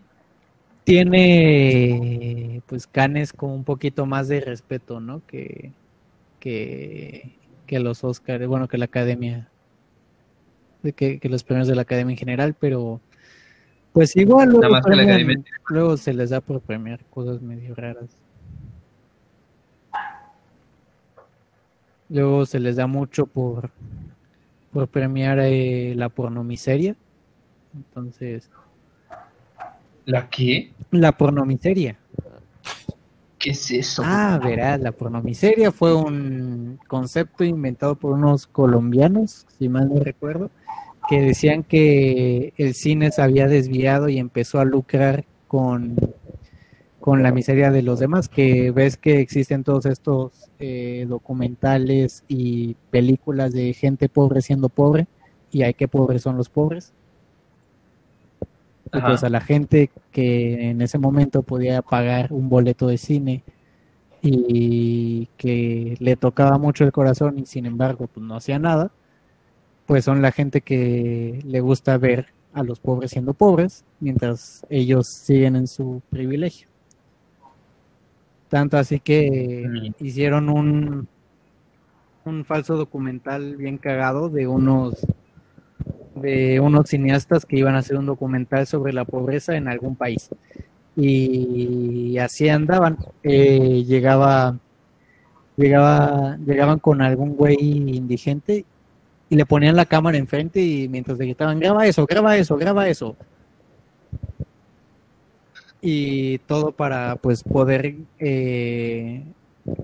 tiene 0.84 2.62
pues 2.66 2.86
Canes 2.86 3.32
con 3.32 3.50
un 3.50 3.64
poquito 3.64 4.06
más 4.06 4.28
de 4.28 4.40
respeto, 4.40 5.00
¿no? 5.00 5.22
Que, 5.26 5.72
que, 6.40 7.32
que 7.66 7.78
los 7.80 8.04
Oscars, 8.04 8.46
bueno, 8.46 8.68
que 8.68 8.78
la 8.78 8.84
Academia, 8.86 9.48
de 10.82 10.92
que, 10.92 11.18
que 11.18 11.28
los 11.28 11.42
premios 11.44 11.68
de 11.68 11.74
la 11.74 11.82
Academia 11.82 12.12
en 12.12 12.18
general, 12.18 12.54
pero 12.58 13.00
pues 13.92 14.14
igual 14.16 14.50
premian- 15.06 15.44
luego 15.68 15.96
se 15.96 16.12
les 16.12 16.30
da 16.30 16.40
por 16.40 16.60
premiar 16.60 17.04
cosas 17.06 17.40
medio 17.40 17.74
raras. 17.74 18.08
Luego 22.14 22.46
se 22.46 22.60
les 22.60 22.76
da 22.76 22.86
mucho 22.86 23.26
por, 23.26 23.70
por 24.72 24.86
premiar 24.86 25.40
eh, 25.40 25.94
la 25.96 26.08
pornomiseria. 26.08 26.94
Entonces, 27.74 28.48
¿La 30.04 30.30
qué? 30.30 30.70
la 30.92 31.10
pornomiseria. 31.10 31.96
¿Qué 33.36 33.50
es 33.50 33.68
eso? 33.72 34.02
Ah, 34.04 34.38
verás, 34.40 34.78
la 34.78 34.92
pornomiseria 34.92 35.72
fue 35.72 35.92
un 35.92 36.78
concepto 36.86 37.42
inventado 37.42 37.96
por 37.96 38.12
unos 38.12 38.46
colombianos, 38.46 39.44
si 39.58 39.68
mal 39.68 39.88
no 39.92 39.98
recuerdo, 39.98 40.52
que 41.08 41.20
decían 41.20 41.64
que 41.64 42.52
el 42.56 42.74
cine 42.74 43.10
se 43.10 43.22
había 43.22 43.48
desviado 43.48 44.08
y 44.08 44.20
empezó 44.20 44.60
a 44.60 44.64
lucrar 44.64 45.24
con, 45.48 45.96
con 47.04 47.22
la 47.22 47.32
miseria 47.32 47.70
de 47.70 47.82
los 47.82 48.00
demás, 48.00 48.30
que 48.30 48.70
ves 48.70 48.96
que 48.96 49.20
existen 49.20 49.62
todos 49.62 49.84
estos 49.84 50.48
eh, 50.58 51.04
documentales 51.06 52.24
y 52.28 52.76
películas 52.90 53.52
de 53.52 53.74
gente 53.74 54.08
pobre 54.08 54.40
siendo 54.40 54.70
pobre, 54.70 55.06
y 55.50 55.64
hay 55.64 55.74
que 55.74 55.86
pobres 55.86 56.22
son 56.22 56.38
los 56.38 56.48
pobres. 56.48 56.94
Y 58.90 58.98
pues 59.02 59.22
a 59.22 59.28
la 59.28 59.42
gente 59.42 59.90
que 60.12 60.70
en 60.70 60.80
ese 60.80 60.96
momento 60.96 61.42
podía 61.42 61.82
pagar 61.82 62.32
un 62.32 62.48
boleto 62.48 62.86
de 62.86 62.96
cine 62.96 63.44
y 64.22 65.26
que 65.36 65.96
le 66.00 66.16
tocaba 66.16 66.56
mucho 66.56 66.84
el 66.84 66.92
corazón 66.92 67.38
y 67.38 67.44
sin 67.44 67.66
embargo 67.66 68.06
pues 68.06 68.24
no 68.24 68.34
hacía 68.36 68.58
nada, 68.58 68.92
pues 69.84 70.06
son 70.06 70.22
la 70.22 70.32
gente 70.32 70.62
que 70.62 71.38
le 71.44 71.60
gusta 71.60 71.98
ver 71.98 72.28
a 72.54 72.62
los 72.62 72.80
pobres 72.80 73.10
siendo 73.10 73.34
pobres 73.34 73.84
mientras 74.00 74.64
ellos 74.70 75.06
siguen 75.06 75.54
en 75.54 75.66
su 75.66 76.00
privilegio. 76.08 76.72
Tanto 78.54 78.78
así 78.78 79.00
que 79.00 79.66
Mm. 79.66 80.04
hicieron 80.04 80.48
un, 80.48 81.08
un 82.24 82.44
falso 82.44 82.76
documental 82.76 83.56
bien 83.56 83.78
cagado 83.78 84.28
de 84.28 84.46
unos 84.46 85.04
de 86.14 86.60
unos 86.60 86.88
cineastas 86.88 87.44
que 87.46 87.56
iban 87.58 87.74
a 87.74 87.78
hacer 87.78 87.96
un 87.96 88.06
documental 88.06 88.64
sobre 88.68 88.92
la 88.92 89.04
pobreza 89.04 89.56
en 89.56 89.66
algún 89.66 89.96
país. 89.96 90.30
Y 90.96 92.16
así 92.18 92.48
andaban. 92.48 92.96
Eh, 93.24 93.82
llegaba, 93.88 94.56
llegaba, 95.56 96.36
llegaban 96.46 96.78
con 96.78 97.02
algún 97.02 97.34
güey 97.34 97.56
indigente 97.58 98.64
y 99.28 99.34
le 99.34 99.46
ponían 99.46 99.74
la 99.74 99.86
cámara 99.86 100.16
enfrente 100.16 100.60
y 100.60 100.88
mientras 100.88 101.18
le 101.18 101.24
gritaban, 101.24 101.58
graba 101.58 101.88
eso, 101.88 102.06
graba 102.06 102.36
eso, 102.36 102.56
graba 102.56 102.86
eso. 102.86 103.16
Y 105.86 106.38
todo 106.38 106.72
para 106.72 107.16
pues 107.16 107.42
poder 107.42 107.94
eh, 108.18 109.22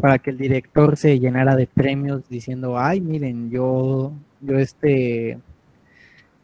para 0.01 0.19
que 0.19 0.31
el 0.31 0.39
director 0.39 0.97
se 0.97 1.19
llenara 1.19 1.57
de 1.57 1.67
premios 1.67 2.27
diciendo, 2.29 2.79
ay, 2.79 3.03
miren, 3.03 3.51
yo, 3.51 4.13
yo 4.41 4.59
este 4.59 5.39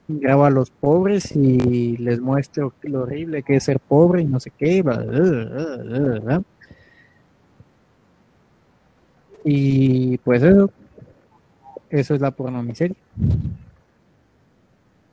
grabo 0.08 0.44
a 0.44 0.50
los 0.50 0.70
pobres 0.70 1.34
y 1.34 1.96
les 1.96 2.20
muestro 2.20 2.74
lo 2.82 3.02
horrible 3.02 3.42
que 3.42 3.56
es 3.56 3.64
ser 3.64 3.80
pobre 3.80 4.22
y 4.22 4.26
no 4.26 4.40
sé 4.40 4.50
qué. 4.50 4.82
bla, 4.82 4.98
bla, 4.98 5.20
bla, 5.20 5.76
bla, 5.76 6.18
bla. 6.20 6.42
Y 9.42 10.18
pues 10.18 10.42
eso, 10.42 10.70
eso 11.88 12.14
es 12.14 12.20
la 12.20 12.30
pornomiseria. 12.30 12.96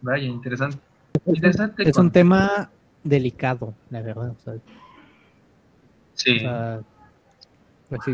Vaya, 0.01 0.25
interesante. 0.25 0.77
Interesante. 1.25 1.89
Es 1.89 1.97
un 1.97 2.11
tema 2.11 2.69
delicado, 3.03 3.73
la 3.89 4.01
verdad. 4.01 4.29
o 4.31 4.39
sea, 4.43 4.53
Sí. 6.15 6.37
O 6.37 6.39
sea, 6.41 6.81
pues 7.89 8.01
sí. 8.05 8.13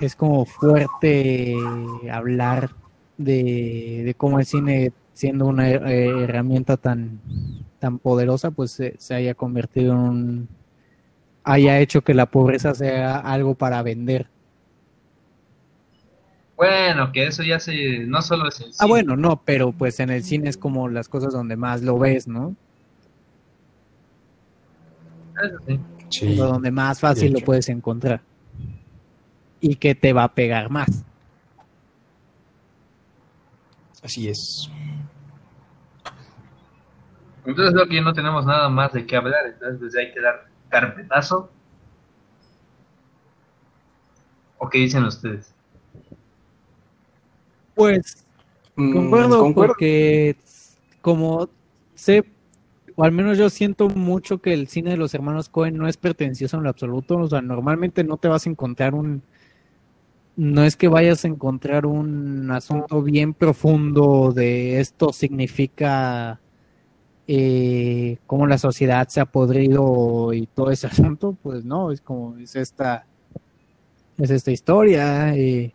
Es 0.00 0.14
como 0.14 0.44
fuerte 0.44 1.54
hablar 2.12 2.70
de, 3.16 4.02
de 4.04 4.14
cómo 4.16 4.38
el 4.38 4.46
cine, 4.46 4.92
siendo 5.12 5.46
una 5.46 5.68
eh, 5.70 6.08
herramienta 6.24 6.76
tan, 6.76 7.20
tan 7.80 7.98
poderosa, 7.98 8.52
pues 8.52 8.70
se, 8.70 8.94
se 8.98 9.14
haya 9.14 9.34
convertido 9.34 9.92
en 9.94 9.98
un... 9.98 10.48
haya 11.42 11.80
hecho 11.80 12.02
que 12.02 12.14
la 12.14 12.26
pobreza 12.26 12.74
sea 12.76 13.18
algo 13.18 13.56
para 13.56 13.82
vender. 13.82 14.28
Bueno, 16.56 17.12
que 17.12 17.26
eso 17.26 17.42
ya 17.44 17.60
se. 17.60 18.00
No 18.00 18.20
solo 18.22 18.48
es 18.48 18.60
el 18.60 18.66
Ah, 18.70 18.72
cine. 18.72 18.88
bueno, 18.88 19.16
no, 19.16 19.42
pero 19.44 19.72
pues 19.72 20.00
en 20.00 20.10
el 20.10 20.22
cine 20.24 20.48
es 20.48 20.56
como 20.56 20.88
las 20.88 21.08
cosas 21.08 21.32
donde 21.32 21.56
más 21.56 21.82
lo 21.82 21.98
ves, 21.98 22.26
¿no? 22.26 22.54
Sí. 25.66 25.80
Sí. 26.10 26.40
O 26.40 26.46
donde 26.46 26.70
más 26.70 27.00
fácil 27.00 27.32
lo 27.32 27.40
puedes 27.40 27.68
encontrar. 27.68 28.20
Y 29.60 29.76
que 29.76 29.94
te 29.94 30.12
va 30.12 30.24
a 30.24 30.32
pegar 30.34 30.70
más. 30.70 31.04
Así 34.02 34.28
es. 34.28 34.70
Entonces 37.44 37.74
creo 37.74 37.86
que 37.88 37.94
ya 37.96 38.02
no 38.02 38.12
tenemos 38.12 38.44
nada 38.46 38.68
más 38.68 38.92
de 38.92 39.06
qué 39.06 39.16
hablar, 39.16 39.46
entonces 39.46 39.78
pues, 39.80 39.96
hay 39.96 40.12
que 40.12 40.20
dar 40.20 40.46
carpetazo. 40.68 41.50
¿O 44.58 44.68
qué 44.68 44.78
dicen 44.78 45.04
ustedes? 45.04 45.54
Pues 47.74 48.24
Mm, 48.78 48.92
Concuerdo, 48.92 49.38
concuerdo. 49.40 49.72
porque 49.72 50.36
como 51.00 51.48
sé, 51.96 52.22
o 53.00 53.04
al 53.04 53.12
menos 53.12 53.38
yo 53.38 53.48
siento 53.48 53.88
mucho 53.88 54.38
que 54.38 54.52
el 54.52 54.66
cine 54.66 54.90
de 54.90 54.96
los 54.96 55.14
hermanos 55.14 55.48
Cohen 55.48 55.76
no 55.76 55.86
es 55.86 55.96
pretencioso 55.96 56.56
en 56.56 56.64
lo 56.64 56.70
absoluto, 56.70 57.16
o 57.16 57.28
sea, 57.28 57.40
normalmente 57.40 58.02
no 58.02 58.16
te 58.16 58.26
vas 58.26 58.44
a 58.44 58.50
encontrar 58.50 58.96
un, 58.96 59.22
no 60.34 60.64
es 60.64 60.74
que 60.74 60.88
vayas 60.88 61.24
a 61.24 61.28
encontrar 61.28 61.86
un 61.86 62.50
asunto 62.50 63.00
bien 63.00 63.34
profundo 63.34 64.32
de 64.32 64.80
esto 64.80 65.12
significa 65.12 66.40
eh, 67.28 68.18
cómo 68.26 68.48
la 68.48 68.58
sociedad 68.58 69.06
se 69.06 69.20
ha 69.20 69.26
podrido 69.26 70.32
y 70.32 70.48
todo 70.48 70.72
ese 70.72 70.86
asunto, 70.88 71.36
pues 71.40 71.64
no, 71.64 71.92
es 71.92 72.00
como, 72.00 72.36
es 72.38 72.56
esta, 72.56 73.06
es 74.16 74.30
esta 74.30 74.50
historia, 74.50 75.36
eh, 75.36 75.72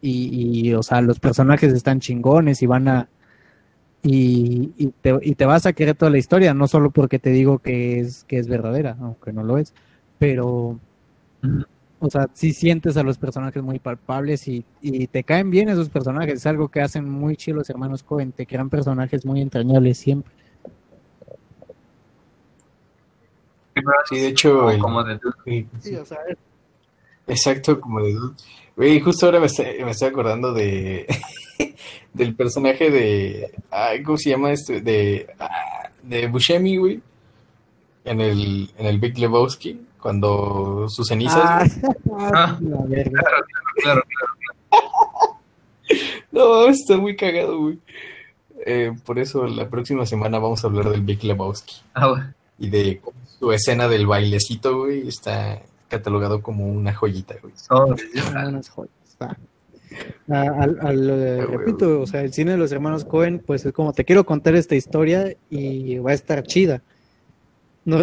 y, 0.00 0.68
y, 0.68 0.74
o 0.74 0.82
sea, 0.84 1.00
los 1.00 1.18
personajes 1.18 1.72
están 1.72 1.98
chingones 1.98 2.62
y 2.62 2.66
van 2.66 2.86
a 2.86 3.08
y, 4.08 4.72
y, 4.78 4.86
te, 5.02 5.18
y 5.22 5.34
te 5.34 5.44
vas 5.46 5.66
a 5.66 5.72
querer 5.72 5.96
toda 5.96 6.10
la 6.10 6.18
historia, 6.18 6.54
no 6.54 6.68
solo 6.68 6.90
porque 6.90 7.18
te 7.18 7.30
digo 7.30 7.58
que 7.58 7.98
es 7.98 8.22
que 8.24 8.38
es 8.38 8.46
verdadera, 8.46 8.96
aunque 9.00 9.32
no 9.32 9.42
lo 9.42 9.58
es, 9.58 9.74
pero 10.18 10.78
o 11.98 12.10
sea, 12.10 12.28
sí 12.32 12.52
sientes 12.52 12.96
a 12.96 13.02
los 13.02 13.18
personajes 13.18 13.62
muy 13.62 13.78
palpables 13.80 14.46
y, 14.48 14.64
y 14.80 15.06
te 15.08 15.24
caen 15.24 15.50
bien 15.50 15.68
esos 15.68 15.88
personajes, 15.88 16.34
es 16.34 16.46
algo 16.46 16.68
que 16.68 16.80
hacen 16.82 17.08
muy 17.08 17.36
chido 17.36 17.56
los 17.58 17.68
hermanos 17.70 18.02
Cohen, 18.04 18.30
te 18.32 18.46
crean 18.46 18.70
personajes 18.70 19.26
muy 19.26 19.40
entrañables 19.40 19.98
siempre. 19.98 20.32
Sí, 24.08 24.16
de 24.16 24.28
hecho, 24.28 24.70
el- 24.70 24.80
Sí, 25.80 25.94
o 25.96 26.04
sea, 26.04 26.18
exacto, 27.26 27.80
como 27.80 28.02
de 28.02 28.12
Dude. 28.12 28.36
Güey, 28.76 29.00
justo 29.00 29.26
ahora 29.26 29.40
me 29.40 29.46
estoy, 29.46 29.82
me 29.84 29.92
estoy 29.92 30.08
acordando 30.08 30.52
de 30.52 31.06
del 32.12 32.34
personaje 32.34 32.90
de 32.90 33.50
ay, 33.70 34.02
¿cómo 34.02 34.18
se 34.18 34.30
llama 34.30 34.52
este? 34.52 34.80
De, 34.80 35.28
ah, 35.38 35.90
de 36.02 36.26
Buscemi, 36.26 36.76
güey. 36.76 37.00
En 38.04 38.20
el, 38.20 38.70
en 38.78 38.86
el 38.86 39.00
Big 39.00 39.18
Lebowski, 39.18 39.80
Cuando 40.00 40.86
sus 40.88 41.08
cenizas. 41.08 41.42
Ah, 41.44 41.66
Ah. 42.18 42.58
verga. 42.60 43.20
Claro, 43.20 43.44
claro, 43.82 44.02
claro. 44.08 45.36
No, 46.32 46.66
está 46.68 46.96
muy 46.96 47.16
cagado, 47.16 47.58
güey. 47.58 47.78
Eh, 48.64 48.92
por 49.04 49.18
eso 49.18 49.46
la 49.46 49.68
próxima 49.68 50.06
semana 50.06 50.38
vamos 50.38 50.62
a 50.62 50.66
hablar 50.66 50.90
del 50.90 51.02
Big 51.02 51.22
Lebowski. 51.24 51.76
Ah, 51.94 52.08
bueno. 52.08 52.34
Y 52.58 52.68
de 52.70 53.00
su 53.38 53.52
escena 53.52 53.86
del 53.88 54.06
bailecito, 54.06 54.78
güey, 54.78 55.08
está 55.08 55.60
catalogado 55.88 56.42
como 56.42 56.66
una 56.68 56.94
joyita, 56.94 57.34
güey. 57.42 57.54
Son 57.56 57.96
ya. 58.14 58.30
buenas 58.32 58.68
joyas. 58.68 58.92
Ah. 59.20 59.36
Ah, 60.28 60.42
al- 60.60 60.78
al, 60.80 61.10
eh, 61.10 61.38
Ah, 61.40 61.44
güey. 61.46 61.58
repito, 61.58 62.00
o 62.00 62.06
sea, 62.06 62.22
el 62.22 62.32
cine 62.32 62.52
de 62.52 62.56
los 62.58 62.72
hermanos 62.72 63.04
Cohen, 63.04 63.38
pues 63.44 63.64
es 63.64 63.72
como 63.72 63.92
te 63.92 64.04
quiero 64.04 64.26
contar 64.26 64.54
esta 64.56 64.74
historia 64.74 65.34
y 65.48 65.98
va 65.98 66.10
a 66.10 66.14
estar 66.14 66.42
chida. 66.42 66.82
No, 67.84 67.98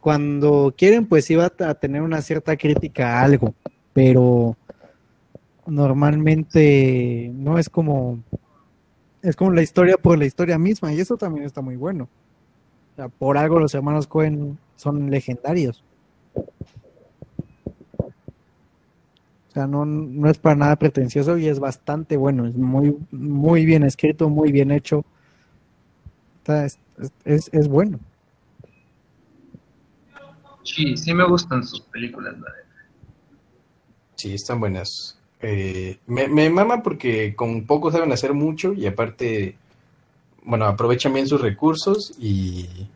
cuando 0.00 0.74
quieren, 0.76 1.06
pues 1.06 1.30
iba 1.30 1.44
a 1.58 1.74
tener 1.74 2.00
una 2.02 2.22
cierta 2.22 2.56
crítica 2.56 3.18
a 3.20 3.22
algo, 3.24 3.54
pero 3.92 4.56
normalmente 5.66 7.30
no 7.34 7.58
es 7.58 7.68
como 7.68 8.20
es 9.22 9.34
como 9.34 9.50
la 9.50 9.62
historia 9.62 9.96
por 9.96 10.16
la 10.18 10.24
historia 10.24 10.56
misma 10.58 10.92
y 10.92 11.00
eso 11.00 11.16
también 11.16 11.44
está 11.44 11.60
muy 11.60 11.74
bueno. 11.76 12.08
O 12.92 12.96
sea, 12.96 13.08
por 13.08 13.36
algo 13.36 13.58
los 13.58 13.74
hermanos 13.74 14.06
Cohen 14.06 14.58
son 14.76 15.10
legendarios. 15.10 15.82
O 19.56 19.58
sea, 19.58 19.66
no, 19.66 19.86
no 19.86 20.28
es 20.28 20.36
para 20.36 20.54
nada 20.54 20.76
pretencioso 20.76 21.38
y 21.38 21.46
es 21.46 21.58
bastante 21.60 22.18
bueno. 22.18 22.46
Es 22.46 22.54
muy, 22.56 22.94
muy 23.10 23.64
bien 23.64 23.84
escrito, 23.84 24.28
muy 24.28 24.52
bien 24.52 24.70
hecho. 24.70 25.02
Está- 26.40 26.66
es, 26.66 26.78
es- 27.24 27.48
es 27.54 27.66
bueno. 27.66 27.98
Sí, 30.62 30.94
sí 30.98 31.14
me 31.14 31.24
gustan 31.24 31.64
sus 31.64 31.80
películas, 31.80 32.34
la 32.34 32.40
verdad. 32.52 32.64
Sí, 34.16 34.34
están 34.34 34.60
buenas. 34.60 35.18
Eh, 35.40 36.00
me, 36.06 36.28
me 36.28 36.50
mama 36.50 36.82
porque 36.82 37.34
con 37.34 37.64
poco 37.64 37.90
saben 37.90 38.12
hacer 38.12 38.34
mucho 38.34 38.74
y 38.74 38.84
aparte, 38.84 39.56
bueno, 40.44 40.66
aprovechan 40.66 41.14
bien 41.14 41.26
sus 41.26 41.40
recursos 41.40 42.12
y, 42.18 42.88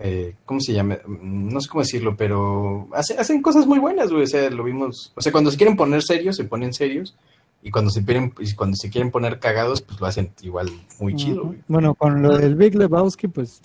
eh, 0.00 0.34
¿cómo 0.44 0.60
se 0.60 0.72
llama? 0.72 0.96
Mm, 1.06 1.48
No 1.52 1.60
sé 1.60 1.68
cómo 1.68 1.82
decirlo, 1.82 2.16
pero 2.16 2.88
hace- 2.94 3.16
hacen 3.18 3.42
cosas 3.42 3.66
muy 3.66 3.78
buenas, 3.78 4.10
güey. 4.10 4.24
O 4.24 4.26
sea, 4.26 4.48
lo 4.50 4.64
vimos. 4.64 5.12
O 5.14 5.20
sea, 5.20 5.30
cuando 5.30 5.50
se 5.50 5.56
quieren 5.56 5.76
poner 5.76 6.02
serios, 6.02 6.36
se 6.36 6.44
ponen 6.44 6.72
serios. 6.72 7.16
Y 7.62 7.70
cuando 7.70 7.90
se 7.90 8.02
quieren, 8.04 8.32
y 8.40 8.54
cuando 8.54 8.74
se 8.76 8.88
quieren 8.88 9.10
poner 9.10 9.38
cagados, 9.38 9.82
pues 9.82 10.00
lo 10.00 10.06
hacen 10.06 10.32
igual 10.40 10.70
muy 10.98 11.14
chido, 11.14 11.44
güey. 11.44 11.58
Bueno, 11.68 11.94
con 11.94 12.22
lo 12.22 12.38
del 12.38 12.54
Big 12.56 12.74
Lebowski, 12.74 13.28
pues 13.28 13.60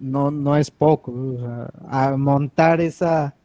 no, 0.00 0.32
no 0.32 0.56
es 0.56 0.70
poco. 0.72 1.12
O 1.12 1.38
sea, 1.38 1.70
a 1.88 2.16
montar 2.16 2.80
esa, 2.80 3.36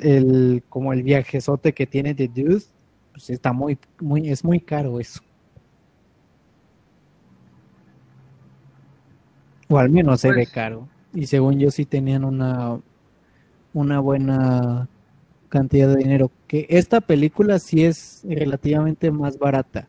el, 0.00 0.64
como 0.68 0.92
el 0.92 1.04
viajezote 1.04 1.72
que 1.72 1.86
tiene 1.86 2.14
de 2.14 2.26
Dude, 2.26 2.64
pues 3.12 3.30
está 3.30 3.52
muy, 3.52 3.78
muy, 4.00 4.28
es 4.28 4.44
muy 4.44 4.58
caro 4.60 4.98
eso. 4.98 5.20
O 9.68 9.78
al 9.78 9.90
menos 9.90 10.20
se 10.20 10.28
ve 10.28 10.34
Pues- 10.34 10.50
caro. 10.50 10.88
Y 11.14 11.26
según 11.26 11.58
yo 11.58 11.70
sí 11.70 11.84
tenían 11.84 12.24
una, 12.24 12.78
una 13.72 14.00
buena 14.00 14.88
cantidad 15.48 15.88
de 15.88 15.96
dinero. 15.96 16.30
Que 16.46 16.66
esta 16.68 17.00
película 17.00 17.58
sí 17.58 17.84
es 17.84 18.22
relativamente 18.28 19.10
más 19.10 19.38
barata. 19.38 19.88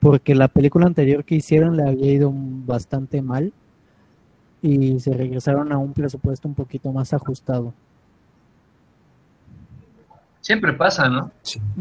Porque 0.00 0.34
la 0.34 0.48
película 0.48 0.86
anterior 0.86 1.24
que 1.24 1.36
hicieron 1.36 1.76
le 1.76 1.88
había 1.88 2.12
ido 2.12 2.32
bastante 2.32 3.22
mal. 3.22 3.52
Y 4.62 5.00
se 5.00 5.12
regresaron 5.12 5.72
a 5.72 5.78
un 5.78 5.92
presupuesto 5.92 6.48
un 6.48 6.54
poquito 6.54 6.92
más 6.92 7.12
ajustado. 7.12 7.74
Siempre 10.42 10.72
pasa, 10.72 11.08
¿no? 11.08 11.30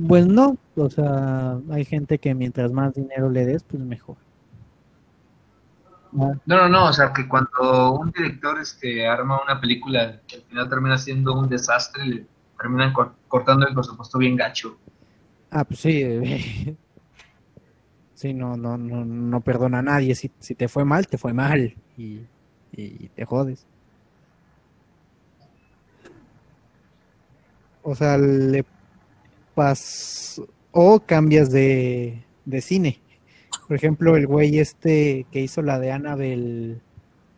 Pues 0.08 0.28
no, 0.28 0.56
o 0.76 0.90
sea, 0.90 1.60
hay 1.72 1.84
gente 1.84 2.20
que 2.20 2.36
mientras 2.36 2.72
más 2.72 2.94
dinero 2.94 3.30
le 3.30 3.44
des, 3.44 3.64
pues 3.64 3.82
mejor. 3.82 4.18
No, 6.12 6.39
no, 6.45 6.68
no, 6.70 6.86
o 6.88 6.93
sea, 6.93 7.14
que 7.14 7.28
cuando 7.28 7.93
un 7.93 8.12
director 8.12 8.59
este, 8.59 9.07
arma 9.07 9.41
una 9.41 9.59
película 9.62 10.22
que 10.28 10.38
al 10.38 10.41
final 10.43 10.70
termina 10.70 10.97
siendo 10.97 11.34
un 11.34 11.47
desastre, 11.47 12.05
le 12.05 12.26
terminan 12.59 12.91
cor- 12.93 13.16
cortando 13.28 13.68
el 13.68 13.74
presupuesto 13.74 14.18
bien 14.18 14.36
gacho. 14.36 14.78
Ah, 15.49 15.64
pues 15.64 15.80
sí. 15.80 16.78
Sí, 18.22 18.36
no, 18.36 18.55
no, 18.55 18.78
no, 18.78 19.03
no 19.03 19.41
perdona 19.41 19.80
a 19.80 19.82
nadie. 19.82 20.14
Si, 20.14 20.30
si 20.38 20.53
te 20.53 20.68
fue 20.68 20.86
mal, 20.86 21.07
te 21.07 21.18
fue 21.18 21.34
mal. 21.34 21.76
Y, 21.97 22.20
te 23.16 23.26
jodes. 23.26 23.66
O 27.82 27.95
sea, 27.95 28.20
le 28.20 28.64
pas 29.55 30.39
o 30.72 30.99
cambias 30.99 31.51
de, 31.51 32.24
de 32.45 32.62
cine. 32.62 32.99
Por 33.72 33.78
ejemplo, 33.78 34.17
el 34.17 34.28
güey 34.28 34.59
este 34.59 35.26
que 35.32 35.39
hizo 35.39 35.61
la 35.61 35.80
de 35.80 35.93
Annabelle, 35.93 36.82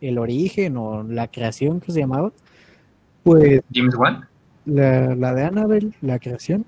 el 0.00 0.18
origen 0.18 0.76
o 0.76 1.04
la 1.04 1.28
creación 1.28 1.78
que 1.78 1.92
se 1.92 2.00
llamaba, 2.00 2.32
pues 3.22 3.60
James 3.72 3.94
Wan. 3.94 4.26
la, 4.66 5.14
la 5.14 5.32
de 5.32 5.44
Annabelle, 5.44 5.92
la 6.00 6.18
creación, 6.18 6.66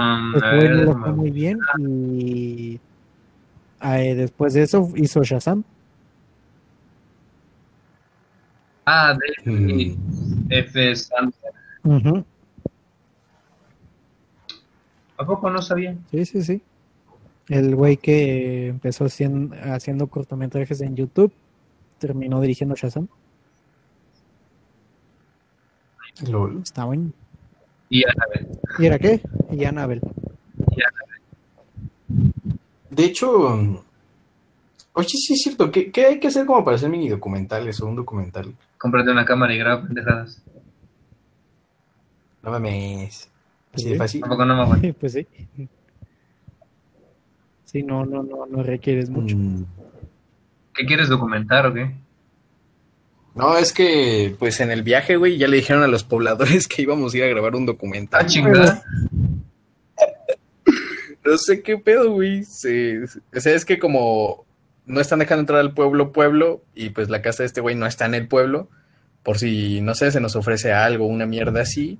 Um, 0.00 0.32
pues 0.32 0.42
ver, 0.42 0.70
no 0.70 0.74
le 0.74 0.86
déjame 0.86 1.00
fue 1.04 1.12
muy 1.12 1.30
bien 1.30 1.60
y 1.78 2.80
eh, 3.80 4.14
después 4.16 4.52
de 4.54 4.62
eso 4.64 4.90
hizo 4.96 5.22
Shazam. 5.22 5.62
Ah, 8.86 9.16
de 9.44 9.52
Mm. 9.52 10.50
F. 10.50 10.96
Sandler. 10.96 11.52
Ujú, 11.84 12.24
¿A 15.16 15.24
poco 15.24 15.48
no 15.48 15.62
sabía? 15.62 15.96
Sí, 16.10 16.24
sí, 16.24 16.42
sí. 16.42 16.62
El 17.48 17.76
güey 17.76 17.96
que 17.96 18.68
empezó 18.68 19.04
haciendo, 19.04 19.54
haciendo 19.72 20.08
cortometrajes 20.08 20.80
en 20.80 20.96
YouTube 20.96 21.32
terminó 21.98 22.40
dirigiendo 22.40 22.74
Shazam. 22.74 23.08
Lol. 26.28 26.60
Está 26.62 26.84
bueno. 26.84 27.12
Y 27.88 28.02
Annabelle. 28.04 28.58
¿Y 28.78 28.86
era 28.86 28.98
qué? 28.98 29.20
Y 29.50 29.64
Annabelle. 29.64 30.00
De 32.90 33.04
hecho, 33.04 33.82
oye, 34.94 35.08
sí 35.08 35.34
es 35.34 35.42
cierto. 35.42 35.70
¿Qué, 35.70 35.90
qué 35.92 36.06
hay 36.06 36.20
que 36.20 36.28
hacer 36.28 36.46
como 36.46 36.64
para 36.64 36.76
hacer 36.76 36.88
mini 36.88 37.08
documentales 37.08 37.80
o 37.80 37.86
un 37.86 37.96
documental? 37.96 38.54
Cómprate 38.78 39.10
una 39.10 39.24
cámara 39.24 39.54
y 39.54 39.58
graba 39.58 39.82
pendejadas. 39.82 40.42
No 42.42 42.50
mames. 42.50 43.30
Así 43.72 43.90
de 43.90 43.96
fácil. 43.96 44.20
Tampoco 44.20 44.44
no 44.44 44.56
me 44.56 44.62
aguanto. 44.62 44.94
Pues 45.00 45.12
sí. 45.12 45.26
Sí, 47.76 47.82
no, 47.82 48.06
no, 48.06 48.22
no, 48.22 48.46
no 48.46 48.62
requieres 48.62 49.10
mucho. 49.10 49.36
Mm. 49.36 49.66
¿Qué 50.74 50.86
quieres 50.86 51.08
documentar 51.10 51.66
o 51.66 51.74
qué? 51.74 51.90
No, 53.34 53.58
es 53.58 53.70
que, 53.74 54.34
pues 54.38 54.60
en 54.60 54.70
el 54.70 54.82
viaje, 54.82 55.16
güey, 55.16 55.36
ya 55.36 55.46
le 55.46 55.56
dijeron 55.58 55.82
a 55.82 55.88
los 55.88 56.04
pobladores 56.04 56.66
que 56.74 56.80
íbamos 56.80 57.12
a 57.12 57.18
ir 57.18 57.24
a 57.24 57.28
grabar 57.28 57.54
un 57.54 57.64
Ah, 57.64 57.66
documental. 57.66 58.24
chingada. 58.26 58.82
No 61.24 61.36
sé 61.38 61.62
qué 61.62 61.76
pedo, 61.76 62.12
güey. 62.12 62.44
Se- 62.44 63.02
o 63.04 63.40
sea, 63.40 63.52
es 63.54 63.64
que 63.64 63.78
como 63.78 64.46
no 64.86 65.00
están 65.00 65.18
dejando 65.18 65.40
entrar 65.40 65.58
al 65.60 65.74
pueblo, 65.74 66.12
pueblo, 66.12 66.62
y 66.74 66.90
pues 66.90 67.10
la 67.10 67.20
casa 67.20 67.42
de 67.42 67.48
este 67.48 67.60
güey 67.60 67.74
no 67.74 67.86
está 67.86 68.06
en 68.06 68.14
el 68.14 68.28
pueblo, 68.28 68.70
por 69.22 69.36
si, 69.38 69.80
no 69.82 69.94
sé, 69.94 70.10
se 70.12 70.20
nos 70.20 70.34
ofrece 70.36 70.72
algo, 70.72 71.06
una 71.06 71.26
mierda 71.26 71.60
así, 71.62 71.98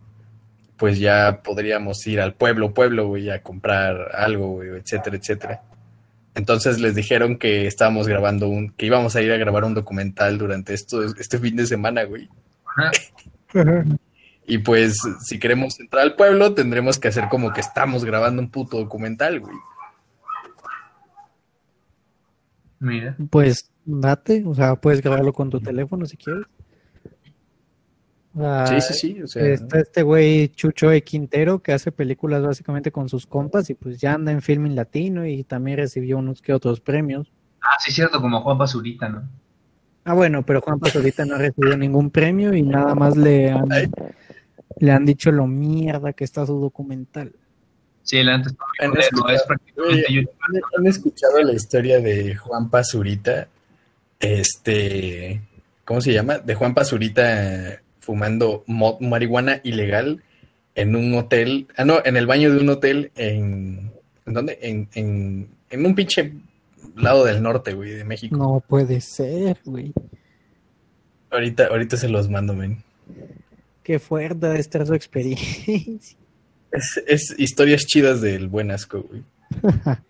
pues 0.76 0.98
ya 0.98 1.40
podríamos 1.42 2.06
ir 2.06 2.20
al 2.20 2.34
pueblo, 2.34 2.74
pueblo, 2.74 3.08
güey, 3.08 3.30
a 3.30 3.42
comprar 3.42 4.14
algo, 4.14 4.54
güey, 4.54 4.70
etcétera, 4.70 5.16
etcétera. 5.16 5.62
Entonces 6.34 6.78
les 6.80 6.94
dijeron 6.94 7.38
que 7.38 7.66
estábamos 7.66 8.06
grabando 8.06 8.48
un, 8.48 8.70
que 8.70 8.86
íbamos 8.86 9.16
a 9.16 9.22
ir 9.22 9.32
a 9.32 9.38
grabar 9.38 9.64
un 9.64 9.74
documental 9.74 10.36
durante 10.36 10.74
esto, 10.74 11.02
este 11.02 11.38
fin 11.38 11.56
de 11.56 11.66
semana, 11.66 12.04
güey. 12.04 12.28
Y 14.48 14.58
pues, 14.58 14.96
si 15.24 15.40
queremos 15.40 15.80
entrar 15.80 16.04
al 16.04 16.14
pueblo, 16.14 16.54
tendremos 16.54 17.00
que 17.00 17.08
hacer 17.08 17.28
como 17.28 17.52
que 17.52 17.60
estamos 17.60 18.04
grabando 18.04 18.40
un 18.40 18.48
puto 18.48 18.76
documental, 18.76 19.40
güey. 19.40 19.56
Mira. 22.78 23.16
Pues 23.28 23.70
date, 23.84 24.44
o 24.46 24.54
sea, 24.54 24.76
puedes 24.76 25.02
grabarlo 25.02 25.32
con 25.32 25.50
tu 25.50 25.60
teléfono 25.60 26.06
si 26.06 26.16
quieres. 26.16 26.46
Ah, 28.38 28.66
Sí, 28.68 28.80
sí, 28.80 28.94
sí. 28.94 29.22
O 29.22 29.26
sea, 29.26 29.44
Está 29.46 29.80
este 29.80 30.02
güey 30.02 30.48
Chucho 30.50 30.90
E. 30.92 31.02
Quintero 31.02 31.60
que 31.62 31.72
hace 31.72 31.90
películas 31.92 32.42
básicamente 32.42 32.92
con 32.92 33.08
sus 33.08 33.26
compas 33.26 33.70
y 33.70 33.74
pues 33.74 33.98
ya 33.98 34.12
anda 34.14 34.30
en 34.32 34.42
Filming 34.42 34.74
Latino 34.76 35.26
y 35.26 35.42
también 35.44 35.78
recibió 35.78 36.18
unos 36.18 36.42
que 36.42 36.52
otros 36.52 36.80
premios. 36.80 37.32
Ah, 37.62 37.76
sí, 37.84 37.92
cierto, 37.92 38.20
como 38.20 38.42
Juan 38.42 38.58
Pazurita, 38.58 39.08
¿no? 39.08 39.22
Ah, 40.04 40.14
bueno, 40.14 40.44
pero 40.46 40.60
Juan 40.60 40.78
Paz 40.78 40.94
ahorita 40.94 41.24
no 41.24 41.34
ha 41.34 41.38
recibido 41.38 41.76
ningún 41.76 42.10
premio 42.10 42.54
y 42.54 42.62
nada 42.62 42.94
más 42.94 43.16
le 43.16 43.50
han, 43.50 43.68
le 44.78 44.92
han 44.92 45.04
dicho 45.04 45.32
lo 45.32 45.48
mierda 45.48 46.12
que 46.12 46.22
está 46.22 46.46
su 46.46 46.60
documental. 46.60 47.32
Sí, 48.04 48.18
el 48.18 48.28
antes 48.28 48.54
Han 48.80 48.92
no, 48.92 49.00
escuchado- 49.00 49.30
es 49.34 49.42
prácticamente 49.42 50.04
Oye, 50.06 50.14
YouTube. 50.14 50.34
¿Han, 50.48 50.80
han 50.80 50.86
escuchado 50.86 51.42
la 51.42 51.52
historia 51.54 51.98
de 52.00 52.36
Juan 52.36 52.70
Pazurita? 52.70 53.48
Este, 54.20 55.40
¿cómo 55.84 56.00
se 56.00 56.12
llama? 56.12 56.38
De 56.38 56.54
Juan 56.54 56.72
Pazurita 56.74 57.80
fumando 58.06 58.64
marihuana 59.00 59.60
ilegal 59.64 60.22
en 60.76 60.94
un 60.94 61.12
hotel, 61.14 61.66
ah, 61.76 61.84
no, 61.84 61.98
en 62.04 62.16
el 62.16 62.26
baño 62.26 62.52
de 62.54 62.60
un 62.60 62.68
hotel 62.68 63.10
en, 63.16 63.90
¿en 64.24 64.32
dónde? 64.32 64.58
En, 64.62 64.88
en, 64.94 65.48
en 65.70 65.86
un 65.86 65.94
pinche 65.96 66.32
lado 66.94 67.24
del 67.24 67.42
norte, 67.42 67.74
güey, 67.74 67.90
de 67.90 68.04
México. 68.04 68.36
No 68.36 68.62
puede 68.66 69.00
ser, 69.00 69.58
güey. 69.64 69.92
Ahorita, 71.30 71.66
ahorita 71.66 71.96
se 71.96 72.08
los 72.08 72.30
mando, 72.30 72.54
men. 72.54 72.84
Qué 73.82 73.98
fuerte 73.98 74.46
de 74.46 74.60
estar 74.60 74.86
su 74.86 74.94
experiencia. 74.94 76.16
Es, 76.70 77.02
es 77.06 77.34
historias 77.38 77.86
chidas 77.86 78.20
del 78.20 78.48
buen 78.48 78.70
asco, 78.70 79.02
güey. 79.02 79.24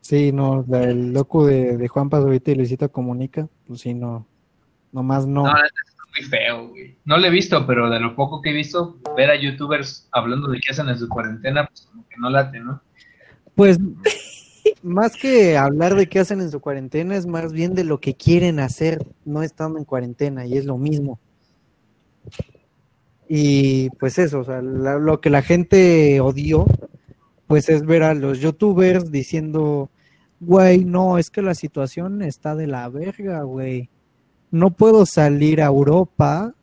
Sí, 0.00 0.32
no, 0.32 0.64
el 0.72 1.12
loco 1.12 1.46
de, 1.46 1.76
de 1.76 1.86
Juan 1.86 2.08
Pazurita 2.08 2.50
y 2.50 2.54
Luisito 2.54 2.90
Comunica, 2.90 3.46
pues 3.66 3.82
sí, 3.82 3.92
no, 3.92 4.26
nomás 4.92 5.26
no. 5.26 5.44
No, 5.44 5.50
está 5.56 6.02
muy 6.16 6.26
feo, 6.28 6.68
güey. 6.68 6.96
No 7.04 7.16
lo 7.18 7.26
he 7.26 7.30
visto, 7.30 7.66
pero 7.66 7.88
de 7.90 8.00
lo 8.00 8.14
poco 8.16 8.40
que 8.42 8.50
he 8.50 8.54
visto, 8.54 8.98
ver 9.16 9.30
a 9.30 9.36
youtubers 9.36 10.08
hablando 10.12 10.48
de 10.48 10.60
qué 10.60 10.72
hacen 10.72 10.88
en 10.88 10.98
su 10.98 11.08
cuarentena, 11.08 11.66
pues 11.66 11.82
como 11.82 12.06
que 12.08 12.16
no 12.18 12.30
late, 12.30 12.60
¿no? 12.60 12.80
Pues 13.54 13.78
más 14.82 15.14
que 15.16 15.56
hablar 15.56 15.94
de 15.94 16.08
qué 16.08 16.20
hacen 16.20 16.40
en 16.40 16.50
su 16.50 16.60
cuarentena, 16.60 17.16
es 17.16 17.26
más 17.26 17.52
bien 17.52 17.74
de 17.74 17.84
lo 17.84 18.00
que 18.00 18.14
quieren 18.14 18.60
hacer 18.60 19.04
no 19.24 19.42
estando 19.42 19.78
en 19.78 19.84
cuarentena, 19.84 20.46
y 20.46 20.56
es 20.56 20.64
lo 20.64 20.78
mismo. 20.78 21.18
Y 23.28 23.90
pues 23.98 24.18
eso, 24.18 24.40
o 24.40 24.44
sea, 24.44 24.62
la- 24.62 24.98
lo 24.98 25.20
que 25.20 25.30
la 25.30 25.42
gente 25.42 26.20
odió, 26.20 26.64
pues 27.46 27.68
es 27.68 27.84
ver 27.84 28.02
a 28.02 28.14
los 28.14 28.40
youtubers 28.40 29.10
diciendo, 29.10 29.90
güey, 30.40 30.84
no, 30.84 31.18
es 31.18 31.30
que 31.30 31.42
la 31.42 31.54
situación 31.54 32.22
está 32.22 32.54
de 32.54 32.66
la 32.66 32.88
verga, 32.88 33.42
güey. 33.42 33.90
No 34.50 34.70
puedo 34.70 35.04
salir 35.06 35.60
a 35.60 35.66
Europa 35.66 36.54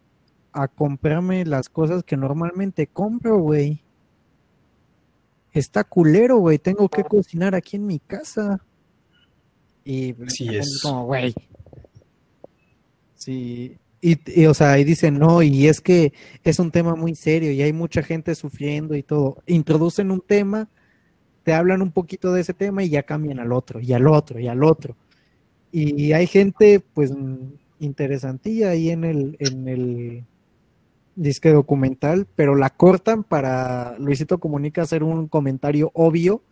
a 0.51 0.67
comprarme 0.67 1.45
las 1.45 1.69
cosas 1.69 2.03
que 2.03 2.17
normalmente 2.17 2.87
compro, 2.87 3.37
güey. 3.39 3.81
Está 5.51 5.83
culero, 5.83 6.37
güey. 6.37 6.57
Tengo 6.57 6.89
que 6.89 7.03
cocinar 7.03 7.55
aquí 7.55 7.75
en 7.75 7.85
mi 7.85 7.99
casa. 7.99 8.61
Y 9.83 10.13
gente 10.13 10.57
es. 10.57 10.81
como, 10.81 11.05
güey. 11.05 11.33
Sí. 13.15 13.77
Y, 14.01 14.41
y, 14.41 14.45
o 14.45 14.53
sea, 14.53 14.77
y 14.79 14.83
dicen, 14.83 15.17
no, 15.17 15.41
y 15.41 15.67
es 15.67 15.81
que 15.81 16.13
es 16.43 16.59
un 16.59 16.71
tema 16.71 16.95
muy 16.95 17.15
serio 17.15 17.51
y 17.51 17.61
hay 17.61 17.73
mucha 17.73 18.03
gente 18.03 18.35
sufriendo 18.35 18.95
y 18.95 19.03
todo. 19.03 19.41
Introducen 19.47 20.11
un 20.11 20.21
tema, 20.21 20.69
te 21.43 21.53
hablan 21.53 21.81
un 21.81 21.91
poquito 21.91 22.31
de 22.31 22.41
ese 22.41 22.53
tema 22.53 22.83
y 22.83 22.89
ya 22.89 23.03
cambian 23.03 23.39
al 23.39 23.51
otro, 23.51 23.79
y 23.79 23.93
al 23.93 24.07
otro, 24.07 24.39
y 24.39 24.47
al 24.47 24.63
otro. 24.63 24.95
Y 25.71 26.13
hay 26.13 26.27
gente, 26.27 26.81
pues, 26.93 27.11
interesantilla 27.85 28.71
ahí 28.71 28.89
en 28.89 29.03
el, 29.03 29.37
en 29.39 29.67
el 29.67 30.25
disque 31.15 31.51
documental, 31.51 32.27
pero 32.35 32.55
la 32.55 32.69
cortan 32.69 33.23
para 33.23 33.97
Luisito 33.99 34.39
Comunica 34.39 34.81
hacer 34.81 35.03
un 35.03 35.27
comentario 35.27 35.91
obvio 35.93 36.43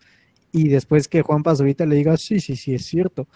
y 0.51 0.69
después 0.69 1.07
que 1.07 1.21
Juan 1.21 1.43
Pazurita 1.43 1.85
le 1.85 1.95
diga, 1.95 2.15
sí, 2.15 2.39
sí, 2.39 2.55
sí, 2.55 2.75
es 2.75 2.85
cierto. 2.85 3.27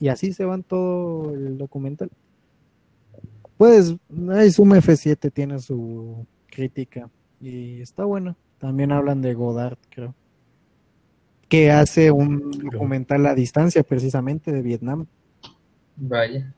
Y 0.00 0.08
así 0.08 0.32
se 0.32 0.44
van 0.44 0.62
todo 0.62 1.34
el 1.34 1.58
documental. 1.58 2.10
Pues, 3.56 3.94
ahí 4.30 4.50
Zoom 4.50 4.70
F7 4.70 5.32
tiene 5.32 5.58
su 5.60 6.26
crítica 6.46 7.08
y 7.40 7.80
está 7.80 8.04
buena. 8.04 8.36
También 8.58 8.90
hablan 8.90 9.20
de 9.20 9.34
Godard, 9.34 9.78
creo. 9.90 10.14
Que 11.48 11.70
hace 11.70 12.10
un 12.10 12.50
documental 12.72 13.26
a 13.26 13.34
distancia 13.34 13.82
precisamente 13.82 14.50
de 14.50 14.62
Vietnam. 14.62 15.06
Vaya. 15.96 16.54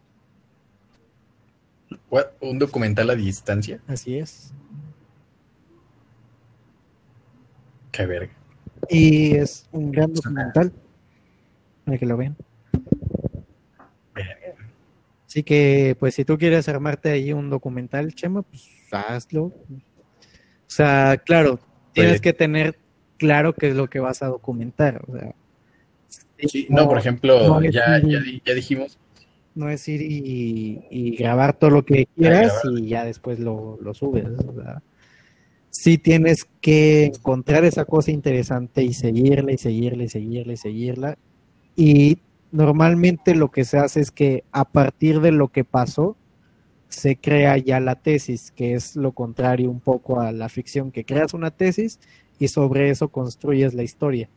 What? 2.11 2.27
¿Un 2.41 2.59
documental 2.59 3.11
a 3.11 3.15
distancia? 3.15 3.81
Así 3.87 4.19
es. 4.19 4.53
Qué 7.93 8.07
verga. 8.07 8.33
Y 8.89 9.35
es 9.37 9.69
un 9.73 9.91
gran 9.93 10.13
documental 10.13 10.73
para 11.85 11.99
que 11.99 12.07
lo 12.07 12.17
vean. 12.17 12.37
Así 15.27 15.43
que, 15.43 15.97
pues, 15.99 16.15
si 16.15 16.25
tú 16.25 16.39
quieres 16.39 16.69
armarte 16.69 17.11
ahí 17.11 17.33
un 17.33 17.51
documental, 17.51 18.15
Chema, 18.15 18.43
pues 18.43 18.71
hazlo. 18.93 19.45
O 19.45 19.53
sea, 20.67 21.21
claro, 21.25 21.59
tienes 21.93 22.21
que 22.21 22.33
tener 22.33 22.79
claro 23.19 23.53
qué 23.53 23.71
es 23.71 23.75
lo 23.75 23.91
que 23.91 23.99
vas 23.99 24.23
a 24.23 24.27
documentar. 24.27 25.03
O 25.09 25.19
sea, 25.19 25.35
Sí, 26.39 26.67
no, 26.69 26.89
por 26.89 26.99
ejemplo, 26.99 27.61
no 27.61 27.71
ya, 27.71 28.01
ya 28.01 28.55
dijimos, 28.55 28.99
no 29.55 29.71
es 29.71 29.87
ir 29.89 30.03
y, 30.03 30.85
y 30.91 31.17
grabar 31.17 31.57
todo 31.57 31.71
lo 31.71 31.85
que 31.85 32.07
quieras 32.17 32.53
grabar. 32.63 32.81
y 32.81 32.89
ya 32.89 33.05
después 33.05 33.39
lo, 33.39 33.79
lo 33.81 33.95
subes. 33.95 34.25
Sea, 34.25 34.83
sí 35.71 35.99
tienes 35.99 36.47
que 36.61 37.07
encontrar 37.07 37.65
esa 37.65 37.85
cosa 37.85 38.11
interesante 38.11 38.83
y 38.83 38.95
seguirla 38.95 39.53
y 39.53 39.59
seguirla 39.59 40.05
y 40.05 40.09
seguirla 40.09 40.53
y 40.53 40.57
seguirla. 40.57 41.19
Y 41.77 42.19
normalmente 42.53 43.35
lo 43.35 43.51
que 43.51 43.65
se 43.65 43.79
hace 43.79 44.01
es 44.01 44.11
que 44.11 44.45
a 44.53 44.65
partir 44.65 45.21
de 45.21 45.33
lo 45.33 45.49
que 45.49 45.65
pasó, 45.65 46.17
se 46.89 47.17
crea 47.17 47.57
ya 47.59 47.81
la 47.81 47.97
tesis, 47.97 48.53
que 48.53 48.75
es 48.75 48.95
lo 48.95 49.13
contrario 49.13 49.71
un 49.71 49.81
poco 49.81 50.21
a 50.21 50.31
la 50.33 50.49
ficción, 50.49 50.93
que 50.93 51.05
creas 51.05 51.35
una 51.35 51.51
tesis 51.51 51.99
y 52.39 52.49
sobre 52.49 52.91
eso 52.91 53.09
construyes 53.09 53.75
la 53.75 53.83
historia. 53.83 54.29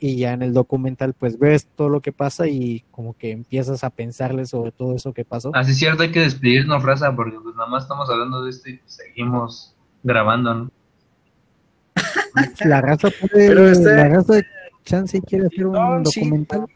Y 0.00 0.16
ya 0.16 0.32
en 0.32 0.42
el 0.42 0.52
documental 0.52 1.14
pues 1.14 1.38
ves 1.38 1.66
todo 1.76 1.88
lo 1.88 2.00
que 2.00 2.12
pasa 2.12 2.48
y 2.48 2.84
como 2.90 3.16
que 3.16 3.30
empiezas 3.30 3.84
a 3.84 3.90
pensarle 3.90 4.44
sobre 4.46 4.72
todo 4.72 4.94
eso 4.94 5.12
que 5.12 5.24
pasó. 5.24 5.50
Así 5.54 5.70
es 5.72 5.78
cierto, 5.78 6.02
hay 6.02 6.10
que 6.10 6.20
despedirnos, 6.20 6.82
raza, 6.82 7.14
porque 7.14 7.38
pues 7.42 7.54
nada 7.54 7.68
más 7.68 7.84
estamos 7.84 8.10
hablando 8.10 8.42
de 8.42 8.50
esto 8.50 8.68
y 8.68 8.78
pues, 8.78 8.92
seguimos 8.94 9.74
grabando, 10.02 10.54
¿no? 10.54 10.70
La 12.64 12.80
raza 12.82 13.08
puede, 13.20 13.48
Pero 13.48 13.68
este- 13.68 13.94
la 13.96 14.08
raza 14.08 14.34
chance 14.84 15.16
y 15.18 15.20
quiere 15.20 15.46
hacer 15.46 15.66
un 15.66 15.72
No, 15.72 16.04
sí. 16.04 16.20
documental. 16.20 16.66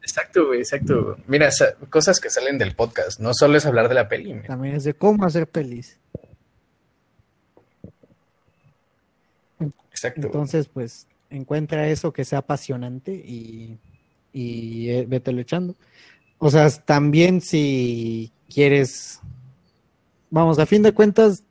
exacto, 0.00 0.46
güey, 0.46 0.60
exacto. 0.60 1.16
Mira, 1.26 1.50
sa- 1.50 1.74
cosas 1.90 2.20
que 2.20 2.30
salen 2.30 2.56
del 2.58 2.74
podcast, 2.74 3.20
no 3.20 3.34
solo 3.34 3.56
es 3.58 3.66
hablar 3.66 3.88
de 3.88 3.94
la 3.96 4.08
peli. 4.08 4.40
También 4.46 4.76
es 4.76 4.84
de 4.84 4.94
cómo 4.94 5.24
hacer 5.24 5.46
pelis. 5.48 5.98
Exacto. 9.90 10.26
Entonces, 10.26 10.68
pues, 10.68 11.06
encuentra 11.36 11.88
eso 11.88 12.12
que 12.12 12.24
sea 12.24 12.40
apasionante 12.40 13.12
y, 13.12 13.78
y 14.32 14.90
eh, 14.90 15.06
vételo 15.06 15.40
echando. 15.40 15.76
O 16.38 16.50
sea, 16.50 16.68
también 16.70 17.40
si 17.40 18.32
quieres, 18.52 19.20
vamos, 20.30 20.58
a 20.58 20.66
fin 20.66 20.82
de 20.82 20.92
cuentas, 20.92 21.44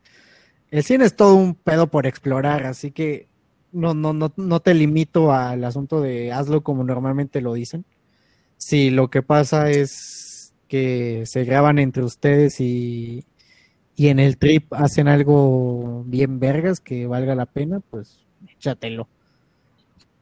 el 0.72 0.84
cine 0.84 1.06
es 1.06 1.16
todo 1.16 1.36
un 1.36 1.56
pedo 1.56 1.88
por 1.88 2.06
explorar, 2.08 2.66
así 2.66 2.92
que 2.92 3.28
no, 3.72 3.94
no, 3.94 4.14
no, 4.14 4.32
no 4.36 4.60
te 4.60 4.74
limito 4.74 5.34
al 5.34 5.64
asunto 5.64 6.02
de 6.02 6.32
hazlo 6.32 6.62
como 6.62 6.84
normalmente 6.84 7.42
lo 7.42 7.54
dicen. 7.54 7.86
Si 8.58 8.90
lo 8.90 9.10
que 9.10 9.22
pasa 9.24 9.70
es 9.72 10.54
que 10.68 11.24
se 11.26 11.44
graban 11.44 11.80
entre 11.80 12.04
ustedes 12.04 12.60
y, 12.60 13.26
y 13.96 14.08
en 14.08 14.20
el 14.20 14.38
trip 14.38 14.74
hacen 14.74 15.08
algo 15.08 16.04
bien 16.06 16.40
vergas 16.40 16.80
que 16.80 17.08
valga 17.08 17.36
la 17.36 17.46
pena, 17.46 17.80
pues 17.80 18.26
échatelo. 18.48 19.08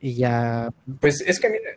Y 0.02 0.16
ya, 0.16 0.70
Pues 1.00 1.22
es 1.22 1.40
que 1.40 1.50
mira, 1.50 1.70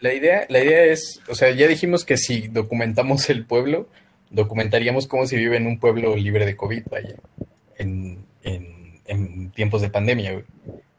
la, 0.00 0.14
idea, 0.14 0.46
la 0.48 0.62
idea 0.62 0.84
es, 0.84 1.20
o 1.28 1.34
sea, 1.34 1.50
ya 1.50 1.66
dijimos 1.66 2.04
que 2.04 2.16
si 2.16 2.46
documentamos 2.48 3.28
el 3.28 3.44
pueblo, 3.44 3.88
documentaríamos 4.30 5.08
cómo 5.08 5.26
se 5.26 5.36
vive 5.36 5.56
en 5.56 5.66
un 5.66 5.78
pueblo 5.80 6.14
libre 6.16 6.46
de 6.46 6.56
COVID, 6.56 6.84
vaya, 6.90 7.16
en, 7.78 8.24
en- 8.44 9.00
en 9.06 9.50
tiempos 9.50 9.82
de 9.82 9.90
pandemia. 9.90 10.42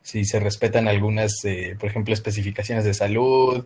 Si 0.01 0.25
se 0.25 0.39
respetan 0.41 0.89
algunas, 0.89 1.33
eh, 1.45 1.77
por 1.79 1.89
ejemplo, 1.89 2.13
especificaciones 2.13 2.83
de 2.83 2.93
salud, 2.93 3.65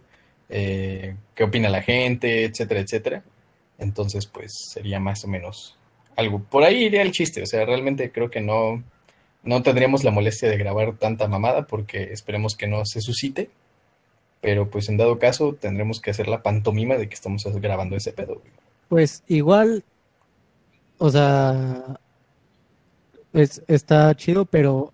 eh, 0.49 1.15
qué 1.34 1.43
opina 1.43 1.70
la 1.70 1.82
gente, 1.82 2.43
etcétera, 2.45 2.82
etcétera. 2.82 3.24
Entonces, 3.80 4.28
pues 4.28 4.53
sería 4.72 4.99
más 4.99 5.24
o 5.26 5.28
menos 5.28 5.76
algo. 6.15 6.39
Por 6.43 6.63
ahí 6.63 6.84
iría 6.86 7.01
el 7.01 7.11
chiste, 7.11 7.41
o 7.41 7.45
sea, 7.47 7.65
realmente 7.65 8.11
creo 8.11 8.30
que 8.30 8.41
no, 8.41 8.84
no 9.43 9.63
tendríamos 9.63 10.03
la 10.03 10.11
molestia 10.11 10.49
de 10.49 10.57
grabar 10.57 10.97
tanta 10.97 11.27
mamada 11.27 11.67
porque 11.67 12.11
esperemos 12.11 12.55
que 12.55 12.67
no 12.67 12.85
se 12.85 13.01
suscite. 13.01 13.49
Pero 14.41 14.69
pues 14.69 14.88
en 14.89 14.97
dado 14.97 15.17
caso 15.17 15.55
tendremos 15.59 15.99
que 15.99 16.11
hacer 16.11 16.27
la 16.27 16.43
pantomima 16.43 16.95
de 16.95 17.09
que 17.09 17.15
estamos 17.15 17.43
grabando 17.59 17.95
ese 17.95 18.13
pedo. 18.13 18.41
pues 18.88 19.23
igual, 19.27 19.83
o 20.99 21.09
sea, 21.09 21.99
es, 23.33 23.63
está 23.67 24.13
chido, 24.15 24.45
pero 24.45 24.93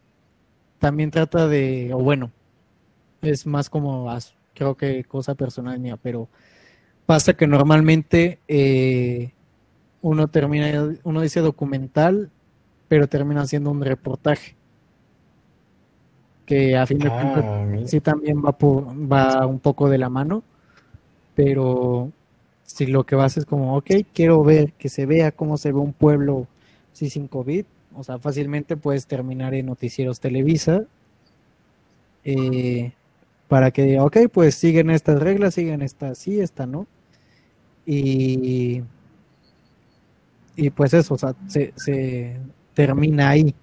también 0.80 1.12
trata 1.12 1.48
de, 1.48 1.94
o 1.94 2.00
bueno, 2.00 2.32
es 3.22 3.46
más 3.46 3.70
como, 3.70 4.10
creo 4.54 4.76
que 4.76 5.04
cosa 5.04 5.36
personal 5.36 5.80
mía, 5.80 5.98
pero 6.02 6.28
pasa 7.06 7.34
que 7.34 7.48
normalmente 7.48 8.40
eh, 8.48 9.32
uno 10.02 10.28
termina, 10.28 10.96
uno 11.04 11.22
dice 11.22 11.40
documental, 11.40 12.32
pero 12.94 13.08
termina 13.08 13.42
haciendo 13.42 13.72
un 13.72 13.82
reportaje. 13.82 14.56
Que 16.46 16.78
a 16.78 16.86
fin 16.86 17.02
de 17.02 17.10
cuentas 17.10 17.44
Ah, 17.44 17.66
mira. 17.66 17.88
sí 17.88 18.00
también 18.02 18.44
va, 18.46 18.52
por, 18.56 18.86
va 19.12 19.48
un 19.48 19.60
poco 19.60 19.90
de 19.90 19.98
la 19.98 20.10
mano, 20.10 20.44
pero 21.36 22.12
si 22.64 22.86
lo 22.88 23.06
que 23.06 23.16
vas 23.16 23.38
es 23.38 23.46
como, 23.46 23.76
ok, 23.78 23.92
quiero 24.14 24.44
ver 24.44 24.74
que 24.74 24.90
se 24.90 25.08
vea 25.08 25.32
cómo 25.32 25.58
se 25.58 25.72
ve 25.72 25.80
un 25.80 25.94
pueblo 25.94 26.48
sí, 26.94 27.10
sin 27.10 27.28
COVID, 27.28 27.66
o 27.96 28.04
sea, 28.04 28.20
fácilmente 28.20 28.78
puedes 28.78 29.08
terminar 29.08 29.56
en 29.56 29.66
noticieros 29.68 30.20
Televisa 30.20 30.86
eh, 32.24 32.92
para 33.48 33.72
que 33.72 33.84
diga, 33.84 34.04
ok, 34.06 34.18
pues 34.32 34.56
siguen 34.56 34.90
estas 34.90 35.22
reglas, 35.22 35.56
siguen 35.56 35.82
esta 35.82 36.16
sí, 36.16 36.40
esta 36.40 36.66
no. 36.66 36.88
Y, 37.86 38.84
y 40.56 40.70
pues 40.70 40.94
eso, 40.94 41.16
o 41.16 41.18
sea, 41.18 41.36
se, 41.48 41.74
se 41.76 42.38
termina 42.74 43.30
ahí. 43.30 43.56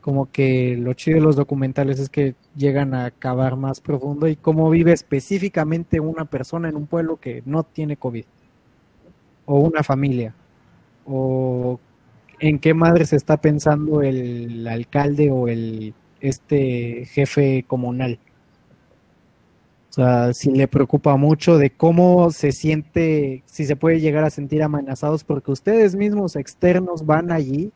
Como 0.00 0.30
que 0.30 0.76
lo 0.78 0.94
chido 0.94 1.18
de 1.18 1.24
los 1.24 1.36
documentales 1.36 2.00
es 2.00 2.08
que 2.08 2.34
llegan 2.56 2.94
a 2.94 3.06
acabar 3.06 3.56
más 3.56 3.80
profundo 3.80 4.28
y 4.28 4.36
cómo 4.36 4.70
vive 4.70 4.92
específicamente 4.92 6.00
una 6.00 6.24
persona 6.24 6.68
en 6.68 6.76
un 6.76 6.86
pueblo 6.86 7.16
que 7.16 7.42
no 7.44 7.64
tiene 7.64 7.96
COVID. 7.96 8.24
O 9.46 9.60
una 9.60 9.82
familia. 9.82 10.34
O 11.04 11.78
en 12.38 12.58
qué 12.58 12.72
madre 12.72 13.04
se 13.04 13.16
está 13.16 13.36
pensando 13.36 14.02
el 14.02 14.66
alcalde 14.66 15.30
o 15.30 15.48
el 15.48 15.94
este 16.20 17.06
jefe 17.06 17.64
comunal. 17.66 18.18
O 19.90 19.92
sea, 19.92 20.32
si 20.34 20.52
le 20.52 20.68
preocupa 20.68 21.16
mucho 21.16 21.58
de 21.58 21.70
cómo 21.70 22.30
se 22.30 22.52
siente, 22.52 23.42
si 23.46 23.64
se 23.64 23.74
puede 23.74 24.00
llegar 24.00 24.22
a 24.22 24.30
sentir 24.30 24.62
amenazados, 24.62 25.24
porque 25.24 25.50
ustedes 25.50 25.96
mismos 25.96 26.36
externos 26.36 27.04
van 27.04 27.32
allí, 27.32 27.72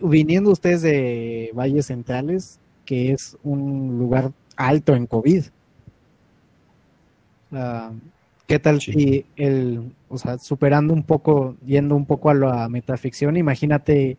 viniendo 0.00 0.50
ustedes 0.50 0.82
de 0.82 1.50
Valles 1.54 1.86
Centrales, 1.86 2.58
que 2.84 3.12
es 3.12 3.36
un 3.42 3.98
lugar 3.98 4.32
alto 4.56 4.94
en 4.94 5.06
COVID. 5.06 5.44
Uh, 7.52 7.94
¿Qué 8.46 8.58
tal 8.58 8.80
sí. 8.80 8.92
si 8.92 9.26
el, 9.36 9.92
o 10.08 10.18
sea, 10.18 10.38
superando 10.38 10.92
un 10.92 11.04
poco, 11.04 11.56
yendo 11.64 11.94
un 11.94 12.04
poco 12.04 12.30
a 12.30 12.34
la 12.34 12.68
metaficción, 12.68 13.36
imagínate 13.36 14.18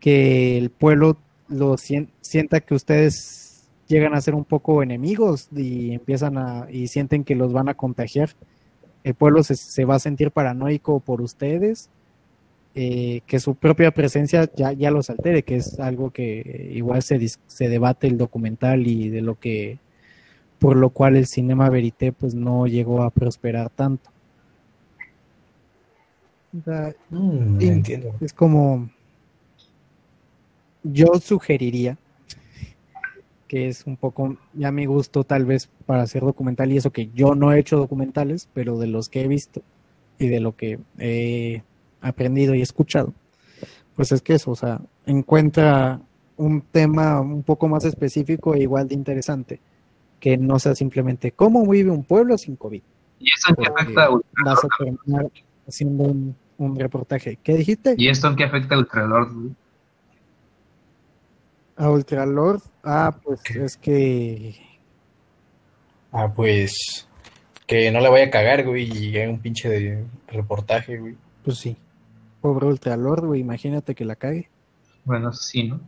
que 0.00 0.56
el 0.56 0.70
pueblo 0.70 1.18
lo 1.48 1.76
sienta 1.76 2.60
que 2.60 2.74
ustedes 2.74 3.68
llegan 3.88 4.14
a 4.14 4.20
ser 4.22 4.34
un 4.34 4.44
poco 4.44 4.82
enemigos 4.82 5.48
y 5.54 5.92
empiezan 5.92 6.38
a, 6.38 6.66
y 6.70 6.88
sienten 6.88 7.24
que 7.24 7.34
los 7.34 7.52
van 7.52 7.68
a 7.68 7.74
contagiar. 7.74 8.30
El 9.04 9.14
pueblo 9.14 9.42
se, 9.42 9.54
se 9.54 9.84
va 9.84 9.96
a 9.96 9.98
sentir 9.98 10.30
paranoico 10.30 11.00
por 11.00 11.20
ustedes, 11.20 11.90
eh, 12.74 13.20
que 13.26 13.38
su 13.38 13.54
propia 13.54 13.90
presencia 13.90 14.48
ya, 14.56 14.72
ya 14.72 14.90
los 14.90 15.10
altere, 15.10 15.42
que 15.42 15.56
es 15.56 15.78
algo 15.78 16.10
que 16.10 16.70
igual 16.72 17.02
se, 17.02 17.20
se 17.46 17.68
debate 17.68 18.06
el 18.06 18.16
documental 18.18 18.86
y 18.86 19.08
de 19.10 19.20
lo 19.20 19.38
que 19.38 19.78
por 20.58 20.76
lo 20.76 20.90
cual 20.90 21.16
el 21.16 21.26
cinema 21.26 21.68
verité 21.70 22.12
pues 22.12 22.34
no 22.34 22.66
llegó 22.66 23.02
a 23.02 23.10
prosperar 23.10 23.68
tanto. 23.70 24.10
O 26.58 26.62
sea, 26.64 26.94
Mm, 27.10 27.60
entiendo. 27.60 28.14
es 28.20 28.32
como 28.32 28.90
yo 30.82 31.06
sugeriría 31.20 31.98
que 33.48 33.68
es 33.68 33.86
un 33.86 33.96
poco 33.96 34.36
ya 34.54 34.72
mi 34.72 34.86
gusto 34.86 35.24
tal 35.24 35.44
vez 35.44 35.68
para 35.84 36.02
hacer 36.02 36.22
documental 36.22 36.72
y 36.72 36.78
eso 36.78 36.90
que 36.90 37.10
yo 37.14 37.34
no 37.34 37.52
he 37.52 37.58
hecho 37.58 37.76
documentales, 37.76 38.48
pero 38.54 38.78
de 38.78 38.86
los 38.86 39.08
que 39.10 39.22
he 39.22 39.28
visto 39.28 39.62
y 40.18 40.28
de 40.28 40.40
lo 40.40 40.56
que 40.56 40.78
he 40.98 41.62
aprendido 42.02 42.54
y 42.54 42.60
escuchado, 42.60 43.14
pues 43.96 44.12
es 44.12 44.20
que 44.20 44.34
eso, 44.34 44.50
o 44.50 44.56
sea, 44.56 44.80
encuentra 45.06 46.00
un 46.36 46.60
tema 46.60 47.20
un 47.20 47.42
poco 47.42 47.68
más 47.68 47.84
específico 47.84 48.54
e 48.54 48.62
igual 48.62 48.88
de 48.88 48.94
interesante, 48.94 49.60
que 50.20 50.36
no 50.36 50.58
sea 50.58 50.74
simplemente 50.74 51.32
cómo 51.32 51.66
vive 51.66 51.90
un 51.90 52.04
pueblo 52.04 52.36
sin 52.36 52.56
COVID. 52.56 52.82
¿Y 53.20 53.32
eso 53.32 53.50
en 53.50 53.56
qué 53.56 53.70
afecta 53.70 54.04
a 54.04 54.10
Ultralord? 54.10 54.44
Vas 54.44 54.64
a 54.64 54.84
terminar 54.84 55.30
haciendo 55.68 56.04
un, 56.04 56.36
un, 56.58 56.78
reportaje. 56.78 57.38
¿Qué 57.42 57.54
dijiste? 57.54 57.94
¿Y 57.96 58.08
esto 58.08 58.28
en 58.28 58.36
qué 58.36 58.44
afecta 58.44 58.74
a 58.74 58.78
Ultralord? 58.78 59.52
A 61.76 61.90
Ultralord, 61.90 62.62
ah, 62.82 63.16
pues 63.22 63.40
es 63.50 63.76
que. 63.76 64.56
Ah, 66.10 66.32
pues. 66.34 67.08
Que 67.66 67.90
no 67.90 68.00
le 68.00 68.08
vaya 68.08 68.26
a 68.26 68.30
cagar, 68.30 68.64
güey, 68.64 68.84
y 68.92 69.16
haga 69.18 69.30
un 69.30 69.38
pinche 69.38 69.68
de 69.68 70.04
reportaje, 70.26 70.98
güey. 70.98 71.16
Pues 71.44 71.58
sí. 71.58 71.76
Pobre 72.42 72.66
Ultralord, 72.66 73.24
güey, 73.24 73.40
imagínate 73.40 73.94
que 73.94 74.04
la 74.04 74.16
cague. 74.16 74.50
Bueno, 75.04 75.32
sí, 75.32 75.62
¿no? 75.62 75.80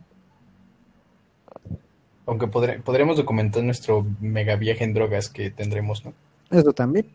Aunque 2.25 2.47
podré, 2.47 2.79
podremos 2.79 3.17
documentar 3.17 3.61
nuestro 3.63 4.05
mega 4.19 4.55
viaje 4.55 4.85
en 4.85 4.93
drogas 4.93 5.29
que 5.29 5.51
tendremos, 5.51 6.03
¿no? 6.05 6.13
Eso 6.49 6.71
también. 6.73 7.05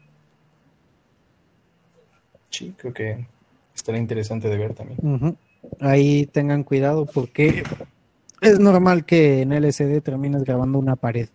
Sí, 2.51 2.75
creo 2.77 2.93
que 2.93 3.27
estará 3.75 3.97
interesante 3.97 4.49
de 4.49 4.59
ver 4.59 4.75
también. 4.75 4.99
Uh 5.03 5.19
-huh. 5.19 5.37
Ahí 5.81 6.27
tengan 6.27 6.63
cuidado 6.63 7.07
porque 7.07 7.65
es 8.43 8.61
normal 8.61 9.07
que 9.07 9.41
en 9.41 9.53
LCD 9.53 10.03
termines 10.03 10.45
grabando 10.45 10.79
una 10.79 10.97
pared. 10.97 11.29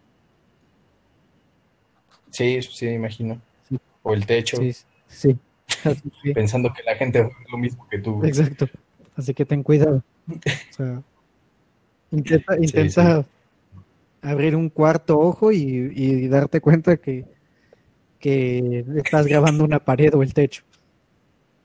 Sí, 2.29 2.61
sí, 2.61 2.87
imagino. 2.87 3.41
Sí. 3.67 3.79
O 4.03 4.13
el 4.13 4.25
techo. 4.25 4.57
Sí, 4.57 4.73
sí. 5.07 5.37
Pensando 6.33 6.73
que 6.73 6.83
la 6.83 6.95
gente 6.95 7.19
es 7.19 7.51
lo 7.51 7.57
mismo 7.57 7.87
que 7.89 7.99
tú. 7.99 8.23
Exacto. 8.23 8.67
Así 9.15 9.33
que 9.33 9.45
ten 9.45 9.63
cuidado. 9.63 10.03
O 10.27 10.73
sea, 10.73 11.01
intenta, 12.11 12.57
intenta 12.59 13.21
sí, 13.21 13.27
sí. 13.73 13.79
abrir 14.21 14.55
un 14.55 14.69
cuarto 14.69 15.19
ojo 15.19 15.51
y, 15.51 15.91
y, 15.95 16.27
darte 16.27 16.59
cuenta 16.61 16.97
que, 16.97 17.25
que 18.19 18.85
estás 18.97 19.27
grabando 19.27 19.63
una 19.63 19.79
pared 19.79 20.13
o 20.13 20.23
el 20.23 20.33
techo. 20.33 20.63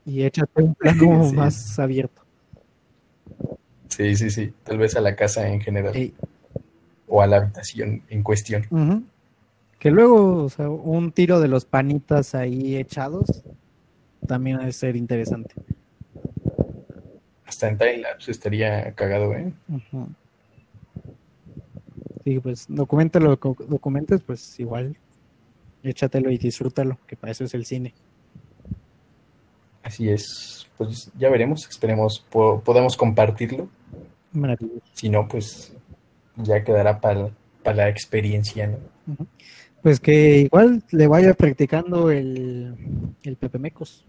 Y 0.05 0.23
échate 0.23 0.63
un 0.63 0.75
plano 0.75 1.25
sí. 1.29 1.35
más 1.35 1.79
abierto. 1.79 2.21
Sí, 3.89 4.15
sí, 4.15 4.29
sí. 4.29 4.53
Tal 4.63 4.77
vez 4.77 4.95
a 4.95 5.01
la 5.01 5.15
casa 5.15 5.47
en 5.47 5.59
general. 5.59 6.13
O 7.07 7.21
a 7.21 7.27
la 7.27 7.37
habitación 7.37 8.03
en 8.09 8.23
cuestión. 8.23 8.65
Uh 8.69 8.77
-huh. 8.77 9.03
Que 9.79 9.91
luego, 9.91 10.45
o 10.45 10.49
sea, 10.49 10.69
un 10.69 11.11
tiro 11.11 11.39
de 11.41 11.47
los 11.47 11.65
panitas 11.65 12.35
ahí 12.35 12.77
echados 12.77 13.43
también 14.31 14.59
debe 14.59 14.71
ser 14.71 14.95
interesante. 14.95 15.53
Hasta 17.45 17.67
en 17.67 17.77
timelapse 17.77 18.31
estaría 18.31 18.93
cagado, 18.93 19.33
¿eh? 19.33 19.51
Sí, 22.23 22.39
pues 22.39 22.65
documentalo, 22.69 23.37
documentes, 23.67 24.21
pues 24.21 24.57
igual 24.57 24.95
échatelo 25.83 26.31
y 26.31 26.37
disfrútalo, 26.37 26.97
que 27.07 27.17
para 27.17 27.31
eso 27.31 27.43
es 27.43 27.53
el 27.53 27.65
cine. 27.65 27.93
Así 29.83 30.07
es, 30.07 30.65
pues 30.77 31.11
ya 31.19 31.29
veremos, 31.29 31.67
esperemos 31.67 32.25
po 32.29 32.61
podamos 32.61 32.95
compartirlo. 32.95 33.67
Maravilloso. 34.31 34.81
Si 34.93 35.09
no, 35.09 35.27
pues 35.27 35.75
ya 36.37 36.63
quedará 36.63 37.01
para, 37.01 37.31
para 37.63 37.75
la 37.75 37.89
experiencia, 37.89 38.67
¿no? 38.67 38.77
Uh 39.07 39.15
-huh. 39.17 39.27
Pues 39.81 39.99
que 39.99 40.37
igual 40.37 40.83
le 40.91 41.07
vaya 41.07 41.33
practicando 41.33 42.11
el, 42.11 42.77
el 43.23 43.35
Pepe 43.35 43.59
Mecos. 43.59 44.05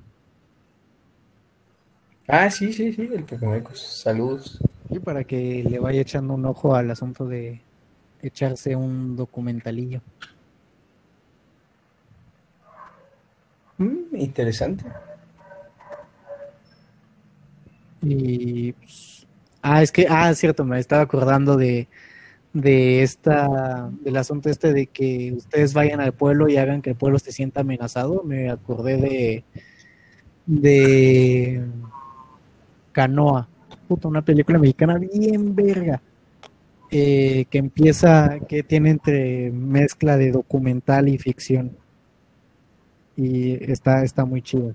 Ah, 2.29 2.51
sí, 2.51 2.73
sí, 2.73 2.93
sí, 2.93 3.09
el 3.13 3.25
Pepe 3.25 3.47
Mecos. 3.47 3.81
Saludos. 3.81 4.59
Y 4.91 4.99
para 4.99 5.25
que 5.25 5.65
le 5.69 5.79
vaya 5.79 6.01
echando 6.01 6.35
un 6.35 6.45
ojo 6.47 6.75
al 6.75 6.91
asunto 6.91 7.27
de 7.27 7.61
echarse 8.23 8.77
un 8.77 9.17
documentalillo. 9.17 10.01
Mm, 13.79 14.17
interesante. 14.17 14.85
Y 18.03 18.73
pues, 18.73 19.27
ah, 19.63 19.83
es 19.83 19.93
que, 19.93 20.07
ah, 20.09 20.33
cierto, 20.35 20.65
me 20.65 20.79
estaba 20.79 21.03
acordando 21.03 21.57
de, 21.57 21.89
de 22.53 23.03
esta, 23.03 23.91
del 24.01 24.17
asunto 24.17 24.51
este 24.51 24.73
de 24.73 24.87
que 24.87 25.33
ustedes 25.37 25.75
vayan 25.75 26.01
al 26.01 26.13
pueblo 26.13 26.49
y 26.49 26.57
hagan 26.57 26.83
que 26.83 26.91
el 26.91 26.97
pueblo 26.97 27.19
se 27.19 27.33
sienta 27.33 27.61
amenazado. 27.61 28.23
Me 28.25 28.51
acordé 28.51 28.97
de, 28.97 29.45
de 30.47 31.65
Canoa, 32.93 33.49
puta, 33.89 34.09
una 34.09 34.23
película 34.23 34.59
mexicana 34.59 34.99
bien 34.99 35.55
verga. 35.55 36.01
Eh, 36.95 37.47
que 37.49 37.57
empieza, 37.57 38.39
que 38.47 38.63
tiene 38.63 38.91
entre 38.91 39.51
mezcla 39.51 40.19
de 40.19 40.31
documental 40.31 41.09
y 41.09 41.17
ficción. 41.17 41.75
Y 43.17 43.55
está, 43.71 44.05
está 44.05 44.27
muy 44.27 44.43
chido. 44.43 44.75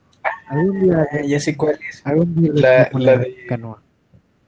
Día, 0.82 1.06
ya 1.28 1.40
sé 1.40 1.56
cuál 1.56 1.78
es. 1.88 2.04
La, 2.56 2.90
la, 2.94 3.18
de 3.18 3.46
canoa. 3.48 3.84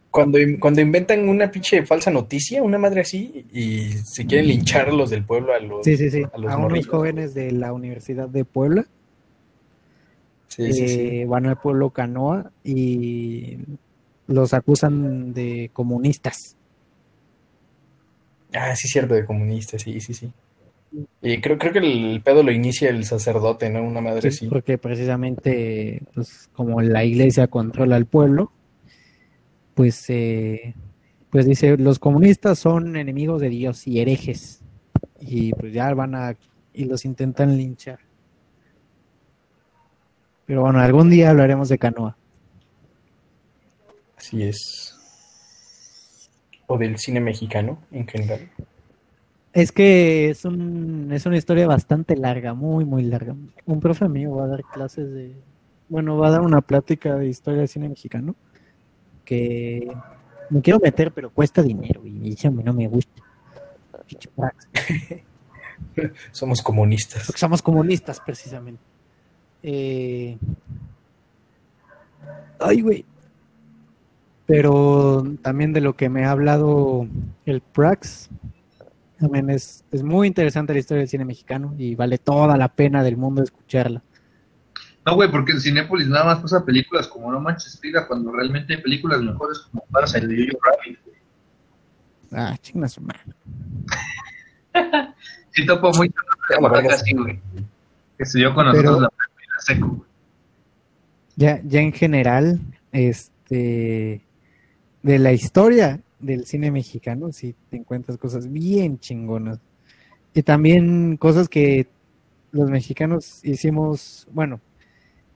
Cuando, 0.09 0.39
cuando 0.59 0.81
inventan 0.81 1.29
una 1.29 1.51
pinche 1.51 1.85
falsa 1.85 2.09
noticia, 2.09 2.63
una 2.63 2.79
madre 2.79 3.01
así, 3.01 3.45
y 3.53 3.91
se 3.91 4.25
quieren 4.25 4.47
linchar 4.47 4.89
a 4.89 4.91
los 4.91 5.11
del 5.11 5.23
pueblo, 5.23 5.53
a 5.53 5.59
los, 5.59 5.85
sí, 5.85 5.95
sí, 5.95 6.09
sí. 6.09 6.23
a, 6.33 6.37
los 6.39 6.51
a 6.51 6.57
unos 6.57 6.87
jóvenes 6.87 7.35
de 7.35 7.51
la 7.51 7.71
Universidad 7.71 8.27
de 8.27 8.45
Puebla. 8.45 8.87
Sí, 10.49 10.63
eh, 10.63 10.73
sí, 10.73 10.87
sí. 10.89 11.25
Van 11.25 11.45
al 11.45 11.59
pueblo 11.59 11.91
Canoa 11.91 12.51
y 12.63 13.57
los 14.27 14.53
acusan 14.53 15.33
de 15.33 15.69
comunistas. 15.73 16.57
Ah, 18.53 18.75
sí, 18.75 18.87
cierto, 18.87 19.13
de 19.13 19.25
comunistas, 19.25 19.81
sí, 19.83 20.01
sí, 20.01 20.13
sí. 20.13 20.31
Y 21.21 21.39
creo, 21.39 21.57
creo 21.57 21.71
que 21.71 21.79
el 21.79 22.21
pedo 22.23 22.41
lo 22.41 22.51
inicia 22.51 22.89
el 22.89 23.05
sacerdote, 23.05 23.69
¿no? 23.69 23.83
Una 23.83 24.01
madre 24.01 24.31
Sí, 24.31 24.47
porque 24.47 24.79
precisamente, 24.79 26.01
pues, 26.15 26.49
como 26.53 26.81
la 26.81 27.05
iglesia 27.05 27.47
controla 27.47 27.95
al 27.95 28.07
pueblo, 28.07 28.51
pues, 29.75 30.09
eh, 30.09 30.73
pues 31.29 31.45
dice, 31.45 31.77
los 31.77 31.99
comunistas 31.99 32.57
son 32.57 32.95
enemigos 32.95 33.39
de 33.39 33.49
Dios 33.49 33.87
y 33.87 33.99
herejes. 33.99 34.61
Y 35.21 35.51
pues 35.51 35.73
ya 35.73 35.93
van 35.93 36.15
a, 36.15 36.35
y 36.73 36.85
los 36.85 37.05
intentan 37.05 37.55
linchar. 37.55 37.99
Pero 40.49 40.63
bueno, 40.63 40.79
algún 40.79 41.11
día 41.11 41.29
hablaremos 41.29 41.69
de 41.69 41.77
Canoa. 41.77 42.17
Así 44.17 44.41
es. 44.41 44.95
O 46.65 46.75
del 46.75 46.97
cine 46.97 47.19
mexicano 47.19 47.77
en 47.91 48.07
general. 48.07 48.49
Es 49.53 49.71
que 49.71 50.31
es, 50.31 50.45
un, 50.45 51.11
es 51.13 51.27
una 51.27 51.37
historia 51.37 51.67
bastante 51.67 52.17
larga, 52.17 52.55
muy, 52.55 52.83
muy 52.83 53.03
larga. 53.03 53.35
Un 53.67 53.79
profe 53.79 54.09
mío 54.09 54.33
va 54.33 54.45
a 54.45 54.47
dar 54.47 54.63
clases 54.63 55.13
de, 55.13 55.35
bueno, 55.87 56.17
va 56.17 56.29
a 56.29 56.31
dar 56.31 56.41
una 56.41 56.61
plática 56.61 57.15
de 57.15 57.27
historia 57.27 57.59
del 57.59 57.69
cine 57.69 57.87
mexicano 57.87 58.35
que 59.25 59.87
me 60.49 60.63
quiero 60.63 60.79
meter, 60.79 61.11
pero 61.11 61.29
cuesta 61.29 61.61
dinero 61.61 62.01
y 62.03 62.33
eso 62.33 62.47
a 62.47 62.51
mí 62.51 62.63
no 62.63 62.73
me 62.73 62.87
gusta. 62.87 63.21
Somos 66.31 66.63
comunistas. 66.63 67.27
Porque 67.27 67.39
somos 67.39 67.61
comunistas, 67.61 68.19
precisamente. 68.19 68.88
Eh, 69.63 70.37
Ay, 72.59 72.81
güey. 72.81 73.05
Pero 74.45 75.23
también 75.41 75.73
de 75.73 75.81
lo 75.81 75.95
que 75.95 76.09
me 76.09 76.25
ha 76.25 76.31
hablado 76.31 77.07
el 77.45 77.61
Prax, 77.61 78.29
también 79.19 79.49
es, 79.49 79.83
es 79.91 80.01
muy 80.01 80.27
interesante 80.27 80.73
la 80.73 80.79
historia 80.79 81.01
del 81.01 81.07
cine 81.09 81.23
mexicano 81.25 81.75
y 81.77 81.93
vale 81.95 82.17
toda 82.17 82.57
la 82.57 82.67
pena 82.67 83.03
del 83.03 83.15
mundo 83.15 83.43
escucharla. 83.43 84.01
No, 85.05 85.15
güey, 85.15 85.29
porque 85.31 85.51
en 85.53 85.61
Cinépolis 85.61 86.07
nada 86.07 86.25
más 86.25 86.39
pasa 86.39 86.65
películas 86.65 87.07
como 87.07 87.31
No 87.31 87.39
Manches 87.39 87.79
Frida, 87.79 88.07
cuando 88.07 88.31
realmente 88.31 88.73
hay 88.75 88.81
películas 88.81 89.21
mejores 89.21 89.59
como 89.59 89.85
Parasite 89.91 90.27
de 90.27 90.47
Jojo 90.51 90.59
Rabbit. 90.65 90.99
güey. 91.05 91.17
Ah, 92.31 92.57
chinga 92.61 92.87
su 92.87 93.01
madre. 93.01 93.21
Sí 95.51 95.65
topo 95.65 95.91
la 95.91 96.97
sí, 96.97 97.13
güey. 97.13 97.39
Que 98.17 98.23
estudió 98.23 98.53
con 98.53 98.65
Pero- 98.71 98.83
nosotros 98.83 99.01
la 99.01 99.09
primera 99.09 99.28
seco. 99.61 100.05
Ya, 101.35 101.61
ya 101.63 101.81
en 101.81 101.93
general, 101.93 102.59
este, 102.91 104.21
de 105.03 105.19
la 105.19 105.31
historia 105.31 106.01
del 106.19 106.45
cine 106.45 106.71
mexicano, 106.71 107.31
sí 107.31 107.55
te 107.69 107.77
encuentras 107.77 108.17
cosas 108.17 108.51
bien 108.51 108.99
chingonas. 108.99 109.59
Y 110.33 110.43
también 110.43 111.17
cosas 111.17 111.49
que 111.49 111.87
los 112.51 112.69
mexicanos 112.69 113.43
hicimos, 113.43 114.27
bueno, 114.31 114.59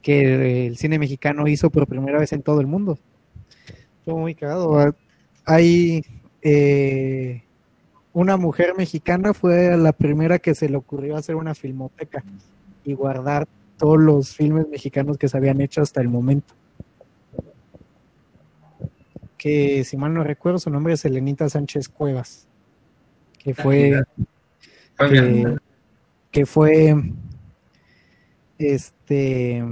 que 0.02 0.68
el 0.68 0.78
cine 0.78 1.00
mexicano 1.00 1.48
hizo 1.48 1.70
por 1.70 1.88
primera 1.88 2.20
vez 2.20 2.34
en 2.34 2.44
todo 2.44 2.60
el 2.60 2.68
mundo. 2.68 3.00
Estuvo 4.00 4.20
muy 4.20 4.36
cagado. 4.36 4.94
Hay 5.46 6.04
eh, 6.42 7.44
una 8.12 8.38
mujer 8.38 8.74
mexicana 8.78 9.34
fue 9.34 9.76
la 9.78 9.94
primera 9.94 10.40
que 10.40 10.54
se 10.54 10.70
le 10.70 10.78
ocurrió 10.78 11.16
hacer 11.16 11.36
una 11.36 11.56
filmoteca 11.56 12.24
y 12.84 12.94
guardar 12.94 13.48
todos 13.78 14.00
los 14.00 14.36
filmes 14.36 14.68
mexicanos 14.68 15.18
que 15.18 15.28
se 15.28 15.38
habían 15.38 15.62
hecho 15.62 15.82
hasta 15.82 16.02
el 16.02 16.10
momento. 16.10 16.54
Que 19.38 19.84
si 19.84 19.98
mal 19.98 20.14
no 20.14 20.24
recuerdo, 20.24 20.60
su 20.60 20.70
nombre 20.70 20.94
es 20.94 21.04
Elenita 21.06 21.50
Sánchez 21.50 21.90
Cuevas, 21.90 22.48
que 23.40 23.54
fue, 23.54 24.04
Fue 24.96 25.58
que, 26.32 26.46
fue, 26.46 26.96
este, 28.58 29.64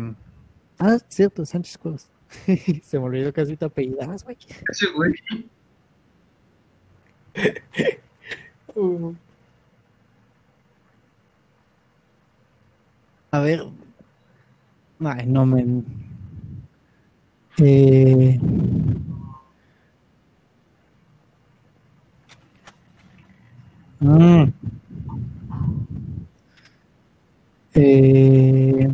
ah, 0.78 0.98
cierto, 1.08 1.46
Sánchez 1.46 1.78
Cuevas. 1.78 2.10
se 2.84 3.00
me 3.00 3.06
olvidó 3.06 3.34
casi 3.34 3.58
te 3.58 3.66
apellidabas, 3.66 4.24
güey. 4.24 4.38
Ese 4.70 4.88
güey. 4.92 5.14
A 13.32 13.40
ver. 13.40 13.64
Ay, 15.04 15.26
no 15.26 15.46
me. 15.46 15.84
Eh... 17.58 18.40
Mm. 24.00 24.54
Eh... 27.74 28.90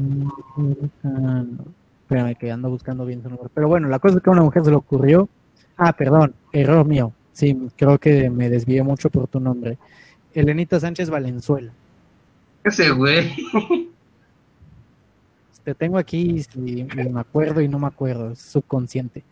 ah, 1.03 1.43
no. 1.43 1.65
Espérame 2.01 2.35
que 2.35 2.51
ando 2.51 2.69
buscando 2.69 3.05
bien 3.05 3.21
su 3.21 3.29
nombre. 3.29 3.49
Pero 3.53 3.67
bueno, 3.67 3.89
la 3.89 3.99
cosa 3.99 4.17
es 4.17 4.23
que 4.23 4.29
a 4.29 4.33
una 4.33 4.43
mujer 4.43 4.63
se 4.63 4.69
le 4.69 4.77
ocurrió. 4.77 5.27
Ah, 5.75 5.91
perdón, 5.93 6.33
error 6.53 6.85
mío. 6.85 7.11
Sí, 7.33 7.57
creo 7.75 7.99
que 7.99 8.29
me 8.29 8.49
desvié 8.49 8.81
mucho 8.81 9.09
por 9.09 9.27
tu 9.27 9.39
nombre. 9.39 9.77
Elenita 10.33 10.79
Sánchez 10.79 11.09
Valenzuela. 11.09 11.73
Ese 12.63 12.91
güey. 12.91 13.29
Te 15.67 15.75
tengo 15.75 15.97
aquí 15.97 16.45
y, 16.55 16.83
me 16.85 17.19
acuerdo 17.19 17.59
y 17.59 17.67
no 17.67 17.77
me 17.77 17.87
acuerdo, 17.87 18.31
es 18.31 18.39
subconsciente. 18.39 19.25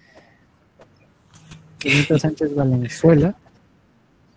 Benito 1.82 2.20
Sánchez 2.20 2.54
Valenzuela, 2.54 3.38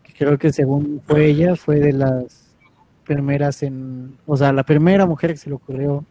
que 0.05 0.13
creo 0.13 0.39
que 0.39 0.53
según 0.53 1.03
fue 1.05 1.27
ella, 1.27 1.57
fue 1.57 1.81
de 1.81 1.93
las 1.93 2.55
primeras 3.05 3.65
en, 3.65 4.17
o 4.27 4.37
sea, 4.37 4.53
la 4.53 4.63
primera 4.63 5.07
mujer 5.07 5.33
que 5.33 5.39
se 5.39 5.49
le 5.49 5.57
ocurrió 5.57 6.05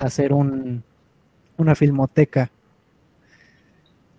hacer 0.00 0.32
un, 0.32 0.82
una 1.56 1.76
filmoteca. 1.76 2.50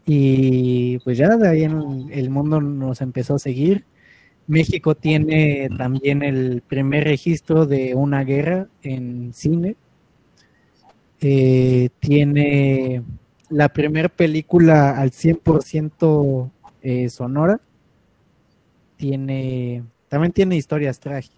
Y 0.05 0.99
pues 0.99 1.17
ya 1.17 1.35
de 1.35 1.49
ahí 1.49 1.63
en 1.63 2.09
el 2.13 2.29
mundo 2.29 2.61
nos 2.61 3.01
empezó 3.01 3.35
a 3.35 3.39
seguir. 3.39 3.83
México 4.47 4.95
tiene 4.95 5.67
también 5.77 6.23
el 6.23 6.63
primer 6.65 7.03
registro 7.03 7.65
de 7.65 7.93
una 7.93 8.23
guerra 8.23 8.69
en 8.83 9.33
cine. 9.33 9.75
Eh, 11.21 11.89
tiene 11.99 13.03
la 13.49 13.69
primera 13.69 14.09
película 14.09 14.99
al 14.99 15.11
100% 15.11 16.49
eh, 16.81 17.09
sonora. 17.09 17.59
Tiene, 18.97 19.83
también 20.09 20.31
tiene 20.31 20.55
historias 20.55 20.99
trágicas. 20.99 21.37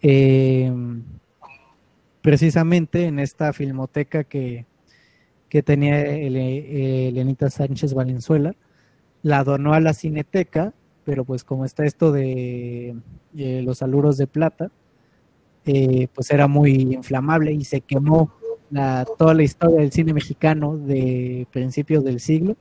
Eh, 0.00 0.72
precisamente 2.22 3.04
en 3.04 3.18
esta 3.18 3.52
filmoteca 3.52 4.24
que, 4.24 4.66
que 5.48 5.62
tenía 5.62 6.06
Ele- 6.06 7.08
Elenita 7.08 7.50
Sánchez 7.50 7.94
Valenzuela, 7.94 8.54
la 9.22 9.44
donó 9.44 9.74
a 9.74 9.80
la 9.80 9.92
Cineteca, 9.94 10.72
pero 11.04 11.24
pues 11.24 11.44
como 11.44 11.64
está 11.64 11.84
esto 11.84 12.12
de 12.12 12.96
eh, 13.36 13.62
los 13.62 13.82
aluros 13.82 14.16
de 14.18 14.26
plata, 14.26 14.70
eh, 15.68 16.08
pues 16.14 16.30
era 16.30 16.46
muy 16.48 16.70
inflamable 16.94 17.52
y 17.52 17.62
se 17.64 17.80
quemó 17.82 18.32
la, 18.70 19.04
toda 19.18 19.34
la 19.34 19.42
historia 19.42 19.78
del 19.80 19.92
cine 19.92 20.12
mexicano 20.14 20.76
de 20.76 21.46
principios 21.52 22.02
del 22.04 22.20
siglo, 22.20 22.56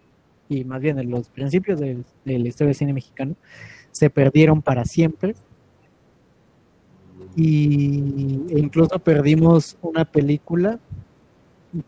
y 0.50 0.64
más 0.66 0.82
bien 0.82 0.98
de 0.98 1.04
los 1.06 1.30
principios 1.30 1.80
del- 1.80 2.06
de 2.26 2.40
la 2.40 2.48
historia 2.48 2.68
del 2.68 2.76
cine 2.76 2.94
mexicano, 2.94 3.36
se 3.92 4.10
perdieron 4.10 4.62
para 4.62 4.86
siempre. 4.86 5.36
Y 7.36 8.44
incluso 8.58 9.00
perdimos 9.00 9.78
una 9.82 10.06
película 10.06 10.80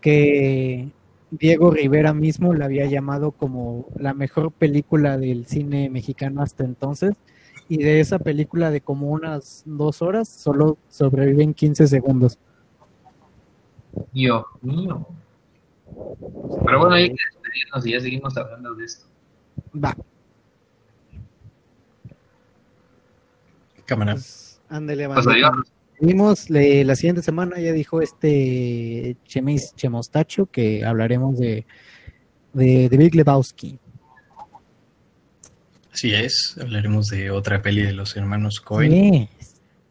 que 0.01 0.89
Diego 1.31 1.71
Rivera 1.71 2.13
mismo 2.13 2.53
la 2.53 2.65
había 2.65 2.85
llamado 2.85 3.31
como 3.31 3.85
la 3.95 4.13
mejor 4.13 4.51
película 4.51 5.17
del 5.17 5.45
cine 5.45 5.89
mexicano 5.89 6.41
hasta 6.41 6.63
entonces. 6.63 7.13
Y 7.69 7.77
de 7.83 7.99
esa 7.99 8.17
película 8.19 8.71
de 8.71 8.81
como 8.81 9.09
unas 9.11 9.61
dos 9.65 10.01
horas, 10.01 10.27
solo 10.27 10.77
sobreviven 10.89 11.53
15 11.53 11.87
segundos. 11.87 12.37
Dios 14.11 14.43
mío. 14.61 15.05
Pero 16.65 16.79
bueno, 16.79 16.95
hay 16.95 17.09
que 17.09 17.15
despedirnos 17.31 17.85
y 17.85 17.91
ya 17.91 17.99
seguimos 18.01 18.35
hablando 18.37 18.73
de 18.75 18.85
esto. 18.85 19.05
Va, 19.83 19.95
Cámara. 23.85 24.13
pues, 24.13 24.61
ándele, 24.69 25.07
Pues. 25.07 25.25
Vimos 26.01 26.49
le- 26.49 26.85
la 26.85 26.95
siguiente 26.95 27.21
semana, 27.21 27.59
ya 27.59 27.73
dijo 27.73 28.01
este 28.01 29.17
Chemis 29.25 29.75
Chemostacho 29.75 30.45
que 30.45 30.85
hablaremos 30.85 31.37
de, 31.37 31.65
de, 32.53 32.87
de 32.87 32.97
Big 32.97 33.15
Lebowski. 33.15 33.77
Así 35.93 36.13
es, 36.13 36.57
hablaremos 36.61 37.07
de 37.07 37.31
otra 37.31 37.61
peli 37.61 37.81
de 37.81 37.93
los 37.93 38.15
hermanos 38.15 38.59
Cohen. 38.59 39.27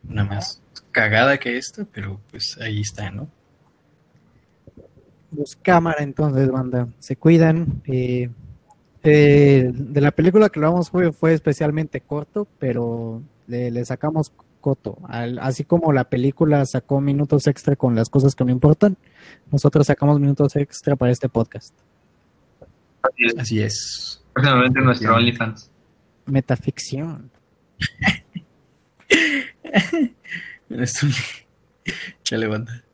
Una 0.09 0.25
más 0.25 0.63
cagada 0.93 1.39
que 1.39 1.57
esta, 1.57 1.85
pero 1.85 2.21
pues 2.31 2.57
ahí 2.61 2.81
está, 2.81 3.11
¿no? 3.11 3.29
Pues 5.35 5.57
cámara 5.57 6.03
entonces, 6.03 6.51
banda. 6.51 6.89
Se 6.99 7.17
cuidan. 7.17 7.83
Eh, 7.85 8.31
eh, 9.03 9.71
de 9.73 10.01
la 10.01 10.11
película 10.11 10.49
que 10.49 10.59
hablamos 10.59 10.91
fue, 10.91 11.13
fue 11.13 11.35
especialmente 11.35 12.01
corto, 12.01 12.49
pero 12.59 13.23
le, 13.47 13.85
sacamos 13.85 14.33
coto. 14.61 14.99
Así 15.09 15.65
como 15.65 15.93
la 15.93 16.05
película 16.05 16.65
sacó 16.67 17.01
minutos 17.01 17.47
extra 17.47 17.77
con 17.77 17.95
las 17.95 18.09
cosas 18.09 18.35
que 18.35 18.45
no 18.45 18.51
importan, 18.51 18.97
nosotros 19.51 19.87
sacamos 19.87 20.19
minutos 20.21 20.57
extra 20.57 20.97
para 20.97 21.13
este 21.13 21.29
podcast. 21.29 21.75
Así 23.39 23.61
es. 23.61 24.23
Próximamente 24.33 24.81
nuestro 24.81 25.15
OnlyFans. 25.15 25.71
Metaficción. 26.29 27.31
Chale, 32.23 32.47
banda. 32.49 32.85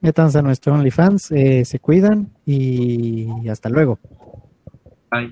Métanse 0.00 0.38
a 0.38 0.42
nuestro 0.42 0.74
OnlyFans, 0.74 1.30
eh, 1.30 1.64
se 1.64 1.78
cuidan 1.78 2.32
y 2.44 3.48
hasta 3.48 3.68
luego. 3.68 4.00
Bye. 5.10 5.30